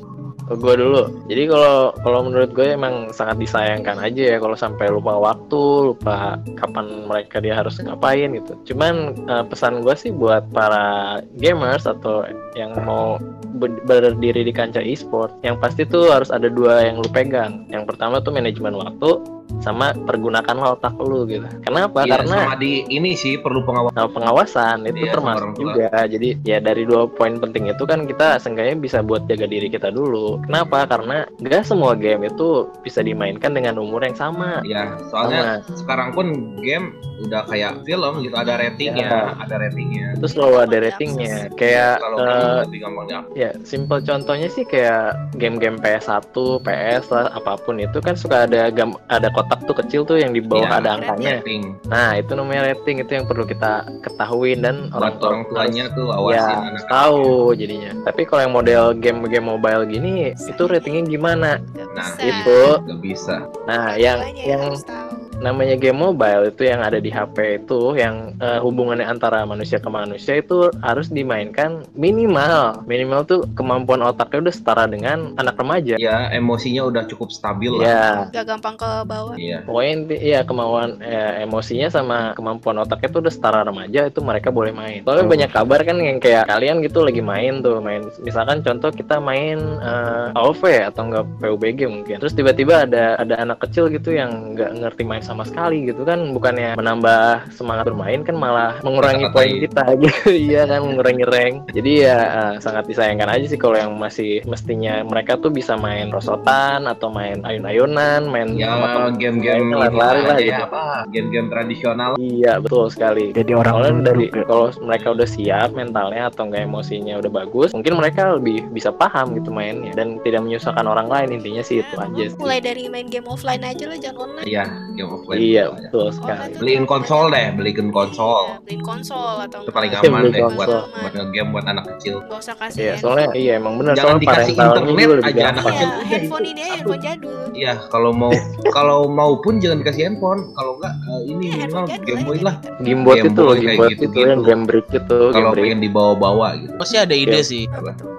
Gue 0.55 0.75
dulu. 0.79 1.03
Jadi 1.27 1.43
kalau 1.51 1.91
kalau 2.07 2.21
menurut 2.27 2.51
gue 2.55 2.67
emang 2.71 3.11
sangat 3.11 3.43
disayangkan 3.43 3.99
aja 3.99 4.23
ya 4.35 4.39
kalau 4.39 4.55
sampai 4.55 4.87
lupa 4.93 5.19
waktu, 5.19 5.93
lupa 5.93 6.39
kapan 6.55 7.11
mereka 7.11 7.43
dia 7.43 7.59
harus 7.59 7.83
ngapain 7.83 8.31
gitu. 8.37 8.55
Cuman 8.73 9.15
eh, 9.27 9.45
pesan 9.51 9.83
gue 9.83 9.95
sih 9.99 10.15
buat 10.15 10.47
para 10.55 11.19
gamers 11.41 11.85
atau 11.91 12.23
yang 12.55 12.73
mau 12.87 13.19
ber- 13.59 13.83
berdiri 13.85 14.47
di 14.47 14.53
kancah 14.55 14.85
e-sport, 14.85 15.33
yang 15.43 15.59
pasti 15.59 15.83
tuh 15.89 16.13
harus 16.13 16.31
ada 16.31 16.47
dua 16.47 16.87
yang 16.87 17.03
lu 17.03 17.09
pegang. 17.11 17.67
Yang 17.73 17.95
pertama 17.95 18.23
tuh 18.23 18.31
manajemen 18.31 18.77
waktu, 18.77 19.37
sama 19.65 19.95
pergunakanlah 19.95 20.77
otak 20.77 20.95
lu 21.01 21.25
gitu. 21.29 21.47
Kenapa? 21.65 22.05
Iya, 22.05 22.21
Karena 22.21 22.37
sama 22.45 22.57
di 22.61 22.85
ini 22.93 23.17
sih 23.17 23.41
perlu 23.41 23.65
pengawasan. 23.65 23.97
Nah, 23.97 24.09
pengawasan 24.11 24.77
itu 24.91 25.05
sama 25.09 25.15
termasuk 25.15 25.51
juga. 25.57 25.89
Jadi 26.07 26.29
ya 26.45 26.59
dari 26.61 26.83
dua 26.85 27.09
poin 27.09 27.39
penting 27.41 27.73
itu 27.73 27.85
kan 27.89 28.05
kita 28.05 28.37
seenggaknya 28.43 28.77
bisa 28.77 29.01
buat 29.01 29.25
jaga 29.31 29.47
diri 29.49 29.73
kita 29.73 29.89
dulu. 29.89 30.36
Kenapa? 30.45 30.85
Karena 30.85 31.25
nggak 31.37 31.63
semua 31.63 31.95
game 31.95 32.27
itu 32.27 32.49
bisa 32.81 33.01
dimainkan 33.01 33.53
dengan 33.53 33.77
umur 33.77 34.03
yang 34.03 34.15
sama. 34.15 34.61
Ya, 34.63 34.97
soalnya 35.09 35.63
Sama. 35.63 35.77
sekarang 35.77 36.09
pun 36.13 36.27
game 36.61 36.93
udah 37.17 37.49
kayak 37.49 37.81
film 37.89 38.21
gitu 38.21 38.37
ada 38.37 38.61
ratingnya, 38.61 39.33
ada 39.41 39.57
ratingnya. 39.57 40.21
Itu 40.21 40.27
selalu 40.29 40.57
ada 40.69 40.77
ratingnya. 40.85 41.37
Kayak 41.55 41.97
Kalau 41.97 42.17
film 42.19 42.45
lebih 42.67 42.81
gampang 42.83 43.07
diakses. 43.07 43.33
ya 43.33 43.51
simple 43.63 44.01
contohnya 44.03 44.49
sih 44.49 44.65
kayak 44.65 45.07
game-game 45.35 45.81
PS1, 45.81 46.35
PS 46.61 47.05
lah 47.09 47.33
apa 47.33 47.57
pun 47.57 47.81
itu 47.81 47.99
kan 48.01 48.15
suka 48.15 48.45
ada 48.45 48.69
gam 48.69 48.93
ada 49.09 49.29
kotak 49.31 49.65
tuh 49.65 49.73
kecil 49.75 50.03
tuh 50.03 50.21
yang 50.21 50.33
di 50.33 50.43
bawah 50.43 50.67
Iya, 50.67 50.81
ada 50.83 50.91
angkanya. 50.99 51.31
rating. 51.41 51.63
Nah, 51.87 52.17
itu 52.17 52.33
namanya 52.35 52.75
rating 52.75 52.97
itu 52.99 53.13
yang 53.13 53.25
perlu 53.25 53.45
kita 53.47 53.73
ketahui 54.03 54.57
dan 54.57 54.89
Buat 54.91 55.21
orang 55.21 55.47
tuanya 55.49 55.85
tuh 55.93 56.09
ya 56.11 56.17
awasin 56.17 56.59
anak 56.69 56.85
tahu 56.89 57.25
jadinya. 57.55 57.91
Tapi 58.03 58.21
kalau 58.27 58.41
yang 58.43 58.55
model 58.55 58.85
game-game 58.93 59.47
mobile 59.47 59.85
gini 59.87 60.26
itu 60.35 60.63
ratingnya 60.67 61.07
gimana? 61.07 61.51
Nah, 61.95 62.11
Bisa. 62.17 62.27
itu. 62.27 62.61
Gak 62.83 63.01
bisa. 63.05 63.37
Nah, 63.69 63.95
yang 63.95 64.19
yang 64.35 64.61
harus 64.67 64.83
tahu. 64.83 65.06
Namanya 65.39 65.77
game 65.77 65.97
mobile 65.97 66.49
itu 66.49 66.65
yang 66.65 66.81
ada 66.81 66.97
di 66.97 67.09
HP 67.09 67.37
itu 67.61 67.95
yang 67.95 68.35
eh, 68.37 68.59
hubungannya 68.59 69.05
antara 69.05 69.43
manusia 69.43 69.77
ke 69.77 69.87
manusia 69.87 70.35
itu 70.35 70.73
harus 70.81 71.07
dimainkan 71.09 71.85
minimal 71.93 72.83
minimal 72.85 73.21
tuh 73.23 73.41
kemampuan 73.53 74.01
otaknya 74.01 74.49
udah 74.49 74.55
setara 74.55 74.85
dengan 74.85 75.37
anak 75.37 75.55
remaja 75.55 75.95
Ya, 75.97 76.29
emosinya 76.31 76.85
udah 76.85 77.05
cukup 77.05 77.29
stabil 77.31 77.69
lah. 77.71 77.83
ya 77.83 78.05
Gak 78.33 78.47
gampang 78.49 78.75
ke 78.75 78.89
bawah. 79.03 79.35
Iya. 79.37 79.63
pokoknya 79.63 79.91
inti 79.93 80.17
ya 80.23 80.41
kemauan 80.43 80.99
eh, 81.01 81.43
emosinya 81.43 81.89
sama 81.89 82.33
kemampuan 82.33 82.79
otaknya 82.79 83.09
tuh 83.09 83.21
udah 83.21 83.33
setara 83.33 83.61
remaja 83.63 84.07
itu 84.07 84.21
mereka 84.21 84.49
boleh 84.49 84.73
main 84.73 85.03
soalnya 85.03 85.23
Oh. 85.23 85.33
banyak 85.33 85.51
kabar 85.51 85.81
kan 85.83 85.97
yang 85.99 86.19
kayak 86.19 86.47
kalian 86.47 86.79
gitu 86.81 87.03
lagi 87.03 87.19
main 87.19 87.59
tuh 87.59 87.79
main 87.79 88.03
misalkan 88.21 88.63
contoh 88.63 88.89
kita 88.89 89.19
main 89.19 89.59
eh, 89.79 90.27
AOV 90.33 90.63
atau 90.87 91.03
enggak 91.05 91.25
PUBG 91.39 91.81
mungkin 91.87 92.17
terus 92.17 92.33
tiba-tiba 92.33 92.85
ada 92.85 93.17
ada 93.17 93.35
anak 93.37 93.59
kecil 93.61 93.89
gitu 93.89 94.11
yang 94.11 94.55
nggak 94.55 94.71
ngerti 94.77 95.03
main 95.03 95.23
sama 95.27 95.43
sekali 95.43 95.91
gitu 95.91 96.07
kan 96.07 96.31
bukannya 96.31 96.79
menambah 96.79 97.51
semangat 97.51 97.91
bermain 97.91 98.23
kan 98.23 98.39
malah 98.39 98.79
mengurangi 98.87 99.27
poin 99.35 99.59
kita 99.67 99.85
gitu 100.03 100.31
iya 100.31 100.63
kan 100.71 100.87
mengurangi 100.87 101.25
rank 101.27 101.55
jadi 101.75 101.93
ya 102.07 102.19
eh, 102.23 102.53
sangat 102.63 102.87
disayangkan 102.87 103.27
aja 103.27 103.47
sih 103.51 103.59
kalau 103.59 103.75
yang 103.75 103.93
masih 103.99 104.47
mestinya 104.47 105.03
mereka 105.03 105.35
tuh 105.35 105.51
bisa 105.51 105.75
main 105.75 106.15
rosotan 106.15 106.87
atau 106.87 107.11
main 107.11 107.43
ayun-ayunan 107.43 108.23
main 108.31 108.49
Ya, 108.57 108.73
sama 108.73 108.87
temen 108.95 109.15
game-game 109.19 109.67
lari-lari 109.75 110.21
lah 110.23 110.37
aja 110.37 110.45
gitu 110.45 110.63
ya, 110.63 110.69
apa? 110.69 110.83
Game-game 111.11 111.49
tradisional. 111.51 112.11
Iya 112.17 112.53
betul 112.63 112.85
sekali. 112.89 113.25
Jadi 113.35 113.53
orang 113.53 113.75
Soalnya 113.77 114.03
dari 114.13 114.25
kalau 114.33 114.67
mereka 114.81 115.07
udah 115.13 115.29
siap 115.29 115.69
mentalnya 115.75 116.23
atau 116.31 116.43
enggak 116.49 116.63
emosinya 116.65 117.15
udah 117.21 117.31
bagus, 117.33 117.71
mungkin 117.77 117.95
mereka 117.99 118.37
lebih 118.39 118.65
bisa 118.71 118.91
paham 118.95 119.37
gitu 119.37 119.51
mainnya 119.51 119.93
dan 119.93 120.17
tidak 120.23 120.45
menyusahkan 120.47 120.87
orang 120.87 121.09
lain 121.11 121.37
intinya 121.37 121.63
sih 121.65 121.83
itu 121.83 121.95
aja. 121.99 122.25
sih. 122.33 122.39
Mulai 122.39 122.59
dari 122.63 122.89
main 122.89 123.07
game 123.11 123.27
offline 123.27 123.63
aja 123.63 123.85
lah, 123.89 123.99
jangan 123.99 124.31
online. 124.31 124.47
Iya, 124.47 124.65
game 124.95 125.11
offline. 125.17 125.39
Iya 125.39 125.65
gitu 125.67 125.77
betul 125.89 126.07
sekali. 126.13 126.37
Online 126.37 126.53
tuh 126.53 126.61
Beliin 126.61 126.85
konsol 126.85 127.25
deh, 127.29 127.47
beliin 127.53 127.89
konsol. 127.89 128.43
Ya, 128.47 128.57
beliin 128.61 128.83
konsol 128.83 129.35
atau 129.41 129.59
Itu 129.63 129.71
paling 129.71 129.91
enggak. 129.91 130.07
aman 130.07 130.23
deh 130.27 130.41
buat 130.43 130.53
konsol. 130.69 130.83
buat 130.93 131.13
ngegame 131.13 131.49
buat 131.51 131.67
anak 131.67 131.85
kecil. 131.91 132.15
Gak 132.23 132.39
usah 132.39 132.55
kasih 132.55 132.79
Iya 132.79 132.93
soalnya 132.97 133.29
iya 133.33 133.53
emang 133.57 133.75
benar 133.77 133.93
Jangan 133.95 134.07
soalnya 134.07 134.23
dikasih 134.23 134.55
internet 134.55 135.19
aja 135.27 135.43
anak 135.47 135.65
kecil. 135.65 135.87
Iya, 135.87 135.97
udah, 135.97 136.09
handphone 136.11 136.45
ini 136.47 136.63
handphone 136.63 137.01
jadul. 137.01 137.39
Iya, 137.53 137.73
kalau 137.89 138.11
mau 138.13 138.33
kalau 138.77 139.01
mau 139.07 139.33
pun 139.41 139.55
jangan 139.57 139.79
dikasih 139.81 140.03
handphone. 140.05 140.41
Kalau 140.53 140.73
enggak 140.77 140.95
eh, 141.07 141.21
ini 141.27 141.45
Iya, 141.47 141.55
minimal 141.67 141.85
Game 142.03 142.23
Boy 142.27 142.37
gitu. 142.37 142.47
lah. 142.47 142.57
Game 142.83 143.03
itu 143.17 143.41
loh, 143.41 143.47
Boy 143.47 143.57
kayak 143.57 143.65
Gamebot 143.67 143.89
itu 143.89 144.01
gitu-gitu. 144.07 144.19
yang 144.27 144.43
game 144.43 144.65
break 144.65 144.87
itu, 144.89 145.19
game 145.19 145.35
Kalau 145.35 145.51
pengen 145.53 145.79
dibawa-bawa 145.81 146.49
gitu. 146.59 146.73
Sih 146.83 146.99
ada 146.99 147.15
ide 147.15 147.35
Iya. 147.35 147.43
sih, 147.43 147.63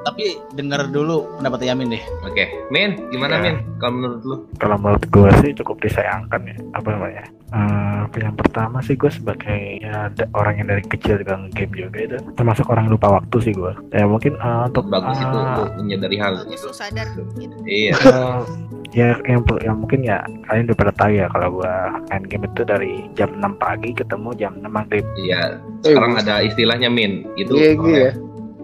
tapi 0.04 0.24
denger 0.54 0.92
dulu 0.92 1.24
pendapat 1.36 1.60
Yamin 1.64 1.88
deh. 1.90 2.04
Oke, 2.24 2.52
Min, 2.68 3.00
gimana 3.10 3.40
Ya. 3.40 3.44
Min? 3.52 3.56
Kalau 3.78 3.94
menurut 3.94 4.22
lu? 4.24 4.36
kalau 4.58 4.76
menurut 4.76 5.04
gue 5.08 5.30
sih 5.40 5.52
cukup 5.54 5.78
disayangkan 5.80 6.42
ya 6.44 6.56
apa 6.74 6.87
namanya 6.92 7.26
Eh, 7.48 8.04
yang 8.20 8.36
pertama 8.36 8.84
sih 8.84 9.00
gue 9.00 9.08
sebagai 9.08 9.80
ya, 9.80 10.12
orang 10.36 10.60
yang 10.60 10.68
dari 10.68 10.84
kecil 10.84 11.24
juga 11.24 11.40
game 11.56 11.72
juga 11.72 11.96
itu 12.04 12.18
termasuk 12.36 12.68
orang 12.68 12.92
lupa 12.92 13.08
waktu 13.08 13.40
sih 13.40 13.56
gue 13.56 13.72
ya 13.96 14.04
mungkin 14.04 14.36
eh, 14.36 14.68
untuk 14.68 14.84
Bagus 14.92 15.16
itu 15.16 15.32
eh, 15.32 15.56
lu 15.56 15.64
menyadari 15.80 16.18
hal 16.20 16.34
itu. 16.44 16.68
sadar 16.76 17.08
gitu. 17.40 17.56
Iya. 17.64 17.96
ya 19.00 19.16
yang 19.24 19.48
yang 19.64 19.80
mungkin 19.80 20.04
ya 20.04 20.20
kalian 20.52 20.68
udah 20.68 20.76
pada 20.76 20.94
tahu 21.00 21.12
ya 21.16 21.26
kalau 21.32 21.48
gue 21.56 21.74
main 22.12 22.24
game 22.28 22.44
itu 22.52 22.62
dari 22.68 22.94
jam 23.16 23.32
6 23.40 23.64
pagi 23.64 23.96
ketemu 23.96 24.30
jam 24.36 24.52
6 24.60 24.68
maghrib 24.68 25.06
Iya. 25.16 25.64
Sekarang 25.88 26.20
ada 26.20 26.44
istilahnya 26.44 26.92
Min. 26.92 27.32
Itu 27.40 27.56
Iya 27.56 27.70
gitu 27.80 27.88
ya. 27.96 28.12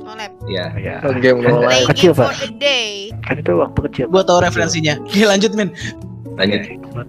Nolep. 0.04 0.32
Iya. 0.52 0.66
ya 0.76 0.96
Oh, 1.08 1.16
game 1.16 1.40
Kan-. 1.40 1.64
Play 1.64 1.84
kecil, 1.88 2.12
game 2.12 2.20
for 2.20 2.28
Pak. 2.28 2.36
the 2.44 2.52
day. 2.60 3.16
kan 3.24 3.40
itu 3.40 3.56
waktu 3.56 3.80
kecil 3.88 4.06
Gue 4.12 4.24
tau 4.28 4.44
referensinya. 4.44 5.00
Oke 5.00 5.24
lanjut 5.24 5.56
Min. 5.56 5.72
Lanjut. 6.38 6.62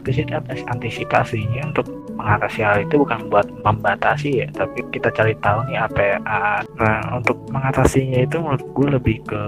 Sini 0.05 0.33
antis- 0.37 0.67
antisipasinya 0.69 1.73
untuk 1.73 1.87
mengatasi 2.15 2.61
hal 2.63 2.77
itu 2.87 2.95
bukan 3.03 3.27
buat 3.29 3.47
membatasi 3.67 4.47
ya 4.47 4.49
tapi 4.55 4.87
kita 4.95 5.11
cari 5.11 5.35
tahu 5.43 5.67
nih 5.67 5.79
apa 5.83 6.01
ya, 6.01 6.17
ah, 6.25 6.61
nah 6.79 7.19
untuk 7.19 7.37
mengatasinya 7.51 8.23
itu 8.23 8.39
menurut 8.39 8.65
gue 8.65 8.89
lebih 8.95 9.17
ke 9.27 9.43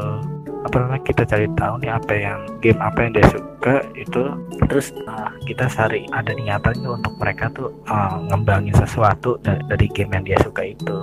apa 0.66 0.82
namanya 0.82 1.02
kita 1.06 1.22
cari 1.22 1.46
tahu 1.54 1.78
nih 1.78 1.92
apa 1.94 2.12
yang 2.18 2.40
game 2.58 2.80
apa 2.82 2.98
yang 3.06 3.12
dia 3.14 3.26
suka 3.30 3.86
itu 3.94 4.22
terus 4.66 4.90
ah, 5.06 5.30
kita 5.46 5.70
cari 5.70 6.10
ada 6.10 6.34
niatannya 6.34 6.90
untuk 6.90 7.14
mereka 7.22 7.46
tuh 7.54 7.70
ah, 7.86 8.18
ngembangin 8.18 8.74
sesuatu 8.74 9.38
dari, 9.46 9.62
dari 9.70 9.86
game 9.94 10.12
yang 10.18 10.24
dia 10.26 10.38
suka 10.42 10.66
itu. 10.66 10.98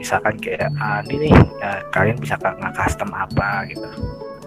Misalkan 0.00 0.40
kayak 0.40 0.72
ah, 0.80 1.04
ini 1.06 1.28
nih 1.28 1.34
ya, 1.60 1.84
kalian 1.92 2.16
bisa 2.16 2.40
nggak 2.40 2.72
custom 2.72 3.12
apa? 3.12 3.68
gitu. 3.68 3.84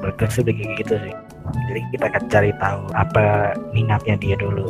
Gue 0.02 0.28
sih 0.28 0.42
kayak 0.44 0.82
gitu 0.82 0.98
sih 1.02 1.25
jadi 1.70 1.82
kita 1.94 2.06
akan 2.10 2.24
cari 2.30 2.52
tahu 2.58 2.82
apa 2.94 3.54
minatnya 3.72 4.16
dia 4.18 4.36
dulu. 4.38 4.66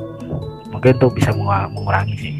Mungkin 0.72 1.00
tuh 1.00 1.12
bisa 1.14 1.32
mengu- 1.32 1.72
mengurangi 1.72 2.16
sih 2.20 2.36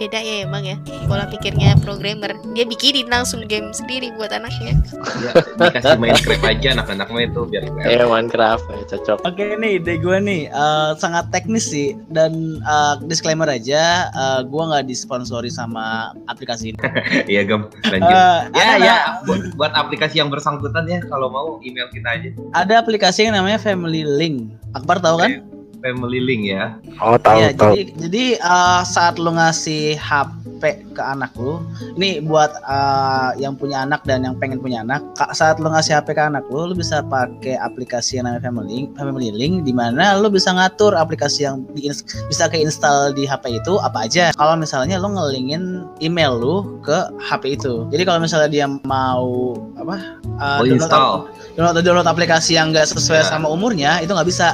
Beda 0.00 0.16
ya 0.16 0.48
emang 0.48 0.64
ya. 0.64 0.80
Pola 1.04 1.28
pikirnya 1.28 1.76
programmer. 1.76 2.32
Dia 2.56 2.64
bikinin 2.64 3.12
langsung 3.12 3.44
game 3.44 3.68
sendiri 3.68 4.08
buat 4.16 4.32
anaknya. 4.32 4.80
Ya, 5.20 5.32
dikasih 5.60 6.00
Minecraft 6.00 6.40
aja 6.40 6.68
anak-anak 6.72 7.06
mah 7.12 7.20
itu 7.20 7.40
biar. 7.44 7.68
Eh 7.84 8.08
Minecraft 8.08 8.64
ya 8.64 8.82
cocok. 8.88 9.18
Oke 9.28 9.60
nih 9.60 9.76
ide 9.76 10.00
gue 10.00 10.16
nih 10.16 10.48
eh, 10.48 10.90
sangat 10.96 11.28
teknis 11.28 11.68
sih 11.68 12.00
dan 12.08 12.32
eh, 12.64 12.94
disclaimer 13.04 13.44
aja 13.44 14.08
eh, 14.08 14.40
gue 14.48 14.62
nggak 14.64 14.88
disponsori 14.88 15.52
sama 15.52 16.16
aplikasi 16.24 16.72
ini. 16.72 16.80
Iya, 17.28 17.44
Gem. 17.44 17.68
Lanjut. 17.68 18.08
Eh, 18.08 18.40
ya, 18.56 18.64
ada- 18.64 18.80
ya. 18.80 18.96
Buat, 19.28 19.42
buat 19.60 19.72
aplikasi 19.76 20.16
yang 20.16 20.32
bersangkutan 20.32 20.88
ya 20.88 21.04
kalau 21.04 21.28
mau 21.28 21.60
email 21.60 21.92
kita 21.92 22.08
aja. 22.08 22.28
Ada 22.56 22.80
aplikasi 22.80 23.28
yang 23.28 23.36
namanya 23.36 23.60
Family 23.60 24.08
Link. 24.08 24.48
Akbar 24.72 24.96
tahu 24.96 25.20
kan? 25.20 25.44
Family 25.80 26.20
Link 26.20 26.42
ya. 26.46 26.76
oh 26.98 27.16
tahu 27.16 27.36
Iya, 27.36 27.48
tahu 27.52 27.72
jadi 27.72 27.82
jadi 27.98 28.24
eh, 28.36 28.80
saat 28.84 29.16
lu 29.16 29.30
ngasih 29.30 29.96
HP 29.96 30.62
ke 30.90 31.00
anak 31.00 31.32
lu, 31.34 31.64
ini 31.96 32.20
buat 32.20 32.52
eh, 32.60 33.30
yang 33.38 33.54
punya 33.54 33.82
anak 33.82 34.04
dan 34.04 34.22
yang 34.22 34.36
pengen 34.36 34.58
punya 34.58 34.80
anak, 34.80 35.00
saat 35.30 35.56
lu 35.56 35.66
ngasih 35.66 35.96
HP 35.96 36.12
ke 36.12 36.22
anak 36.22 36.44
lu, 36.46 36.68
lu 36.68 36.74
bisa 36.74 37.00
pakai 37.02 37.56
aplikasi 37.56 38.16
yang 38.16 38.28
namanya 38.28 38.44
Family 38.44 38.68
Link, 38.70 38.86
Family 38.94 39.30
Link 39.30 39.54
di 39.62 39.72
mana 39.72 40.14
lu 40.14 40.28
bisa 40.28 40.50
ngatur 40.50 40.92
aplikasi 40.92 41.44
yang 41.44 41.64
di, 41.72 41.88
bisa 42.28 42.44
keinstall 42.46 43.10
di 43.10 43.24
HP 43.24 43.56
itu 43.56 43.80
apa 43.80 44.04
aja. 44.04 44.36
Kalau 44.36 44.54
misalnya 44.54 44.96
lu 44.96 45.08
ngelingin 45.10 45.64
email 45.98 46.36
lu 46.36 46.54
ke 46.80 46.98
HP 47.18 47.56
itu. 47.56 47.88
Jadi 47.88 48.02
kalau 48.04 48.20
misalnya 48.20 48.48
dia 48.48 48.66
mau 48.84 49.56
apa? 49.76 49.96
eh, 49.96 50.38
Oh, 50.40 50.60
download 50.60 50.76
install. 50.76 51.12
download 51.54 51.80
download 51.80 52.04
aplikasi 52.06 52.56
yang 52.56 52.68
nggak 52.70 52.84
sesuai 52.86 53.20
Ya. 53.20 53.28
sama 53.28 53.48
umurnya 53.48 54.00
itu 54.00 54.12
nggak 54.12 54.28
bisa. 54.28 54.52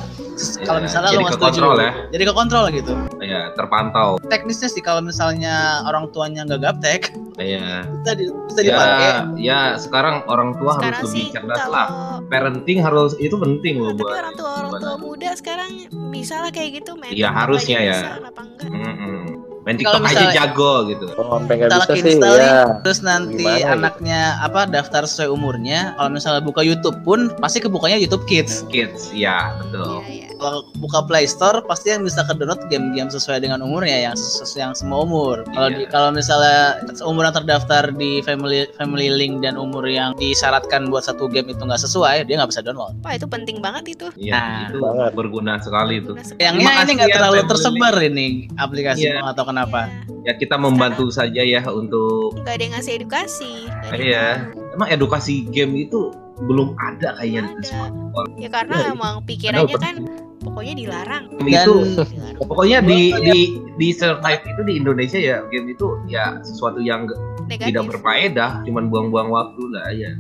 Kalau 0.63 0.79
Ya, 0.79 0.85
misalnya 0.85 1.16
jadi 1.17 1.19
lu 1.19 1.25
nggak 1.25 1.35
setuju, 1.35 1.49
kekontrol 1.57 1.77
ya. 1.79 1.93
jadi 2.07 2.23
ke 2.23 2.33
kontrol 2.33 2.65
gitu. 2.71 2.93
Ya, 3.19 3.41
terpantau. 3.53 4.11
Teknisnya 4.23 4.69
sih 4.69 4.81
kalau 4.81 5.01
misalnya 5.01 5.55
orang 5.83 6.05
tuanya 6.11 6.45
nggak 6.45 6.61
gaptek 6.61 7.03
Iya. 7.37 7.85
bisa 7.97 8.13
di, 8.13 8.25
bisa 8.47 8.61
Ya, 8.61 8.69
dipakai. 8.71 9.11
ya 9.37 9.59
sekarang 9.77 10.25
orang 10.25 10.57
tua 10.57 10.73
Sekarang 10.75 10.93
harus 10.95 11.05
lebih 11.07 11.17
sih 11.19 11.27
cerdas 11.31 11.59
kalau 11.59 11.73
lah. 11.73 11.89
Parenting 12.27 12.79
harus 12.81 13.13
itu 13.17 13.37
penting 13.37 13.75
loh 13.77 13.87
Nah, 13.87 13.95
tapi 13.95 14.03
buat 14.03 14.17
orang 14.19 14.35
tua 14.35 14.51
orang 14.59 14.73
tua 14.79 14.95
muda 14.97 15.31
sekarang 15.33 15.71
bisa 16.09 16.35
lah 16.39 16.51
kayak 16.51 16.81
gitu 16.81 16.93
main 16.95 17.13
Iya, 17.13 17.29
apa 17.29 17.39
harusnya 17.45 17.79
ya. 17.79 17.93
bisa. 17.93 19.46
Main 19.67 19.77
TikTok 19.77 19.99
aja 20.01 20.31
jago 20.31 20.87
gitu. 20.87 21.11
Oh, 21.19 21.43
kita 21.43 21.67
bisa 21.67 21.93
sih 21.93 22.15
installing 22.15 22.39
ya. 22.47 22.79
terus 22.87 23.03
nanti 23.03 23.43
Gimana 23.43 23.59
gitu? 23.59 23.75
anaknya 23.75 24.21
apa 24.39 24.61
daftar 24.65 25.03
sesuai 25.03 25.27
umurnya 25.29 25.91
kalau 25.99 26.07
misalnya 26.09 26.39
buka 26.41 26.63
YouTube 26.63 26.95
pun 27.03 27.35
pasti 27.37 27.59
kebukanya 27.59 27.99
YouTube 27.99 28.23
Kids 28.25 28.63
Kids, 28.71 29.11
ya 29.11 29.51
betul. 29.59 30.07
Iya, 30.07 30.31
iya. 30.31 30.39
kalau 30.39 30.63
buka 30.79 31.03
Play 31.03 31.27
Store 31.27 31.59
pasti 31.61 31.91
yang 31.91 32.07
bisa 32.07 32.23
kedownload 32.23 32.63
game-game 32.71 33.11
sesuai 33.11 33.43
dengan 33.43 33.59
umurnya 33.59 34.07
yang 34.07 34.15
sesuai 34.15 34.63
yang 34.63 34.75
semua 34.75 35.03
umur 35.03 35.43
kalau 35.51 35.69
di 35.69 35.83
kalau 35.91 36.15
misalnya 36.15 36.79
umur 37.03 37.27
yang 37.27 37.35
terdaftar 37.35 37.91
di 37.91 38.23
family 38.23 38.71
family 38.79 39.11
link 39.11 39.43
dan 39.43 39.59
umur 39.59 39.83
yang 39.83 40.15
disyaratkan 40.15 40.87
buat 40.87 41.03
satu 41.03 41.27
game 41.27 41.51
itu 41.51 41.59
nggak 41.59 41.83
sesuai 41.83 42.23
dia 42.23 42.39
nggak 42.39 42.55
bisa 42.55 42.63
download 42.63 42.95
Wah, 43.03 43.19
itu 43.19 43.27
penting 43.27 43.59
banget 43.59 43.99
itu. 43.99 44.07
Iya, 44.15 44.35
Nah. 44.37 44.69
itu 44.71 44.79
Banget. 44.79 45.11
berguna 45.13 45.53
sekali 45.59 45.99
itu. 45.99 46.13
Terima 46.37 46.71
ini 46.85 46.93
nggak 46.95 47.11
ya, 47.11 47.17
terlalu 47.19 47.41
tersebar 47.47 47.95
ini 47.99 48.29
aplikasi 48.55 49.11
nggak 49.11 49.35
tahu 49.35 49.47
kenapa 49.57 49.89
Ya 50.27 50.35
kita 50.35 50.59
membantu 50.59 51.07
saja 51.09 51.39
ya 51.39 51.63
untuk 51.71 52.35
nggak 52.37 52.51
ada 52.51 52.63
yang 52.63 52.75
ngasih 52.75 52.93
edukasi. 52.99 53.53
Iya. 53.89 54.51
emang 54.75 54.91
edukasi 54.91 55.47
game 55.49 55.73
itu 55.81 56.11
belum 56.43 56.75
ada 56.77 57.15
kayaknya 57.17 57.47
di 57.47 57.55
Ada. 57.57 57.65
semua. 57.65 57.89
Ya 58.37 58.49
karena 58.51 58.75
Iya, 58.77 58.89
emang 58.93 59.15
pikirannya 59.23 59.77
kan 59.79 59.97
pokoknya 60.43 60.75
dilarang. 60.75 61.25
Game 61.31 61.47
dan 61.49 61.63
itu 61.63 61.75
Dilarang. 62.11 62.43
pokoknya 62.43 62.79
di 62.83 63.01
di 63.23 63.39
di 63.79 63.89
survive 63.95 64.43
itu 64.45 64.61
di 64.63 64.73
Indonesia 64.75 65.17
ya 65.17 65.37
game 65.49 65.71
itu 65.71 65.87
ya 66.05 66.43
sesuatu 66.43 66.83
yang 66.83 67.07
Negatif. 67.47 67.71
tidak 67.71 67.85
berfaedah, 67.89 68.51
cuman 68.67 68.91
buang-buang 68.91 69.31
waktu 69.31 69.63
lah 69.71 69.87
ya. 69.95 70.11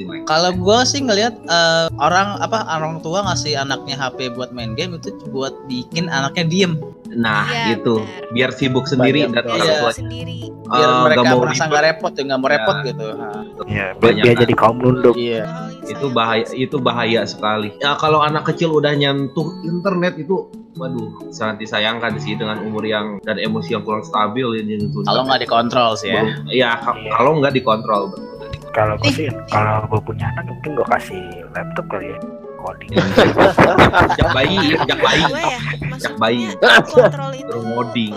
Like. 0.00 0.24
Kalau 0.24 0.56
gue 0.56 0.78
sih 0.88 1.04
ngelihat 1.04 1.36
eh, 1.36 1.86
orang 2.00 2.40
apa 2.40 2.64
orang 2.66 3.04
tua 3.04 3.20
ngasih 3.28 3.60
anaknya 3.60 4.00
HP 4.00 4.32
buat 4.32 4.50
main 4.50 4.72
game 4.72 4.96
itu 4.96 5.12
buat 5.28 5.52
bikin 5.68 6.08
anaknya 6.08 6.48
diem 6.48 6.72
Nah, 7.12 7.42
Iya, 7.44 7.64
gitu. 7.74 7.94
benar. 8.00 8.30
Biar 8.30 8.50
sibuk 8.52 8.84
sendiri 8.84 9.20
Banyak 9.24 9.34
dan 9.34 9.44
orang 9.48 9.66
Iya. 9.66 9.78
tua 9.80 9.92
sendiri. 9.92 10.38
biar 10.62 10.86
eh, 10.86 11.02
mereka 11.02 11.20
nggak 11.20 11.32
mau 11.32 11.42
merasa 11.42 11.62
nggak 11.66 11.82
repot 11.84 12.12
ya 12.12 12.22
nggak 12.22 12.38
mau 12.38 12.46
Ya. 12.46 12.52
repot 12.52 12.76
gitu. 12.80 13.06
Nah, 13.10 13.42
ya 13.66 13.86
biar 13.90 13.98
Banyak 14.00 14.22
dia 14.22 14.30
kan. 14.30 14.40
jadi 14.40 14.54
kaum 14.54 14.76
nunduk 14.78 15.14
Iya. 15.14 15.42
Yang 15.42 15.90
itu 15.90 16.06
bahaya 16.08 16.44
itu 16.52 16.76
bahaya 16.78 17.20
sekali. 17.24 17.68
Ya 17.76 17.90
kalau 17.96 18.18
anak 18.20 18.46
kecil 18.46 18.70
udah 18.70 18.92
nyentuh 18.92 19.50
internet 19.60 20.14
itu 20.16 20.46
waduh 20.72 21.10
sangat 21.28 21.58
disayangkan 21.58 22.14
sih 22.16 22.34
dengan 22.34 22.62
umur 22.62 22.86
yang 22.86 23.18
dan 23.20 23.36
emosi 23.36 23.74
yang 23.74 23.82
kurang 23.82 24.00
stabil 24.00 24.46
ini 24.56 24.78
nyentuh 24.78 25.02
Kalau 25.02 25.26
nggak 25.26 25.42
dikontrol 25.42 25.90
sih 25.94 26.08
ya. 26.08 26.22
Ya 26.46 26.70
ka- 26.76 26.94
Iya. 26.94 27.10
kalau 27.10 27.30
nggak 27.36 27.52
dikontrol 27.52 28.14
kalau 28.70 28.94
gue 28.96 29.10
sih 29.10 29.26
kalau 29.48 29.82
gue 29.84 29.98
punya 30.00 30.30
anak 30.30 30.46
mungkin 30.46 30.70
gue 30.72 30.86
kasih 30.88 31.18
laptop 31.50 31.90
kali 31.90 32.06
ya 32.06 32.18
coding 32.60 32.92
sejak 33.16 34.28
bayi 34.36 34.76
sejak 34.76 34.98
bayi 35.00 35.24
ya, 35.32 35.58
sejak 35.96 36.14
bayi. 36.20 36.44
kontrol 36.92 37.32
itu 37.32 37.56
ngoding. 37.64 38.16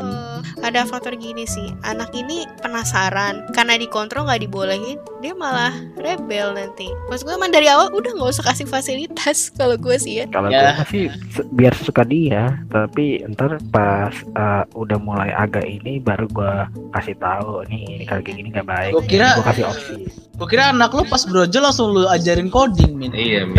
Ada 0.60 0.84
faktor 0.84 1.14
gini 1.14 1.44
sih 1.44 1.72
anak 1.82 2.12
ini 2.12 2.44
penasaran 2.60 3.44
karena 3.52 3.76
dikontrol 3.76 4.26
nggak 4.26 4.42
dibolehin 4.42 4.96
dia 5.20 5.34
malah 5.34 5.72
rebel 5.96 6.52
nanti 6.52 6.88
maksud 7.08 7.24
gue 7.24 7.34
emang 7.34 7.50
dari 7.50 7.66
awal 7.66 7.90
udah 7.90 8.12
nggak 8.12 8.30
usah 8.30 8.46
kasih 8.46 8.66
fasilitas 8.66 9.48
kalau 9.60 9.76
gue 9.76 9.96
sih 9.96 10.14
ya 10.16 10.26
kalau 10.28 10.48
Ya. 10.48 10.78
gue 10.78 10.86
sih 10.88 11.04
biar 11.50 11.74
suka 11.76 12.04
dia 12.04 12.60
tapi 12.68 13.04
ntar 13.28 13.58
pas 13.68 14.12
uh, 14.34 14.64
udah 14.74 14.98
mulai 14.98 15.30
agak 15.30 15.64
ini 15.64 15.98
baru 15.98 16.28
gue 16.28 16.54
kasih 16.92 17.16
tahu 17.16 17.66
nih 17.66 17.82
ini 17.94 18.04
kayak 18.04 18.24
gini 18.24 18.50
nggak 18.50 18.66
baik 18.66 18.92
Gua 18.92 19.04
kira- 19.04 19.36
gue 19.36 19.46
kasih 19.46 19.66
opsi 19.66 19.96
Gue 20.34 20.48
kira 20.50 20.70
anak 20.70 20.90
lu 20.92 21.06
pas 21.06 21.22
brojol 21.24 21.62
langsung 21.62 21.94
lu 21.94 22.06
ajarin 22.06 22.50
coding, 22.50 22.98
Min. 22.98 23.14
iya 23.14 23.46
Min. 23.46 23.54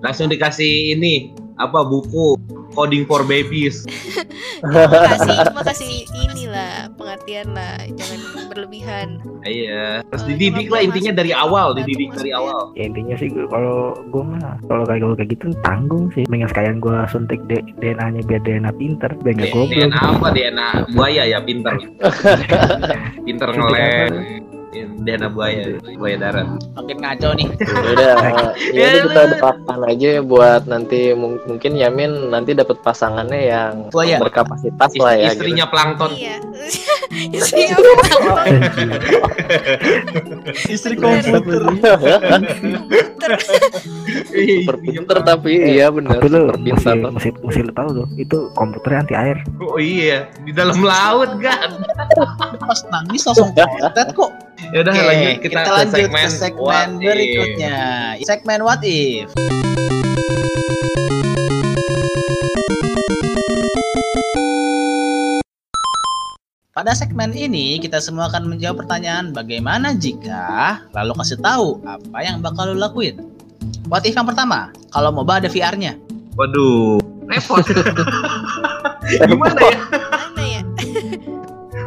langsung 0.00 0.26
dikasih 0.26 0.92
ini 0.92 1.30
apa 1.54 1.82
buku 1.82 2.34
coding 2.72 3.04
for 3.04 3.22
babies. 3.22 3.82
Kasih 4.60 5.36
cuma 5.46 5.62
kasih 5.62 5.88
inilah 6.12 6.92
pengertian 6.94 7.50
lah 7.50 7.80
jangan 7.90 8.20
berlebihan. 8.46 9.08
Iya. 9.42 10.04
Terus 10.06 10.22
Eh, 10.22 10.28
dididik 10.30 10.68
lah 10.68 10.80
intinya 10.82 11.12
dari 11.14 11.32
awal 11.32 11.72
dididik 11.72 12.12
dari 12.12 12.30
awal. 12.30 12.70
ya. 12.72 12.84
Intinya 12.84 13.16
sih 13.16 13.28
kalau 13.46 13.78
gue 14.06 14.22
mah 14.22 14.60
kalau 14.66 14.84
kayak 14.84 15.00
gue 15.02 15.16
kayak 15.16 15.30
gitu 15.32 15.46
tanggung 15.60 16.12
sih. 16.12 16.24
Pengen 16.26 16.46
sekalian 16.46 16.76
gue 16.78 16.96
suntik 17.08 17.40
D- 17.46 17.64
DNA 17.78 18.06
nya 18.10 18.22
biar 18.22 18.40
DNA 18.40 18.72
pinter 18.74 19.10
biar 19.16 19.34
nggak 19.34 19.50
goblok. 19.50 19.72
DNA 19.72 20.00
apa 20.00 20.26
DNA 20.30 20.68
buaya 20.92 21.22
ya 21.24 21.38
pinter. 21.40 21.74
Pinter 23.26 23.48
ngeleng 23.50 24.12
DNA 24.70 25.28
buaya 25.28 25.66
buaya 25.98 26.16
darat 26.16 26.46
Makin 26.72 26.96
ngaco 26.98 27.28
nih. 27.34 27.48
Udah, 27.90 28.14
eh, 28.70 28.70
ya 28.70 28.86
udah 28.88 29.02
kita 29.02 29.22
doakan 29.34 29.80
aja 29.84 30.08
ya 30.14 30.22
buat 30.22 30.62
nanti 30.64 31.10
mung- 31.12 31.42
mungkin 31.44 31.74
Yamin 31.74 32.30
nanti 32.30 32.54
dapat 32.54 32.78
pasangannya 32.80 33.40
yang 33.42 33.72
Buaya. 33.90 34.22
berkapasitas 34.22 34.94
Ist- 34.94 35.02
lah 35.02 35.14
ya. 35.14 35.34
istrinya 35.34 35.66
plankton 35.66 36.14
iya 36.14 36.38
istrinya 37.36 37.74
apa 37.74 38.42
Istri 40.70 40.94
komputer. 40.94 41.60
komputer. 41.66 43.32
pinter 44.80 45.18
tapi 45.20 45.52
iya 45.74 45.90
benar 45.90 46.18
super 46.18 46.54
mesti, 47.10 47.28
mesti 47.36 47.60
lu 47.60 47.72
tahu 47.72 47.88
tuh 47.94 48.06
itu 48.16 48.38
komputernya 48.54 48.98
anti 49.02 49.14
air 49.14 49.38
oh 49.58 49.78
iya 49.78 50.30
di 50.42 50.54
dalam 50.54 50.78
laut 50.78 51.34
kan 51.38 51.70
Pas 52.60 52.80
nangis 52.86 53.22
langsung 53.24 53.50
kontet 53.54 54.08
kok. 54.14 54.30
Ya 54.68 54.78
udah 54.84 54.92
Oke, 54.92 55.02
lanjut 55.08 55.34
kita, 55.40 55.48
kita 55.48 55.60
ke 55.64 55.70
lanjut 55.72 55.92
segmen, 55.96 56.20
ke 56.28 56.30
segmen 56.36 56.58
What 56.60 56.88
If. 56.92 57.08
berikutnya. 57.08 57.78
Segmen 58.28 58.60
What 58.60 58.82
If. 58.84 59.28
Pada 66.70 66.94
segmen 66.94 67.34
ini 67.34 67.76
kita 67.82 67.98
semua 68.00 68.30
akan 68.30 68.46
menjawab 68.56 68.86
pertanyaan 68.86 69.34
bagaimana 69.34 69.92
jika 69.92 70.80
lalu 70.94 71.12
kasih 71.18 71.38
tahu 71.42 71.82
apa 71.84 72.18
yang 72.24 72.40
bakal 72.40 72.72
lo 72.72 72.78
lakuin. 72.78 73.20
What 73.90 74.06
if 74.06 74.14
yang 74.14 74.24
pertama, 74.24 74.70
kalau 74.94 75.10
MOBA 75.12 75.44
ada 75.44 75.48
VR-nya. 75.50 75.98
waduh 76.38 77.02
repot 77.28 77.60
gimana 79.28 79.60
ya 79.60 79.76
mana 79.92 80.42
ya 80.46 80.62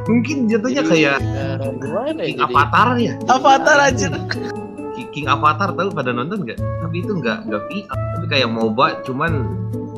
mungkin 0.06 0.46
jatuhnya 0.52 0.84
kayak 0.84 1.18
Eh, 1.24 1.43
gimana 1.74 2.10
ya 2.14 2.26
King 2.26 2.40
jadi? 2.40 2.46
Avatar 2.50 2.88
ya 2.98 3.14
Avatar 3.28 3.78
aja. 3.82 4.08
King- 4.94 5.12
King 5.12 5.28
Avatar 5.28 5.70
tahu 5.72 5.90
pada 5.90 6.10
nonton 6.10 6.42
nggak 6.42 6.58
tapi 6.58 6.96
itu 7.00 7.12
nggak 7.14 7.46
nggak 7.46 7.62
VR 7.68 7.98
tapi 8.18 8.26
kayak 8.28 8.48
MOBA 8.48 8.88
cuman 9.04 9.32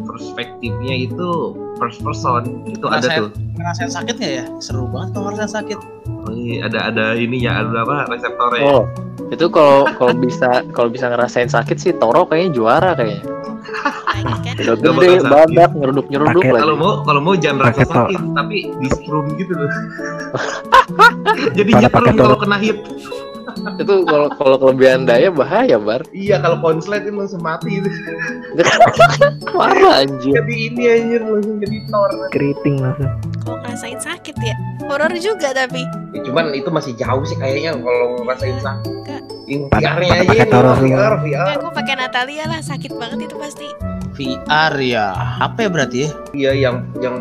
perspektifnya 0.05 0.95
itu 1.01 1.27
first 1.75 1.99
person 1.99 2.63
itu 2.65 2.85
ada 2.85 3.07
tuh 3.09 3.29
Ngerasain 3.55 3.87
sakit 3.89 4.15
nggak 4.15 4.33
ya? 4.33 4.45
Seru 4.59 4.85
banget 4.85 5.09
kalau 5.11 5.31
ngerasain 5.31 5.51
sakit. 5.55 5.79
Oh, 6.25 6.31
iya, 6.31 6.67
ada 6.67 6.91
ada 6.91 7.05
ininya 7.15 7.51
ada 7.55 7.81
apa 7.81 8.03
reseptornya 8.09 8.61
Oh, 8.61 8.83
itu 9.25 9.45
kalau 9.47 9.87
kalau 9.93 10.11
bisa 10.13 10.59
kalau 10.71 10.91
bisa 10.91 11.07
ngerasain 11.07 11.47
sakit 11.47 11.77
sih 11.77 11.91
Toro 11.95 12.25
kayaknya 12.25 12.51
juara 12.51 12.91
kayaknya. 12.93 13.23
Kan 13.65 14.55
gede, 14.55 15.11
badak, 15.25 15.71
nyeruduk 15.73 16.05
nyeruduk 16.07 16.43
lagi. 16.45 16.61
kalau 16.61 16.75
mau 16.77 16.93
kalau 17.03 17.21
mau 17.21 17.33
jangan 17.35 17.69
rasa 17.69 17.83
sakit 17.85 18.21
tapi 18.37 18.57
di 18.79 18.87
gitu 19.41 19.53
loh. 19.53 19.69
Jadi 21.57 21.71
nyetrum 21.73 22.15
kalau 22.15 22.37
kena 22.37 22.57
hit 22.61 22.77
Itu 23.81 24.03
kalau 24.03 24.27
kalau 24.31 24.55
kelebihan 24.57 25.03
daya 25.03 25.29
bahaya, 25.29 25.77
Bar. 25.77 26.03
iya 26.11 26.37
kalau 26.37 26.59
konslet 26.59 27.03
itu 27.03 27.15
langsung 27.15 27.41
mati 27.41 27.79
itu 27.79 27.89
Wah, 29.57 29.71
anjir. 29.99 30.35
jadi 30.35 30.55
ini 30.69 30.83
anjir 30.85 31.21
langsung 31.23 31.57
jadi 31.59 31.77
tor 31.87 32.11
keriting 32.31 32.75
langsung 32.79 33.11
kalau 33.41 33.57
ngerasain 33.61 33.99
sakit 33.99 34.35
ya 34.41 34.55
horor 34.85 35.11
juga 35.15 35.51
tapi 35.51 35.83
Ya, 36.11 36.23
cuman 36.23 36.55
itu 36.55 36.71
masih 36.71 36.95
jauh 36.95 37.23
sih 37.23 37.35
kayaknya 37.35 37.75
kalau 37.75 38.23
ngerasain 38.23 38.57
sakit 38.59 38.93
VR-nya 39.45 40.25
aja 40.25 40.31
VR 40.47 40.65
semua. 40.79 41.19
VR 41.21 41.47
aku 41.53 41.67
pakai 41.69 41.93
Natalia 41.95 42.47
lah 42.47 42.61
sakit 42.63 42.95
banget 42.95 43.27
itu 43.27 43.35
pasti 43.37 43.67
VR 44.15 44.73
ya. 44.79 45.11
Apa 45.37 45.67
ya 45.67 45.69
berarti 45.69 45.97
ya? 46.01 46.09
iya 46.31 46.51
yang 46.55 46.87
yang 46.97 47.19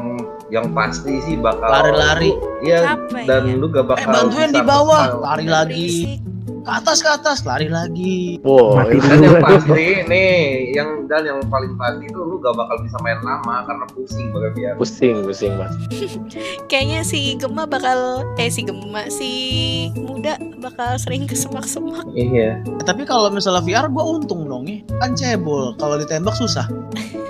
yang 0.54 0.70
pasti 0.70 1.18
sih 1.20 1.34
bakal 1.36 1.66
Lari-lari. 1.66 2.30
iya 2.60 2.94
dan 3.20 3.42
ya 3.42 3.54
lu 3.54 3.66
gak 3.66 3.84
bakal 3.84 3.98
Eh 4.00 4.06
bantuin 4.08 4.48
bisa 4.48 4.54
di 4.54 4.62
bawah, 4.62 5.02
kepal. 5.10 5.20
lari 5.20 5.46
lagi. 5.46 5.88
Ke 6.64 6.72
atas 6.72 6.98
ke 6.98 7.10
atas, 7.10 7.38
lari 7.42 7.68
lagi. 7.68 8.40
Wow, 8.40 8.80
Mati 8.80 8.96
itu 8.96 9.04
dan 9.04 9.20
yang 9.20 9.36
pasti 9.38 9.84
nih 10.02 10.32
yang 10.72 10.88
dan 11.04 11.22
yang 11.22 11.36
paling 11.44 11.76
pasti 11.76 12.06
itu 12.06 12.16
lu 12.16 12.38
gak 12.38 12.54
bakal 12.54 12.80
bisa 12.80 12.96
main 12.98 13.20
lama 13.20 13.54
karena 13.62 13.84
pusing 13.90 14.26
pakai 14.30 14.50
VR 14.54 14.74
pusing, 14.74 15.16
pusing, 15.20 15.52
Mas. 15.54 15.76
kayaknya 16.70 17.02
si 17.02 17.36
Gemma 17.36 17.66
bakal 17.66 17.98
eh 18.36 18.48
si 18.48 18.64
Gemma 18.64 19.04
si 19.08 19.30
muda 19.94 20.34
bakal 20.56 20.96
sering 20.96 21.26
kesemak-semak 21.26 22.08
iya 22.14 22.64
Eh, 22.64 22.82
tapi 22.82 23.04
kalau 23.04 23.28
misalnya 23.28 23.60
VR 23.60 23.86
gua 23.88 24.08
untung 24.10 24.46
dong 24.46 24.64
ya. 24.64 24.80
Kan 24.98 25.12
cebol, 25.12 25.76
kalau 25.76 25.98
ditembak 25.98 26.32
susah. 26.32 26.64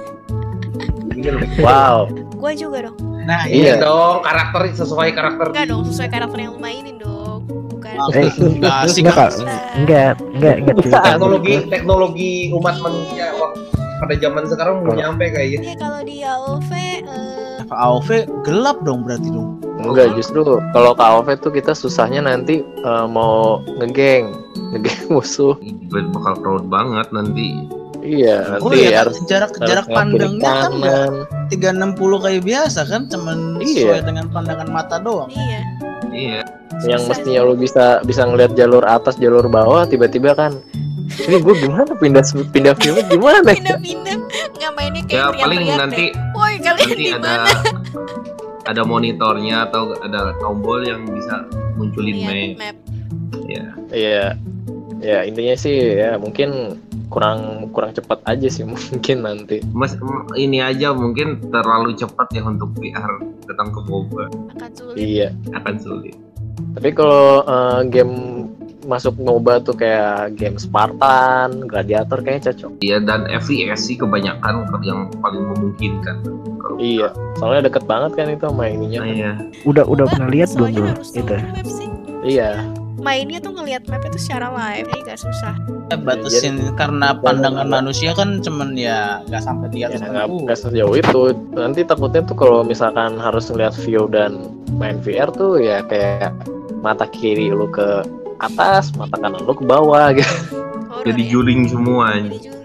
Wow. 1.58 2.08
gua 2.34 2.52
juga 2.52 2.90
dong 2.90 2.98
Nah, 3.24 3.48
iya 3.48 3.72
Iya. 3.72 3.74
dong 3.80 4.20
karakter 4.20 4.68
sesuai 4.76 5.16
karakter 5.16 5.46
enggak 5.48 5.66
dong 5.66 5.82
sesuai 5.88 6.08
karakter 6.12 6.38
yang 6.44 6.60
mainin 6.60 7.00
dong 7.00 7.48
bukan 7.72 7.92
eh 8.12 8.28
enggak 8.36 9.32
enggak 9.80 10.12
enggak 10.28 10.54
enggak 10.60 10.76
teknologi 10.92 11.54
teknologi 11.66 12.32
umat 12.52 12.76
manusia 12.84 13.32
waktu 13.32 13.60
pada 13.94 14.14
zaman 14.20 14.44
sekarang 14.44 14.74
belum 14.84 14.96
nyampe 15.00 15.24
kayaknya 15.32 15.72
ya 15.72 15.74
kalau 15.80 16.00
di 16.04 16.20
AOV 16.20 16.70
eh, 16.74 17.64
AOV 17.64 18.08
gelap 18.44 18.84
dong 18.84 19.08
berarti 19.08 19.32
dong. 19.32 19.56
Enggak, 19.84 20.16
justru 20.16 20.44
kalau 20.72 20.96
KOV 20.96 21.28
tuh 21.40 21.52
kita 21.52 21.72
susahnya 21.72 22.24
nanti 22.24 22.60
eh, 22.60 23.06
mau 23.08 23.60
ngegeng, 23.80 24.32
ngegeng 24.72 25.00
musuh. 25.12 25.56
Ini 25.60 26.12
bakal 26.12 26.40
crowd 26.40 26.64
banget 26.68 27.08
nanti. 27.12 27.68
Iya, 28.04 28.60
Oh 28.60 28.68
iya, 28.68 29.00
harus 29.00 29.16
jarak 29.24 29.56
harus 29.56 29.64
jarak 29.64 29.86
pandangnya 29.88 30.44
kan 30.44 30.72
nggak 30.76 30.92
kanan. 31.48 31.96
360 31.96 32.20
kayak 32.20 32.42
biasa 32.44 32.80
kan, 32.84 33.02
cuman 33.08 33.38
Iya. 33.58 33.64
sesuai 33.64 34.00
dengan 34.04 34.26
pandangan 34.28 34.68
mata 34.68 34.96
doang. 35.00 35.32
Iya. 35.32 35.60
Iya. 36.12 36.40
yang 36.84 37.00
Susah 37.00 37.16
mestinya 37.16 37.40
lu 37.46 37.54
bisa 37.54 38.02
bisa 38.02 38.26
ngelihat 38.26 38.58
jalur 38.58 38.82
atas 38.82 39.14
jalur 39.16 39.46
bawah 39.46 39.86
tiba-tiba 39.86 40.34
kan 40.34 40.58
ini 41.22 41.38
gue 41.38 41.54
gimana 41.54 41.86
pindah 41.94 42.24
pindah 42.50 42.74
view 42.76 42.98
gimana 43.06 43.46
ya? 43.46 43.78
Pindah-pindah. 43.78 44.16
Nggak 44.58 44.70
mainnya 44.74 45.02
kayak 45.06 45.22
Ya 45.22 45.24
paling 45.38 45.60
nanti 45.70 46.04
deh. 46.10 46.34
Woi 46.34 46.54
kalian 46.58 46.82
nanti 46.90 46.98
di 46.98 47.06
ada 47.14 47.30
mana? 47.46 47.52
ada 48.74 48.82
monitornya 48.82 49.56
atau 49.70 49.94
ada 50.02 50.34
tombol 50.42 50.82
yang 50.82 51.06
bisa 51.06 51.46
munculin 51.78 52.16
Lihat 52.18 52.58
map. 52.58 52.58
map. 52.58 52.76
Ya. 53.46 53.64
Iya 53.94 54.26
ya 55.04 55.18
intinya 55.28 55.54
sih 55.54 55.76
ya 56.00 56.16
mungkin 56.16 56.80
kurang 57.12 57.68
kurang 57.70 57.92
cepat 57.92 58.18
aja 58.24 58.48
sih 58.48 58.64
mungkin 58.70 59.24
nanti 59.24 59.60
Mas 59.70 59.94
ini 60.34 60.60
aja 60.60 60.92
mungkin 60.92 61.40
terlalu 61.52 61.94
cepat 61.96 62.30
ya 62.32 62.42
untuk 62.44 62.72
VR 62.78 63.20
datang 63.46 63.72
ke 63.72 63.80
MOBA 63.84 64.24
Akan 64.56 64.70
sulit. 64.72 64.96
iya 64.96 65.28
akan 65.52 65.74
sulit. 65.78 66.14
tapi 66.78 66.90
kalau 66.94 67.42
eh, 67.44 67.80
game 67.90 68.14
masuk 68.84 69.16
MOBA 69.16 69.64
tuh 69.64 69.74
kayak 69.74 70.36
game 70.36 70.60
Spartan, 70.60 71.64
Gladiator 71.64 72.20
kayaknya 72.20 72.52
cocok. 72.52 72.84
Iya 72.84 73.00
dan 73.00 73.24
FPS 73.32 73.80
sih 73.88 73.96
kebanyakan 73.96 74.68
yang 74.84 75.08
paling 75.24 75.40
memungkinkan. 75.56 76.20
Kalau 76.60 76.76
Iya, 76.76 77.08
soalnya 77.40 77.72
deket 77.72 77.88
banget 77.88 78.12
kan 78.12 78.28
itu 78.28 78.44
sama 78.44 78.68
ininya. 78.68 79.00
Nah, 79.00 79.08
iya. 79.08 79.32
Udah 79.64 79.88
udah 79.88 80.04
Mbak, 80.04 80.12
pernah 80.12 80.28
lihat 80.28 80.48
belum 80.52 80.68
itu? 81.16 81.36
Iya, 82.24 82.50
Mainnya 83.00 83.42
tuh 83.42 83.52
ngelihat 83.58 83.86
map 83.90 84.06
itu 84.06 84.18
secara 84.18 84.50
live, 84.54 84.86
jadi 84.90 85.02
gak 85.14 85.20
susah. 85.20 85.54
Ya, 85.90 85.96
batasin 86.00 86.72
karena 86.78 87.12
pandangan 87.18 87.68
manusia 87.68 88.16
kan 88.16 88.40
cuman 88.40 88.72
ya 88.78 89.20
nggak 89.28 89.42
sampai 89.44 89.68
ya, 89.76 89.92
360. 89.92 90.10
nggak 90.14 90.26
nggak 90.48 90.58
sejauh 90.58 90.94
itu. 90.96 91.22
Nanti 91.52 91.80
takutnya 91.84 92.22
tuh 92.24 92.36
kalau 92.38 92.60
misalkan 92.64 93.20
harus 93.20 93.50
ngeliat 93.52 93.74
view 93.84 94.08
dan 94.08 94.48
main 94.80 95.02
VR 95.04 95.28
tuh 95.28 95.60
ya 95.60 95.84
kayak 95.84 96.32
mata 96.80 97.04
kiri 97.10 97.52
lu 97.52 97.68
ke 97.68 98.06
atas, 98.40 98.94
mata 98.96 99.18
kanan 99.20 99.44
lu 99.44 99.52
ke 99.52 99.64
bawah 99.66 100.14
gitu. 100.16 100.34
Horor 100.88 101.04
Jadi 101.10 101.22
ya. 101.26 101.30
juling 101.34 101.60
semua. 101.68 102.06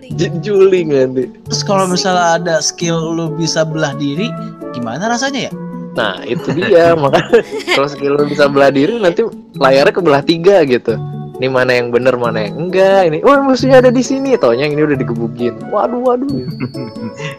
Jadi 0.10 0.42
Juling 0.42 0.90
nanti. 0.90 1.30
Terus 1.46 1.62
kalau 1.62 1.86
misalnya 1.86 2.42
ada 2.42 2.56
skill 2.66 2.98
lu 2.98 3.30
bisa 3.38 3.62
belah 3.62 3.94
diri, 3.94 4.34
gimana 4.74 5.06
rasanya 5.06 5.50
ya? 5.50 5.54
Nah 6.00 6.24
itu 6.24 6.48
dia 6.56 6.96
makanya 7.02 7.44
kalau 7.76 7.88
skill 7.92 8.16
lu 8.16 8.24
bisa 8.32 8.48
belah 8.48 8.72
diri 8.72 8.96
nanti 8.96 9.28
layarnya 9.60 9.92
ke 9.92 10.00
belah 10.00 10.24
tiga 10.24 10.64
gitu. 10.64 10.96
Ini 11.40 11.48
mana 11.48 11.72
yang 11.72 11.88
bener 11.92 12.20
mana 12.20 12.48
yang 12.52 12.68
enggak 12.68 13.08
ini. 13.08 13.24
Wah 13.24 13.40
musuhnya 13.40 13.80
ada 13.80 13.92
di 13.92 14.04
sini. 14.04 14.36
Taunya 14.36 14.68
yang 14.68 14.76
ini 14.76 14.84
udah 14.92 14.98
digebukin. 15.00 15.56
Waduh 15.72 16.00
waduh. 16.04 16.28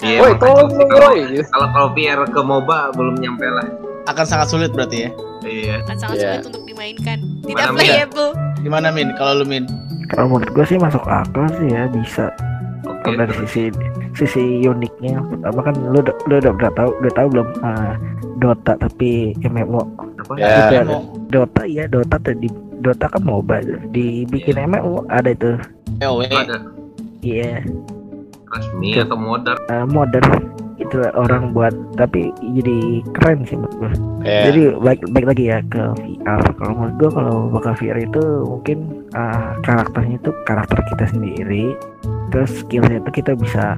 Iya. 0.00 0.24
Woi 0.24 0.32
tolong 0.40 0.72
dong 0.72 0.88
kalau 0.88 1.12
woi. 1.12 1.20
Gitu. 1.36 1.44
kalau 1.52 1.68
kalau 1.72 1.88
VR 1.92 2.20
ke 2.24 2.40
MOBA 2.40 2.80
belum 2.96 3.16
nyampe 3.20 3.44
lah. 3.44 3.68
Akan 4.08 4.24
sangat 4.24 4.48
sulit 4.48 4.72
berarti 4.72 5.04
ya. 5.04 5.10
Iya. 5.44 5.74
Akan 5.84 5.96
sangat 6.00 6.16
Iya. 6.16 6.24
sulit 6.24 6.44
untuk 6.48 6.62
dimainkan. 6.64 7.18
Tidak 7.44 7.66
playable. 7.76 8.32
Gimana 8.64 8.88
Min? 8.88 9.12
Kalau 9.20 9.40
lu 9.40 9.44
Min? 9.44 9.64
Kalau 10.08 10.26
menurut 10.32 10.48
gue 10.52 10.64
sih 10.64 10.80
masuk 10.80 11.04
akal 11.04 11.44
sih 11.60 11.68
ya 11.68 11.84
bisa. 11.92 12.32
Kalau 13.00 13.16
dari 13.16 13.34
sisi 13.42 13.62
sisi 14.12 14.44
uniknya 14.62 15.16
apa 15.42 15.60
kan 15.62 15.74
lu 15.78 15.98
udah 15.98 16.14
lu 16.28 16.36
udah, 16.36 16.52
udah 16.52 16.70
tahu 16.74 16.90
udah 17.00 17.12
tahu 17.14 17.26
belum 17.32 17.48
ah, 17.62 17.94
Dota 18.36 18.72
tapi 18.76 19.32
MMO 19.40 19.80
Apa? 20.20 20.32
Ya. 20.36 20.68
Ada. 20.68 20.84
Mau 20.84 21.00
Dota 21.28 21.62
ya 21.64 21.84
Dota 21.84 22.16
tadi 22.16 22.48
Dota 22.80 23.06
kan 23.06 23.22
MOBA 23.22 23.60
dibikin 23.88 24.56
MMO 24.58 25.04
ada 25.08 25.30
itu 25.30 25.56
POW. 25.96 26.24
Ada 26.24 26.56
iya 27.20 27.60
resmi 28.48 28.96
atau 28.96 29.14
modern? 29.14 29.58
eh, 29.68 29.84
modern 29.86 30.30
itu 30.76 30.96
orang 31.12 31.52
buat 31.52 31.70
tapi 31.94 32.32
jadi 32.56 32.78
keren 33.14 33.44
sih 33.44 33.54
menurut 33.54 33.76
gue 33.78 33.92
Ya. 34.20 34.48
jadi 34.48 34.60
baik 34.76 35.00
baik 35.12 35.26
lagi 35.28 35.44
ya 35.48 35.58
ke 35.68 35.82
VR 35.96 36.40
kalau 36.56 36.72
menurut 36.74 36.94
gue 36.96 37.10
kalau 37.12 37.36
bakal 37.48 37.72
VR 37.76 37.98
itu 38.00 38.22
mungkin 38.42 38.78
ah, 39.12 39.58
karakternya 39.60 40.16
itu 40.16 40.30
karakter 40.42 40.78
kita 40.86 41.04
sendiri 41.08 41.74
terus 42.28 42.50
skillnya 42.56 42.98
itu 42.98 43.10
kita 43.12 43.32
bisa 43.34 43.74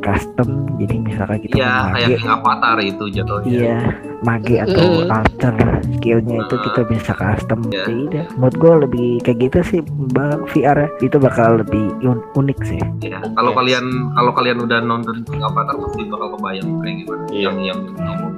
custom 0.00 0.48
jadi 0.74 0.96
misalkan 0.96 1.38
kita 1.38 1.54
Iya, 1.54 1.68
mau 1.68 1.92
kayak 1.92 1.92
mage 2.00 2.16
yang 2.16 2.32
avatar 2.32 2.76
itu 2.80 3.04
jatuhnya. 3.12 3.50
iya 3.52 3.76
mage 4.20 4.56
atau 4.58 4.84
Mm. 5.02 5.12
alter 5.12 5.54
skillnya 5.90 6.36
itu 6.40 6.54
Ah. 6.54 6.62
kita 6.64 6.80
bisa 6.86 7.12
custom 7.12 7.60
Iya. 7.62 7.84
jadi 7.84 8.00
udah 8.02 8.24
menurut 8.34 8.56
gue 8.56 8.72
lebih 8.80 9.08
kayak 9.20 9.38
gitu 9.42 9.58
sih 9.62 9.80
bang 10.10 10.40
VR 10.48 10.76
ya. 10.78 10.88
itu 10.98 11.16
bakal 11.18 11.60
lebih 11.60 11.84
un- 12.02 12.24
unik 12.34 12.58
sih 12.64 12.80
Ya, 13.02 13.20
kalau 13.30 13.52
kalian 13.52 13.84
kalau 14.10 14.32
kalian 14.32 14.58
udah 14.58 14.78
nonton 14.80 15.20
Avatar 15.30 15.76
pasti 15.78 16.00
bakal 16.06 16.28
kebayang 16.34 16.68
kayak 16.80 16.94
gimana. 16.98 17.22
Iya. 17.28 17.42
Yang 17.42 17.56
yang 17.66 17.80
ngomong. 17.94 18.32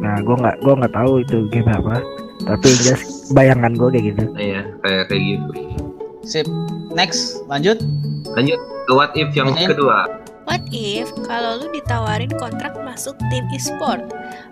nah 0.00 0.16
gue 0.18 0.32
nggak 0.34 0.56
gue 0.58 0.74
nggak 0.74 0.94
tahu 0.94 1.12
itu 1.20 1.36
game 1.50 1.68
apa 1.70 2.00
tapi 2.42 2.68
just 2.80 3.19
bayangan 3.30 3.72
gue 3.74 3.88
kayak 3.90 4.04
gitu 4.14 4.24
Iya, 4.34 4.60
kayak 4.82 5.02
kayak 5.08 5.22
gitu. 5.22 5.50
Sip. 6.20 6.46
Next, 6.92 7.40
lanjut. 7.48 7.80
Lanjut 8.36 8.60
ke 8.84 8.92
what 8.92 9.14
if 9.14 9.30
yang 9.32 9.54
kedua. 9.54 10.04
What 10.44 10.66
if 10.74 11.06
kalau 11.24 11.62
lu 11.62 11.70
ditawarin 11.70 12.34
kontrak 12.34 12.74
masuk 12.82 13.14
tim 13.30 13.46
e-sport? 13.54 14.02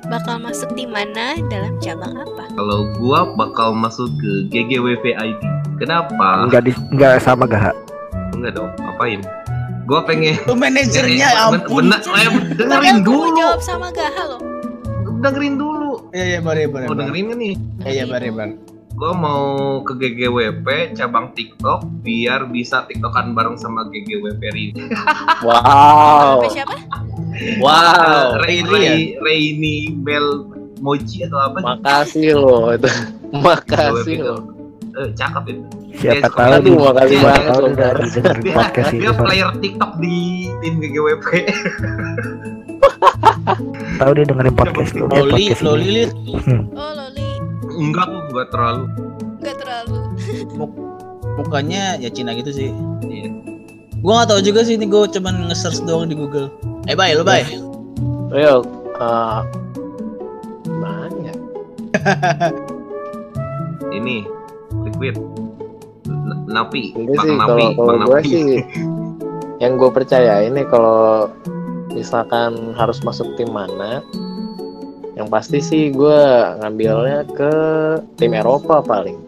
Bakal 0.06 0.38
masuk 0.38 0.70
tim 0.78 0.94
mana 0.94 1.34
dalam 1.50 1.74
cabang 1.82 2.14
apa? 2.14 2.46
Kalau 2.54 2.86
gua 3.02 3.34
bakal 3.34 3.74
masuk 3.74 4.06
ke 4.16 4.46
GGWP 4.48 5.18
ID. 5.18 5.42
Kenapa? 5.82 6.46
nggak 6.46 6.62
di 6.66 6.72
nggak 6.94 7.18
sama 7.18 7.50
gak 7.50 7.74
Enggak 8.34 8.54
dong, 8.54 8.70
ngapain? 8.78 9.20
Gua 9.90 10.06
pengen 10.06 10.38
Lu 10.46 10.54
manajernya 10.54 11.26
ya 11.34 11.48
ampun. 11.50 11.90
bener, 11.90 11.98
eh, 11.98 12.28
dengerin 12.54 12.70
Padahal 12.70 12.98
gua 13.02 13.10
mau 13.10 13.26
dulu. 13.26 13.38
jawab 13.40 13.60
sama 13.60 13.88
Gaha 13.90 14.22
loh. 14.30 14.40
Dengerin 15.18 15.54
dulu. 15.58 15.90
Iya 16.14 16.24
iya 16.24 16.38
bare 16.38 16.64
bare. 16.70 16.86
Mau 16.86 16.94
dengerin 16.94 17.26
nih? 17.34 17.54
Iya 17.82 17.90
iya 17.90 18.04
bare 18.06 18.28
bare. 18.30 18.54
Gua 18.98 19.14
mau 19.14 19.78
ke 19.86 19.94
GGWP 19.94 20.98
cabang 20.98 21.30
TikTok 21.30 21.86
biar 22.02 22.50
bisa 22.50 22.82
TikTokan 22.82 23.30
bareng 23.30 23.54
sama 23.54 23.86
GGWP 23.86 24.42
Rini. 24.50 24.82
Wow. 25.46 26.42
Siapa? 26.50 26.74
Wow. 27.62 28.42
Ray, 28.42 28.66
Rini 28.66 28.82
ya? 28.82 29.22
Rainy 29.22 29.76
Bell 30.02 30.50
Mochi 30.82 31.22
atau 31.22 31.38
apa? 31.38 31.62
Makasih 31.62 32.34
loh 32.34 32.74
itu. 32.74 32.90
Makasih 33.30 34.18
loh. 34.18 34.40
Eh, 34.98 35.14
cakep 35.14 35.44
itu. 35.46 35.62
siapa 35.98 36.26
Yes, 36.26 36.34
tahu 36.34 36.58
di 36.58 36.70
makasih 36.74 37.18
siapa 37.18 37.26
banget 37.30 37.46
tahu 37.46 37.60
loh, 37.62 37.70
Dia, 37.78 38.52
podcast 38.58 38.92
player 39.22 39.50
TikTok 39.62 39.92
di 40.02 40.16
tim 40.58 40.74
GGWP. 40.82 41.26
tahu 43.98 44.10
dia 44.14 44.24
dengerin 44.26 44.54
podcast 44.58 44.90
lu 44.98 45.06
Loli, 45.06 45.54
Loli 45.62 45.88
Lit. 46.02 46.10
Oh 46.74 46.90
Loli, 46.94 47.28
Enggak 47.78 48.06
tuh, 48.10 48.20
enggak 48.28 48.48
terlalu. 48.50 48.84
nggak 49.38 49.56
terlalu. 49.56 49.98
Mukanya 51.38 51.94
ya 51.96 52.10
Cina 52.10 52.34
gitu 52.34 52.50
sih. 52.50 52.70
Iya. 53.00 53.30
Gua 53.98 54.22
nggak 54.22 54.28
tahu 54.30 54.40
juga 54.42 54.60
sih 54.62 54.74
ini 54.74 54.86
gue 54.86 55.06
cuman 55.08 55.46
nge-search 55.46 55.82
doang 55.82 56.06
di 56.06 56.14
Google. 56.14 56.50
Eh 56.86 56.94
bye 56.94 57.14
lu 57.14 57.22
bye. 57.22 57.46
Real. 58.28 58.66
Uh, 58.98 59.46
mana 60.68 61.06
ya? 61.22 61.34
Ini 63.90 64.26
liquid. 64.84 65.14
N- 66.08 66.44
Napi, 66.46 66.92
Ini 66.92 67.14
Bang 67.14 67.24
sih 67.24 67.32
Napi, 67.32 67.46
kalau 67.46 67.68
kalau 67.74 67.88
Bang 67.88 68.00
gue 68.02 68.18
Napi. 68.18 68.28
sih 68.28 68.44
yang 69.62 69.72
gue 69.74 69.90
percaya 69.90 70.44
ini 70.44 70.62
kalau 70.66 71.30
misalkan 71.90 72.74
harus 72.74 73.02
masuk 73.02 73.26
tim 73.34 73.50
mana 73.50 74.02
yang 75.18 75.26
pasti 75.28 75.58
sih 75.58 75.90
gue 75.90 76.20
ngambilnya 76.62 77.26
ke 77.34 77.52
tim 78.16 78.32
Eropa 78.38 78.78
paling 78.78 79.18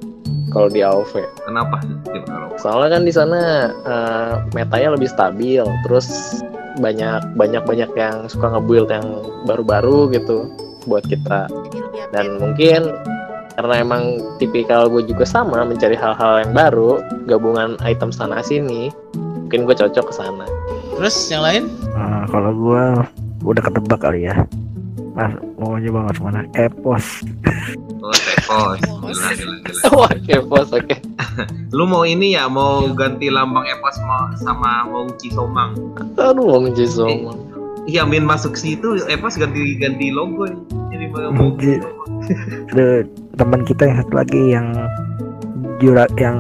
kalau 0.55 0.71
di 0.71 0.83
AOV 0.83 1.13
Kenapa 1.47 1.83
tim 1.83 2.23
Eropa? 2.27 2.55
soalnya 2.59 2.99
kan 2.99 3.03
di 3.03 3.13
sana 3.13 3.41
eh, 3.85 4.33
metanya 4.55 4.95
lebih 4.95 5.11
stabil 5.11 5.63
terus 5.83 6.39
banyak 6.79 7.35
banyak 7.35 7.63
banyak 7.67 7.91
yang 7.99 8.31
suka 8.31 8.55
nge-build 8.57 8.89
yang 8.89 9.05
baru-baru 9.45 10.15
gitu 10.15 10.47
buat 10.89 11.05
kita. 11.05 11.51
Dan 12.15 12.41
mungkin 12.41 12.89
karena 13.59 13.75
emang 13.85 14.17
tipikal 14.41 14.89
gue 14.89 15.05
juga 15.05 15.29
sama 15.29 15.61
mencari 15.67 15.93
hal-hal 15.93 16.41
yang 16.47 16.53
baru 16.57 17.03
gabungan 17.29 17.77
item 17.85 18.09
sana 18.09 18.41
sini 18.41 18.89
mungkin 19.45 19.67
gue 19.69 19.77
cocok 19.77 20.05
ke 20.09 20.15
sana. 20.15 20.47
Terus 20.97 21.17
yang 21.29 21.43
lain? 21.45 21.65
Nah, 21.93 22.25
kalau 22.31 22.55
gua 22.55 23.05
udah 23.45 23.61
ketebak 23.61 24.01
kali 24.01 24.29
ya 24.31 24.37
mas 25.21 25.35
mau 25.61 25.77
nyoba 25.77 26.09
mas 26.09 26.19
mana 26.19 26.41
epos 26.57 27.05
Oh, 28.01 28.17
Tepos. 28.17 28.81
Gila, 28.81 29.29
gila, 29.37 29.57
gila. 29.61 29.89
wah 30.01 30.13
kepos 30.25 30.69
oke 30.73 30.97
Lu 31.77 31.85
mau 31.85 32.03
ini 32.03 32.33
ya, 32.33 32.49
mau 32.49 32.89
ganti 32.91 33.29
lambang 33.29 33.69
Epos 33.69 34.01
mau 34.03 34.33
sama 34.35 34.89
mau 34.89 35.05
Cisomang. 35.21 35.77
aduh 36.17 36.43
wong 36.43 36.73
Jisung 36.73 37.29
Iya 37.85 38.09
Min 38.09 38.25
masuk 38.25 38.57
situ 38.57 38.97
Evos 39.05 39.37
ganti 39.37 39.77
ganti 39.77 40.09
logo 40.11 40.49
ya. 40.49 40.57
Jadi 40.91 41.05
mau. 41.13 41.53
Ada 42.73 43.05
teman 43.37 43.61
kita 43.69 43.83
yang 43.89 43.97
satu 44.01 44.15
lagi 44.17 44.43
yang 44.53 44.67
jura 45.79 46.05
yang 46.17 46.39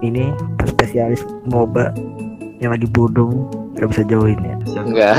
ini 0.00 0.32
spesialis 0.66 1.20
MOBA 1.46 1.92
yang 2.58 2.72
lagi 2.72 2.88
bodong 2.90 3.48
nggak 3.74 3.88
bisa 3.88 4.02
join 4.04 4.38
ya. 4.38 4.56
Enggak. 4.78 5.16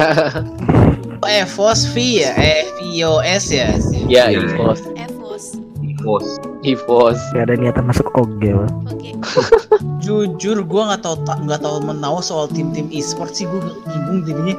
Oh, 1.23 1.29
Evos 1.31 1.87
V 1.95 2.19
ya, 2.19 2.31
eh 2.35 2.67
VOS 2.93 3.45
ya. 3.47 3.69
ya, 4.11 4.23
Iya. 4.27 4.43
EVOS. 4.43 4.81
Evos. 4.99 5.43
Evos. 5.79 6.27
EVOS. 6.63 7.19
Nggak 7.31 7.43
ada 7.47 7.55
niatan 7.55 7.83
masuk 7.87 8.07
OGL. 8.11 8.67
Oke. 8.91 9.09
Jujur 10.03 10.59
gue 10.59 10.81
nggak 10.83 10.99
tahu 10.99 11.15
nggak 11.23 11.61
tahu 11.63 11.77
menahu 11.79 12.19
soal 12.19 12.51
tim-tim 12.51 12.91
e-sport 12.91 13.31
sih 13.31 13.47
gue 13.47 13.59
bingung 13.87 14.27
jadinya. 14.27 14.55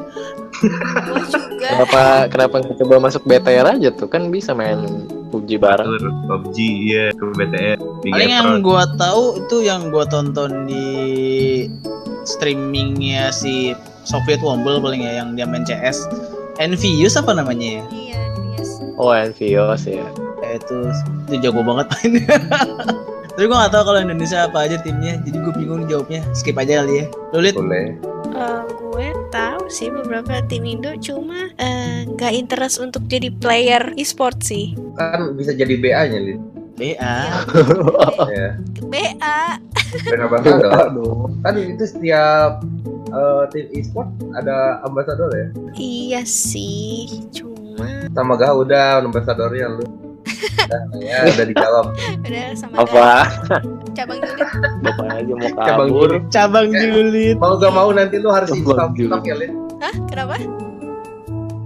Gue 1.05 1.20
juga. 1.28 1.68
Kenapa 1.68 2.01
kenapa 2.32 2.55
nggak 2.64 2.76
coba 2.80 2.95
masuk 2.97 3.22
BTR 3.28 3.66
aja 3.76 3.88
tuh 3.92 4.09
kan 4.09 4.32
bisa 4.32 4.57
main 4.57 5.05
PUBG 5.28 5.61
bareng. 5.61 6.01
PUBG 6.32 6.57
ya 6.88 7.05
ke 7.12 7.24
BTR. 7.36 7.76
Paling 8.09 8.32
yang 8.32 8.64
gue 8.64 8.82
tahu 8.97 9.24
itu 9.45 9.57
yang 9.68 9.92
gue 9.92 10.05
tonton 10.09 10.64
di 10.64 10.86
streamingnya 12.24 13.30
si 13.30 13.72
Soviet 14.04 14.40
Womble 14.44 14.80
paling 14.80 15.04
ya 15.04 15.24
yang 15.24 15.36
dia 15.36 15.48
main 15.48 15.64
CS. 15.64 16.04
Envious 16.60 17.16
apa 17.16 17.34
namanya 17.34 17.80
ya? 17.80 17.84
Iya. 17.90 18.20
Oh, 18.94 19.10
Envios 19.10 19.84
ya. 19.88 20.06
Ya, 20.44 20.50
itu 20.60 20.76
itu 21.30 21.34
jago 21.40 21.64
banget 21.64 21.86
mainnya. 21.90 22.36
Tapi 23.34 23.50
gue 23.50 23.56
gak 23.58 23.74
tahu 23.74 23.82
kalau 23.90 23.98
Indonesia 23.98 24.46
apa 24.46 24.70
aja 24.70 24.78
timnya, 24.78 25.18
jadi 25.26 25.42
gue 25.42 25.52
bingung 25.58 25.90
jawabnya. 25.90 26.22
Skip 26.38 26.54
aja 26.54 26.86
kali 26.86 27.02
ya. 27.02 27.06
Lu 27.34 27.42
lihat 27.42 27.58
boleh. 27.58 27.98
Eh, 28.30 28.62
gue 28.70 29.08
tahu 29.34 29.66
sih 29.66 29.90
beberapa 29.90 30.38
tim 30.46 30.62
Indo 30.62 30.94
cuma 31.02 31.50
eh, 31.58 32.06
nggak 32.06 32.30
interest 32.30 32.78
untuk 32.78 33.02
jadi 33.10 33.34
player 33.34 33.90
e-sport 33.98 34.38
sih. 34.38 34.78
Kan 34.94 35.34
bisa 35.34 35.50
jadi 35.50 35.74
BA-nya, 35.74 36.18
Lin. 36.22 36.38
BA. 36.74 37.16
Ya. 38.30 38.48
BA. 38.82 39.38
Brand 39.94 40.22
ambassador. 40.26 40.90
kan 41.40 41.54
itu 41.54 41.84
setiap 41.86 42.58
eh, 43.08 43.42
tim 43.54 43.66
e-sport 43.72 44.10
ada 44.34 44.82
ambasador 44.82 45.30
ya. 45.30 45.48
Iya 45.72 46.20
sih, 46.26 47.22
cuma 47.30 48.10
Sama 48.10 48.34
gak 48.34 48.54
udah 48.58 49.02
ambasadornya 49.02 49.70
lu. 49.70 49.86
Ya 50.98 51.30
udah 51.30 51.46
dijawab. 51.46 51.86
udah 52.20 52.46
sama 52.58 52.74
Apa? 52.82 53.08
cabang 53.94 54.18
unit. 54.18 54.48
Bapak 54.82 55.06
aja 55.14 55.32
mau 55.32 55.48
Cabang 55.54 55.88
kabur. 55.88 56.08
julid. 56.10 56.22
Cabang 56.28 56.68
julid. 56.70 57.36
Mau 57.38 57.54
gak 57.56 57.72
mau 57.72 57.88
nanti 57.90 58.16
lu 58.18 58.28
harus 58.28 58.50
Cabang 58.50 58.66
install 58.66 58.90
julid. 58.90 58.98
TikTok 58.98 59.22
ya, 59.22 59.34
Lin. 59.38 59.52
Hah? 59.78 59.94
Kenapa? 60.10 60.34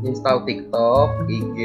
Install 0.00 0.38
TikTok, 0.44 1.08
IG, 1.26 1.58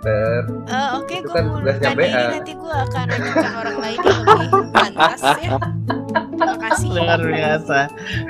Twitter. 0.00 0.40
Eh, 0.66 0.88
Oke, 0.96 1.14
Itu 1.14 1.28
gue 1.28 1.34
kan 1.34 1.44
tugasnya 1.52 1.90
ini 1.90 2.00
BA. 2.00 2.24
nanti 2.32 2.52
gue 2.56 2.72
akan 2.74 3.06
ajukan 3.10 3.52
orang 3.54 3.76
lain 3.78 3.98
yang 4.00 4.20
lebih 4.22 4.48
pantas 4.72 5.20
ya. 5.36 5.50
Terima 6.30 6.56
kasih. 6.58 6.88
Luar 6.90 7.20
biasa. 7.20 7.78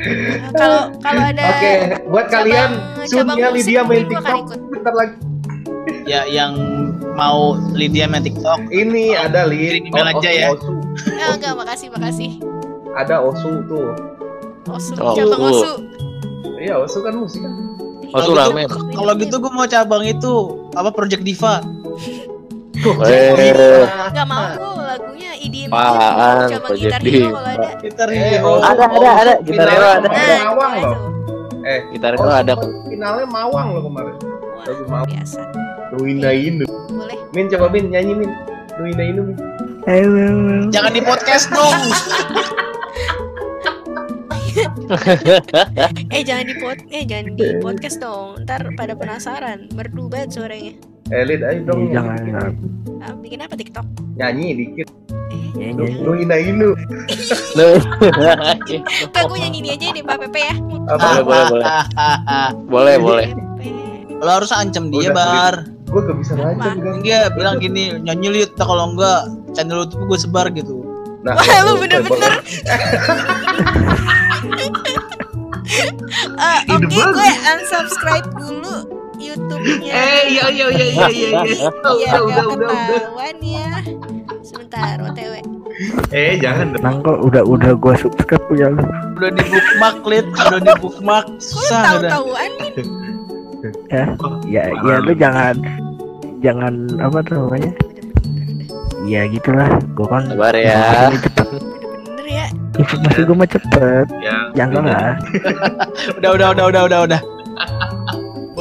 Eh, 0.00 0.34
Kalau 0.50 0.80
kalau 0.98 1.22
ada 1.24 1.42
Oke, 1.46 1.72
buat 2.10 2.26
kalian 2.28 2.70
cabang- 2.74 3.06
Sun 3.06 3.16
cabang 3.16 3.38
ya 3.38 3.48
Lydia 3.50 3.80
main 3.82 4.04
TikTok 4.04 4.42
bentar 4.68 4.94
lagi. 4.94 5.14
Ya 6.04 6.22
yang 6.26 6.52
mau 7.12 7.40
Lydia 7.70 8.04
main 8.04 8.20
TikTok. 8.20 8.60
Ini 8.68 9.04
ada 9.16 9.46
Lin. 9.46 9.86
Kirim 9.86 9.94
email 9.94 10.06
Oh, 10.06 10.12
aja 10.12 10.28
Osu, 10.28 10.34
ya. 10.34 10.48
Osu. 10.50 10.72
Eh, 11.08 11.30
enggak, 11.30 11.52
makasih, 11.54 11.88
makasih. 11.88 12.30
Ada 12.92 13.16
Osu 13.22 13.50
tuh. 13.64 13.94
Osu, 14.66 14.90
Oh, 14.96 15.14
cabang 15.14 15.40
Osu. 15.40 15.54
Osu. 15.54 15.72
Iya, 16.58 16.74
Osu 16.76 16.98
kan 17.00 17.14
musik 17.14 17.40
kan. 17.40 17.52
Oh, 18.10 18.18
Kalau 18.18 18.34
ramen. 18.34 18.66
gitu, 18.66 18.78
kalau 18.90 19.12
gitu 19.14 19.34
gue 19.38 19.52
mau 19.54 19.64
cabang 19.64 20.02
itu 20.02 20.34
apa 20.72 20.88
Project 20.90 21.22
Diva. 21.22 21.60
Eh, 22.80 23.52
Gak 24.10 24.24
mau 24.24 24.46
gue 24.48 24.72
lagunya 24.80 25.30
EDM 25.36 25.68
Apaan, 25.68 26.48
gitar 26.72 27.00
hero 27.02 27.04
Diva. 27.04 27.28
kalau 27.30 27.50
ada. 27.50 27.68
Gitar 27.76 28.08
Eh, 28.08 28.16
Hero. 28.16 28.48
Osu, 28.50 28.62
Ada, 28.62 28.84
ada, 28.86 28.96
Osu. 28.96 29.20
ada. 29.20 29.34
Gitar 29.40 29.68
Hero 29.68 29.84
Finalnya 29.84 29.90
ada. 29.92 30.08
Nah, 30.08 30.40
Mawang 30.46 30.72
loh. 30.80 30.96
Eh, 31.60 31.80
Gitar 31.92 32.10
itu 32.12 32.22
Osu 32.22 32.32
ada. 32.32 32.52
Finalnya 32.88 33.26
Mawang 33.26 33.66
loh 33.74 33.82
kemarin. 33.84 34.14
Lagu 34.60 34.82
mau. 34.86 35.04
biasa. 35.04 35.40
Nuina 35.90 36.30
Inu. 36.30 36.64
Boleh. 36.88 37.18
Min 37.32 37.46
coba 37.48 37.66
Min 37.68 37.84
nyanyi 37.88 38.12
Min. 38.14 38.30
Nuina 38.76 39.02
Inu 39.02 39.22
Min. 39.26 39.36
Eh. 39.82 40.04
Jangan 40.70 40.92
di 40.92 41.02
podcast 41.02 41.50
dong. 41.50 41.74
Eh 46.14 46.22
jangan 46.26 46.44
di 46.48 46.54
pod 46.58 46.78
eh 46.90 47.04
jangan 47.06 47.36
di 47.36 47.46
podcast 47.60 47.98
dong. 48.00 48.42
Ntar 48.44 48.74
pada 48.74 48.94
penasaran. 48.96 49.70
Merdu 49.74 50.08
banget 50.10 50.34
suaranya. 50.36 50.72
Eh, 51.10 51.26
Lid, 51.26 51.42
ayo 51.42 51.66
dong. 51.66 51.90
Iya, 51.90 51.98
jangan, 51.98 52.18
jangan. 52.22 52.52
Ah, 53.02 53.14
bikin 53.18 53.42
apa 53.42 53.54
TikTok? 53.58 53.86
Nyanyi 54.14 54.48
dikit. 54.54 54.88
Eh, 55.34 55.42
Nyanyi, 55.58 55.74
nyanyi. 55.74 56.02
Nuina 56.06 56.36
Inu. 56.38 56.70
Kak 59.10 59.22
gue 59.26 59.38
nyanyi 59.42 59.58
ini 59.58 59.68
aja 59.74 59.86
deh 59.90 60.04
Pak 60.06 60.16
Pepe 60.26 60.40
ya. 60.46 60.54
Apa? 60.86 61.18
Boleh, 61.18 61.22
boleh, 61.26 61.44
boleh. 61.50 61.66
Boleh, 62.72 62.96
boleh. 63.02 63.28
Lo 64.20 64.30
harus 64.38 64.52
ancam 64.52 64.92
dia, 64.92 65.10
Udah, 65.10 65.16
Bar. 65.16 65.54
Gue 65.90 66.00
gak 66.06 66.18
bisa 66.22 66.32
ngancam 66.38 66.76
kan. 66.78 66.94
Dia 67.02 67.26
bilang 67.34 67.58
gini, 67.58 67.98
nyanyi 67.98 68.28
liut, 68.30 68.54
kalau 68.54 68.94
enggak 68.94 69.26
channel 69.56 69.82
YouTube 69.88 70.06
gue 70.06 70.18
sebar 70.20 70.46
gitu. 70.54 70.89
Nah, 71.20 71.36
Wah, 71.36 71.58
lu 71.68 71.72
bener-bener. 71.84 72.32
Eh, 76.40 76.58
Ide 76.66 76.82
Oke, 76.82 76.98
bagus. 76.98 77.14
gue 77.14 77.30
unsubscribe 77.54 78.28
dulu 78.34 78.74
YouTube-nya. 79.20 79.92
Eh, 79.92 80.22
iya 80.34 80.44
iya 80.50 80.66
iya 80.72 80.86
iya 80.90 81.06
iya 81.06 81.28
iya. 81.46 81.68
Udah 81.70 81.94
udah 81.94 82.20
udah 82.26 82.44
udah. 82.50 82.70
ketahuan 82.74 83.36
ya. 83.38 83.68
Sebentar, 84.42 84.96
OTW. 84.98 85.34
Eh, 86.10 86.34
jangan 86.40 86.74
dong. 86.74 86.82
Nang 86.82 86.96
kok 87.04 87.18
udah 87.22 87.42
udah 87.44 87.72
gua 87.78 87.94
subscribe 87.94 88.42
punya 88.50 88.72
lu. 88.72 88.82
Udah 89.20 89.30
di 89.30 89.42
bookmark, 89.46 89.98
Lid. 90.08 90.26
Udah 90.32 90.60
di 90.64 90.72
bookmark. 90.80 91.26
Kok 91.38 91.62
tahu-tahuan 91.70 92.50
nih? 92.58 92.72
Ya, 93.92 94.04
ya, 94.48 94.62
ya 94.72 94.94
lu 95.04 95.12
jangan 95.14 95.54
jangan 96.40 96.74
apa 96.98 97.20
tuh 97.20 97.36
namanya? 97.46 97.72
Ya 99.08 99.24
gitulah, 99.28 99.68
gua 99.96 100.06
kan 100.08 100.22
Sabar 100.28 100.52
ya. 100.52 101.08
Bener-bener 101.08 102.26
ya. 102.28 102.46
Informasi 102.76 103.20
gua 103.24 103.36
mah 103.40 103.48
cepet. 103.48 104.06
Ya. 104.20 104.36
Jangan 104.56 104.82
lah. 104.84 105.12
Udah, 106.20 106.30
udah, 106.36 106.48
udah, 106.52 106.64
udah, 106.68 106.82
udah, 106.88 107.00
udah. 107.08 107.20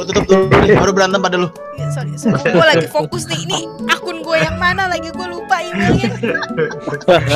Gue 0.00 0.04
tutup 0.08 0.24
dulu, 0.32 0.48
baru 0.80 0.92
berantem 0.96 1.20
pada 1.20 1.36
lu. 1.36 1.48
Sorry, 1.90 2.14
sorry. 2.14 2.38
gue 2.54 2.66
lagi 2.66 2.86
fokus 2.86 3.26
nih. 3.26 3.38
Ini 3.44 3.58
akun 3.88 4.22
gue 4.22 4.36
yang 4.36 4.56
mana 4.56 4.86
lagi 4.86 5.10
gue 5.10 5.26
lupa 5.26 5.58
emailnya. 5.60 6.10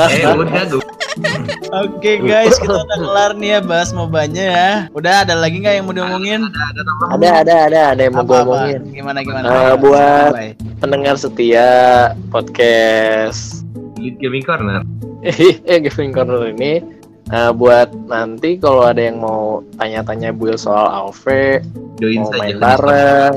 Eh, 0.07 0.27
udah 0.27 0.65
gue. 0.67 0.83
Oke 1.71 2.13
guys, 2.21 2.55
kita 2.57 2.75
udah 2.77 2.99
kelar 2.99 3.31
nih 3.35 3.51
ya 3.53 3.61
bahas 3.61 3.91
mobanya 3.91 4.45
ya. 4.45 4.71
Udah 4.91 5.23
ada 5.23 5.35
lagi 5.35 5.59
nggak 5.59 5.75
yang 5.75 5.85
mau 5.85 5.95
diomongin? 5.95 6.41
Ada, 7.11 7.29
ada, 7.43 7.55
ada, 7.67 7.81
ada 7.93 8.03
yang 8.03 8.15
mau 8.15 8.23
gue 8.23 8.39
omongin. 8.41 8.81
Gimana 8.91 9.19
gimana? 9.21 9.45
Eh, 9.45 9.55
Ayo, 9.65 9.75
buat- 9.77 10.31
sampai. 10.31 10.49
Pendengar 10.77 11.15
setia 11.17 11.69
podcast 12.29 13.63
Lead 13.97 14.19
Gaming 14.19 14.45
Corner. 14.45 14.83
eh 15.25 15.57
Gaming 15.81 16.13
Corner 16.13 16.45
ini 16.47 16.83
eh, 17.27 17.51
buat 17.51 17.89
nanti 18.05 18.59
kalau 18.59 18.85
ada 18.85 19.01
yang 19.01 19.19
mau 19.19 19.65
tanya-tanya 19.77 20.31
build 20.31 20.61
soal 20.61 20.85
AoV, 20.85 21.25
Join 21.97 22.21
mau 22.21 22.29
saja. 22.29 22.39
main 22.39 22.57
bareng, 22.61 23.35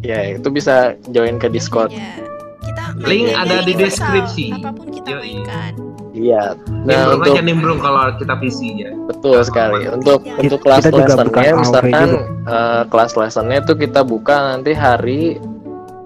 ya 0.00 0.34
itu 0.34 0.48
bisa 0.48 0.74
join 1.08 1.36
ke 1.36 1.46
Discord. 1.46 1.90
Ya. 1.90 2.20
Kita 2.62 2.82
Link 3.00 3.30
ada 3.30 3.62
di 3.62 3.72
deskripsi. 3.72 4.50
Apa 4.52 4.70
pun 4.72 4.90
kita 4.90 5.08
Yoi. 5.12 5.38
mainkan. 5.38 5.72
Iya. 6.10 6.56
Nah 6.82 6.96
Nimbrung 7.04 7.12
untuk 7.14 7.30
aja 7.30 7.42
nimbrung 7.42 7.78
kalau 7.78 8.02
kita 8.16 8.34
PC 8.36 8.60
ya. 8.74 8.90
betul 9.06 9.36
sekali. 9.40 9.84
Untuk 9.86 10.24
Kita- 10.24 10.40
untuk 10.40 10.58
kita 10.58 10.80
kelas 10.80 10.84
lessonnya 10.88 11.52
misalkan 11.54 12.08
eh, 12.42 12.82
kelas 12.88 13.12
lessonnya 13.14 13.58
itu 13.60 13.72
kita 13.74 14.00
buka 14.00 14.34
nanti 14.50 14.72
hari 14.72 15.36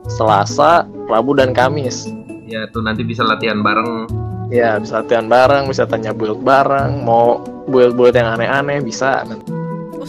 Selasa, 0.08 0.82
Rabu 1.06 1.38
dan 1.38 1.54
Kamis. 1.54 2.10
Ya 2.44 2.66
tuh 2.68 2.82
nanti 2.82 3.06
bisa 3.06 3.22
latihan 3.22 3.62
bareng. 3.62 4.10
Ya 4.50 4.74
bisa 4.76 5.00
latihan 5.00 5.30
bareng, 5.30 5.70
bisa 5.70 5.86
tanya 5.86 6.10
build 6.10 6.42
bareng, 6.42 7.06
mau 7.06 7.38
build-build 7.70 8.10
yang 8.12 8.34
aneh-aneh 8.34 8.82
bisa. 8.82 9.22
Nanti 9.22 9.46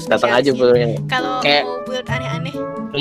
datang 0.09 0.33
aja 0.33 0.49
buildnya. 0.49 0.97
Kalau 1.05 1.37
Kayak- 1.39 1.69
mau 1.69 1.77
build 1.85 2.07
aneh-aneh. 2.09 2.55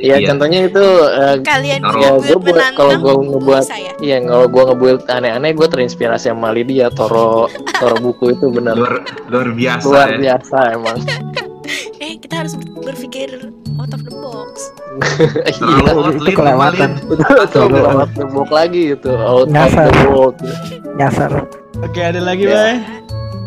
Iya, 0.00 0.16
Iya. 0.16 0.32
contohnya 0.32 0.64
itu 0.64 0.84
eh, 1.04 1.36
kalian 1.40 1.80
Ya, 1.80 2.10
gua 2.16 2.38
buat- 2.40 2.72
kalau 2.72 2.92
gua 2.96 3.14
gua 3.14 3.14
ngebuat- 3.20 3.68
ya. 3.68 3.92
Iya, 3.98 4.16
kalau 4.22 4.46
gua 4.48 4.62
ngebuild 4.68 5.02
aneh-aneh, 5.06 5.52
gue 5.52 5.66
terinspirasi 5.66 6.28
sama 6.28 6.48
Lydia, 6.50 6.88
Toro, 6.88 7.52
Toro 7.74 7.96
buku 7.98 8.32
itu 8.32 8.48
bener 8.48 8.72
Luar 8.74 9.04
luar 9.28 9.48
biasa 9.52 9.84
luar 9.84 10.08
ya. 10.10 10.18
biasa 10.18 10.56
emang. 10.72 10.98
Eh, 12.00 12.16
kita 12.16 12.42
harus 12.42 12.56
berpikir 12.56 13.52
out 13.76 13.92
of 13.92 14.00
the 14.00 14.10
box. 14.10 14.72
Terlalu 15.54 16.00
Iya, 16.00 16.18
itu 16.18 16.30
kelewatan. 16.32 16.90
Itu 16.98 17.60
the 18.10 18.26
box 18.26 18.48
lagi 18.50 18.80
gitu, 18.90 19.10
out 19.12 19.46
of 19.46 19.52
Nyasar. 19.52 19.86
the 19.86 20.08
box. 20.08 20.34
Nyasar. 20.96 21.30
Oke, 21.78 22.00
ada 22.00 22.18
lagi, 22.18 22.42
Ya. 22.42 22.56
Bay. 22.56 22.74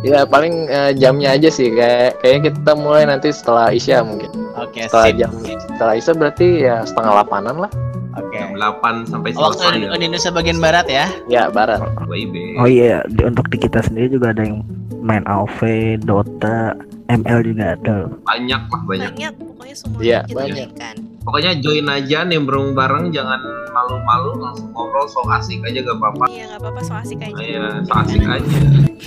Ya 0.04 0.20
paling 0.24 0.68
eh, 0.68 0.92
jamnya 0.94 1.32
aja 1.32 1.48
sih 1.48 1.72
kayak 1.72 2.20
kayaknya 2.20 2.52
kita 2.54 2.72
mulai 2.74 3.04
nanti 3.04 3.32
setelah 3.32 3.72
Isya 3.72 4.04
mungkin. 4.04 4.32
Oke, 4.64 4.82
Setelah 4.84 5.06
sip. 5.06 5.18
jam 5.18 5.32
setelah 5.70 5.94
Isya 5.94 6.14
berarti 6.14 6.48
ya 6.62 6.76
setengah 6.82 7.12
delapanan 7.14 7.56
lah. 7.60 7.72
Oke. 8.14 8.38
Jam 8.38 8.52
8 8.54 9.10
sampai 9.10 9.30
Waktu 9.32 9.42
selesai 9.58 9.74
di 9.74 9.80
ya. 9.82 9.90
di 9.92 10.04
Indonesia 10.04 10.32
bagian 10.32 10.60
barat 10.60 10.86
ya. 10.88 11.06
Ya 11.28 11.44
barat. 11.50 11.80
WIB. 12.04 12.36
Oh 12.56 12.68
iya, 12.68 13.02
di- 13.08 13.26
untuk 13.26 13.50
di 13.50 13.58
kita 13.58 13.82
sendiri 13.82 14.08
juga 14.12 14.30
ada 14.30 14.42
yang 14.42 14.62
main 15.00 15.26
AoV, 15.26 15.60
Dota, 16.00 16.78
ML 17.08 17.40
juga 17.44 17.74
ada. 17.74 17.98
Banyak 18.24 18.62
lah 18.64 18.82
banyak. 18.84 19.12
Banyak, 19.12 19.34
pokoknya 19.36 19.76
semua 19.76 20.00
kita 20.00 20.30
banyak. 20.32 20.56
joinkan. 20.56 20.96
Pokoknya 21.24 21.52
join 21.58 21.88
aja 21.88 22.20
nimbrung 22.22 22.72
bareng 22.72 23.10
jangan 23.10 23.40
malu-malu 23.72 24.38
langsung 24.38 24.70
ngobrol 24.70 25.08
so 25.08 25.24
asik 25.32 25.64
aja 25.64 25.82
gak 25.82 25.96
apa-apa. 25.96 26.26
Iya, 26.28 26.44
nggak 26.46 26.60
apa-apa 26.62 26.82
so 26.84 26.94
asik 26.94 27.18
aja. 27.18 27.42
Iya, 27.42 27.64
so 27.82 27.94
asik 27.96 28.22
aja. 28.22 28.48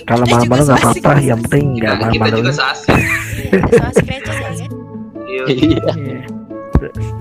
Kalau 0.02 0.24
malu-malu 0.26 0.62
asik. 0.64 0.82
apa-apa, 0.98 1.12
yang 1.22 1.40
penting 1.44 1.64
nggak 1.76 1.92
Kita, 1.94 2.06
kita 2.08 2.18
malu-malu. 2.18 2.36
juga 2.36 2.50
so 2.50 2.64
asik. 2.66 2.98
So 3.70 3.84
asik 3.86 4.06
receh 4.08 4.34
ya 4.34 4.50
kan? 4.50 4.70
Iya. 5.26 5.44
Iya. 5.50 5.90
Iya. 5.92 6.20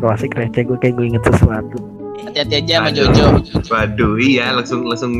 Asik 0.05 0.35
receh 0.35 0.61
gue 0.63 0.77
kayak 0.77 0.93
gue 0.95 1.05
inget 1.07 1.23
sesuatu. 1.25 1.77
Hati-hati 2.17 2.55
aja 2.59 2.73
sama 2.77 2.89
Aduh. 2.89 3.05
Jojo. 3.07 3.25
Waduh, 3.67 4.13
iya 4.17 4.45
langsung 4.51 4.83
langsung 4.83 5.13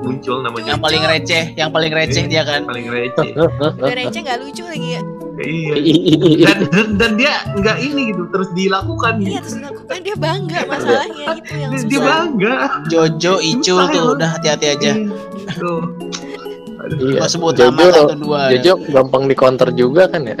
muncul 0.00 0.40
namanya. 0.40 0.74
Yang 0.74 0.82
paling 0.82 1.02
receh, 1.04 1.44
yang 1.54 1.70
paling 1.70 1.92
receh 1.92 2.24
dia 2.26 2.42
kan. 2.42 2.62
paling 2.64 2.86
receh. 2.86 3.28
Udah 3.80 3.94
receh 3.94 4.20
nggak 4.20 4.38
lucu 4.40 4.62
lagi 4.62 4.88
ya. 4.94 5.02
iya. 5.38 5.74
Iya. 6.18 6.46
Dan, 6.50 6.58
dan 6.68 6.86
dan 6.96 7.10
dia 7.14 7.32
nggak 7.54 7.78
ini 7.78 8.10
gitu 8.10 8.22
terus 8.28 8.48
dilakukan. 8.52 9.12
Iya, 9.18 9.38
terus 9.40 9.56
dilakukan 9.56 9.98
dia 10.00 10.16
bangga 10.16 10.60
masalahnya 10.66 11.26
itu 11.36 11.52
yang 11.54 11.70
Dia, 11.70 11.78
susah. 11.78 11.88
dia 11.88 12.00
bangga. 12.02 12.54
Jojo, 12.88 13.32
Icul 13.40 13.82
tuh 13.88 14.04
udah 14.14 14.28
hati-hati 14.34 14.66
aja. 14.68 14.90
Iya. 14.94 15.10
Gua 17.18 17.26
sebut 17.26 17.52
Jojo, 17.54 17.70
nama 17.70 17.90
satu 17.92 18.14
dua. 18.16 18.40
ya. 18.50 18.58
Jojo 18.58 18.72
gampang 18.90 19.22
di 19.26 19.34
counter 19.34 19.68
juga 19.72 20.06
kan 20.06 20.22
ya. 20.24 20.36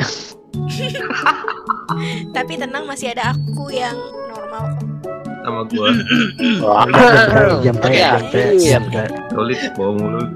Tapi 2.30 2.52
tenang 2.56 2.84
masih 2.84 3.16
ada 3.16 3.32
aku 3.32 3.72
yang 3.72 3.96
normal 4.28 4.76
kok. 4.76 4.86
sama 5.38 5.64
gua. 5.72 5.88
Jam 7.64 7.76
Oke, 7.80 7.96
jam 8.60 8.84
jam 8.92 9.08
Solid 9.32 9.60
bawa 9.74 9.90
mulut. 9.96 10.28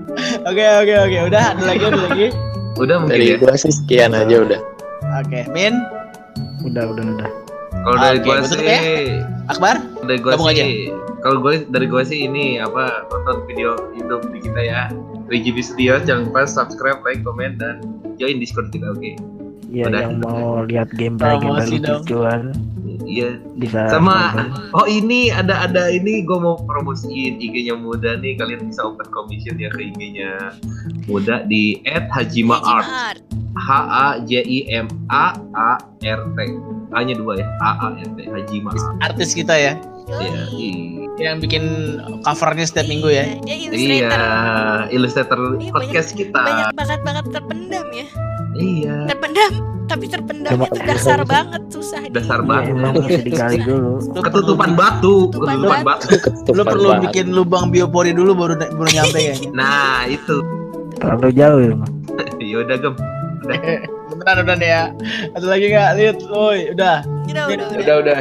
Oke, 0.48 0.64
oke, 0.80 0.94
oke. 1.04 1.18
Udah, 1.28 1.44
ada 1.52 1.62
lagi, 1.68 1.84
ada 1.84 2.00
lagi. 2.08 2.26
Udah 2.80 2.96
mungkin 3.04 3.12
Dari 3.12 3.26
ya. 3.28 3.36
gua 3.36 3.54
sih 3.60 3.72
sekian 3.74 4.16
aja 4.16 4.40
udah. 4.40 4.60
Oke, 5.20 5.44
Min, 5.52 5.76
Udah, 6.64 6.88
udah, 6.88 7.04
udah. 7.04 7.30
Kalau 7.82 7.96
dari 7.98 8.18
gua 8.22 8.36
sih, 8.46 8.62
ya. 8.62 8.80
Akbar. 9.50 9.76
dari 10.06 10.18
gua 10.22 10.32
sih, 10.38 10.88
kalau 11.20 11.38
gua 11.42 11.60
dari 11.68 11.86
gua 11.90 12.02
sih 12.06 12.24
ini 12.24 12.56
apa 12.56 13.04
nonton 13.12 13.44
video 13.44 13.76
YouTube 13.92 14.24
di 14.32 14.38
kita 14.40 14.60
ya. 14.62 14.82
3GB 15.28 15.58
Studio 15.60 15.96
jangan 16.04 16.28
lupa 16.28 16.44
subscribe, 16.44 17.00
like, 17.04 17.20
comment 17.20 17.56
dan 17.60 17.80
join 18.16 18.40
Discord 18.40 18.72
kita 18.72 18.88
oke. 18.88 19.12
Iya, 19.72 19.88
Udah. 19.88 20.00
yang 20.04 20.14
mau 20.20 20.60
lihat 20.68 20.92
gameplay 20.92 21.40
gameplay 21.40 21.80
dong. 21.80 22.04
lucuan 22.04 22.40
Iya. 23.02 23.40
bisa 23.56 23.88
Sama 23.88 24.36
nonton. 24.36 24.68
oh 24.76 24.86
ini 24.86 25.32
ada 25.32 25.64
ada 25.64 25.88
ini 25.88 26.20
gue 26.22 26.38
mau 26.38 26.60
promosiin 26.60 27.40
IG-nya 27.40 27.74
Muda 27.74 28.20
nih 28.20 28.36
kalian 28.36 28.68
bisa 28.68 28.84
open 28.84 29.08
commission 29.08 29.56
ya 29.56 29.72
ke 29.72 29.88
IG-nya 29.88 30.52
Muda 31.08 31.48
di 31.48 31.80
@hajima_art 31.88 32.84
Art. 32.84 33.20
H 33.52 33.68
A 33.88 34.08
J 34.24 34.44
I 34.44 34.58
M 34.76 34.88
A 35.08 35.36
A 35.56 35.70
R 36.04 36.20
T 36.36 36.38
A-nya 36.92 37.14
dua 37.14 37.32
ya 37.36 37.46
A 37.58 37.70
A 37.78 37.86
R 37.94 38.08
T 38.10 38.18
Hajima 38.26 38.70
Art. 38.70 39.12
Artis 39.12 39.32
kita 39.32 39.54
ya. 39.54 39.72
Iya. 40.02 40.18
Yoi. 40.18 40.58
i- 40.58 40.90
Yang 41.14 41.36
bikin 41.40 41.64
covernya 42.20 42.64
setiap 42.64 42.86
minggu 42.86 43.06
ya. 43.06 43.24
Iya, 43.24 43.36
Dia 43.38 43.52
Iya, 43.52 43.60
illustrator. 43.62 44.20
ilustrator 44.90 45.38
Iya, 45.54 45.70
podcast 45.70 46.10
kita. 46.12 46.40
Banyak 46.40 46.68
bakat-bakat 46.72 47.26
terpendam 47.30 47.86
ya. 47.92 48.06
Iya. 48.52 48.94
Terpendam, 49.06 49.52
tapi 49.86 50.04
terpendamnya 50.06 50.56
Cuma- 50.58 50.72
tuh 50.72 50.82
dasar 50.82 51.20
banget 51.22 51.62
susah. 51.68 52.00
Dasar 52.08 52.40
Iya, 52.40 52.48
banget. 52.48 52.74
emang 52.74 52.94
digali 53.22 53.58
dulu 53.60 53.92
Lu 54.02 54.20
Ketutupan 54.20 54.70
batu, 54.72 55.14
Ketutupan 55.30 55.56
batu. 55.84 56.08
batu. 56.08 56.50
Lu 56.50 56.62
perlu 56.62 56.88
banget. 56.90 57.02
bikin 57.06 57.26
lubang 57.30 57.64
biopori 57.68 58.10
dulu 58.10 58.32
baru 58.34 58.54
baru 58.58 58.90
nyampe 58.90 59.20
ya. 59.22 59.34
Nah, 59.52 60.04
itu. 60.06 60.36
terlalu 60.94 61.28
jauh 61.32 61.60
ya. 61.60 61.74
Yaudah, 62.52 62.76
Gem. 62.78 62.94
Beneran 64.22 64.46
udah 64.46 64.54
deh 64.54 64.70
ya. 64.70 64.84
Ada 65.34 65.46
lagi 65.50 65.66
nggak? 65.74 65.90
Lihat, 65.98 66.18
woi, 66.30 66.70
udah. 66.70 67.02
Udah, 67.26 67.44
udah, 67.50 67.66
udah. 67.66 67.82
Udah, 67.82 67.96
udah. 68.06 68.20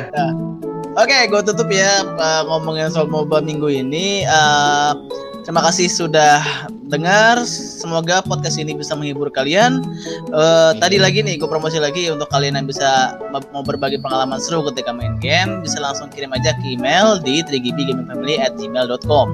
Oke, 0.98 1.18
gue 1.30 1.42
tutup 1.46 1.70
ya 1.70 2.04
uh, 2.20 2.44
ngomongin 2.50 2.90
soal 2.90 3.06
MOBA 3.06 3.40
minggu 3.46 3.70
ini. 3.70 4.26
Uh, 4.26 4.98
terima 5.46 5.62
kasih 5.64 5.88
sudah 5.88 6.42
dengar. 6.92 7.40
Semoga 7.48 8.20
podcast 8.26 8.60
ini 8.60 8.76
bisa 8.76 8.98
menghibur 8.98 9.32
kalian. 9.32 9.86
Uh, 10.34 10.76
tadi 10.82 10.98
lagi 11.00 11.24
nih, 11.24 11.40
gue 11.40 11.48
promosi 11.48 11.80
lagi 11.80 12.12
untuk 12.12 12.28
kalian 12.34 12.60
yang 12.60 12.68
bisa 12.68 13.16
ma- 13.32 13.46
mau 13.56 13.64
berbagi 13.64 14.02
pengalaman 14.04 14.42
seru 14.44 14.66
ketika 14.74 14.92
main 14.92 15.16
game, 15.22 15.64
bisa 15.64 15.80
langsung 15.80 16.12
kirim 16.12 16.34
aja 16.36 16.58
ke 16.60 16.76
email 16.76 17.22
di 17.24 17.40
3gbgamingfamily@gmail.com 17.46 19.28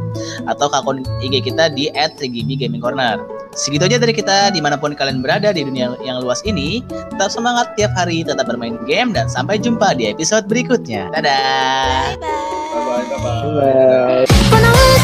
atau 0.51 0.65
ke 0.69 0.75
akun 0.77 1.01
IG 1.25 1.47
kita 1.47 1.73
di 1.73 1.89
@3gbgamingcorner. 1.95 3.17
Segitu 3.53 3.87
aja 3.87 4.01
dari 4.01 4.11
kita, 4.11 4.51
di 4.51 4.59
mana 4.59 4.75
pun 4.75 4.97
kalian 4.97 5.21
berada 5.21 5.53
di 5.53 5.63
dunia 5.63 5.95
yang 6.03 6.19
luas 6.19 6.41
ini, 6.43 6.83
tetap 6.89 7.31
semangat 7.31 7.71
tiap 7.77 7.93
hari, 7.95 8.25
tetap 8.25 8.49
bermain 8.49 8.75
game, 8.89 9.13
dan 9.13 9.29
sampai 9.29 9.61
jumpa 9.61 9.93
di 9.95 10.09
episode 10.09 10.49
berikutnya. 10.49 11.07
Dadah! 11.13 12.17
Bye-bye! 12.19 13.05
Bye-bye! 13.07 14.25
Bye-bye. 14.57 14.97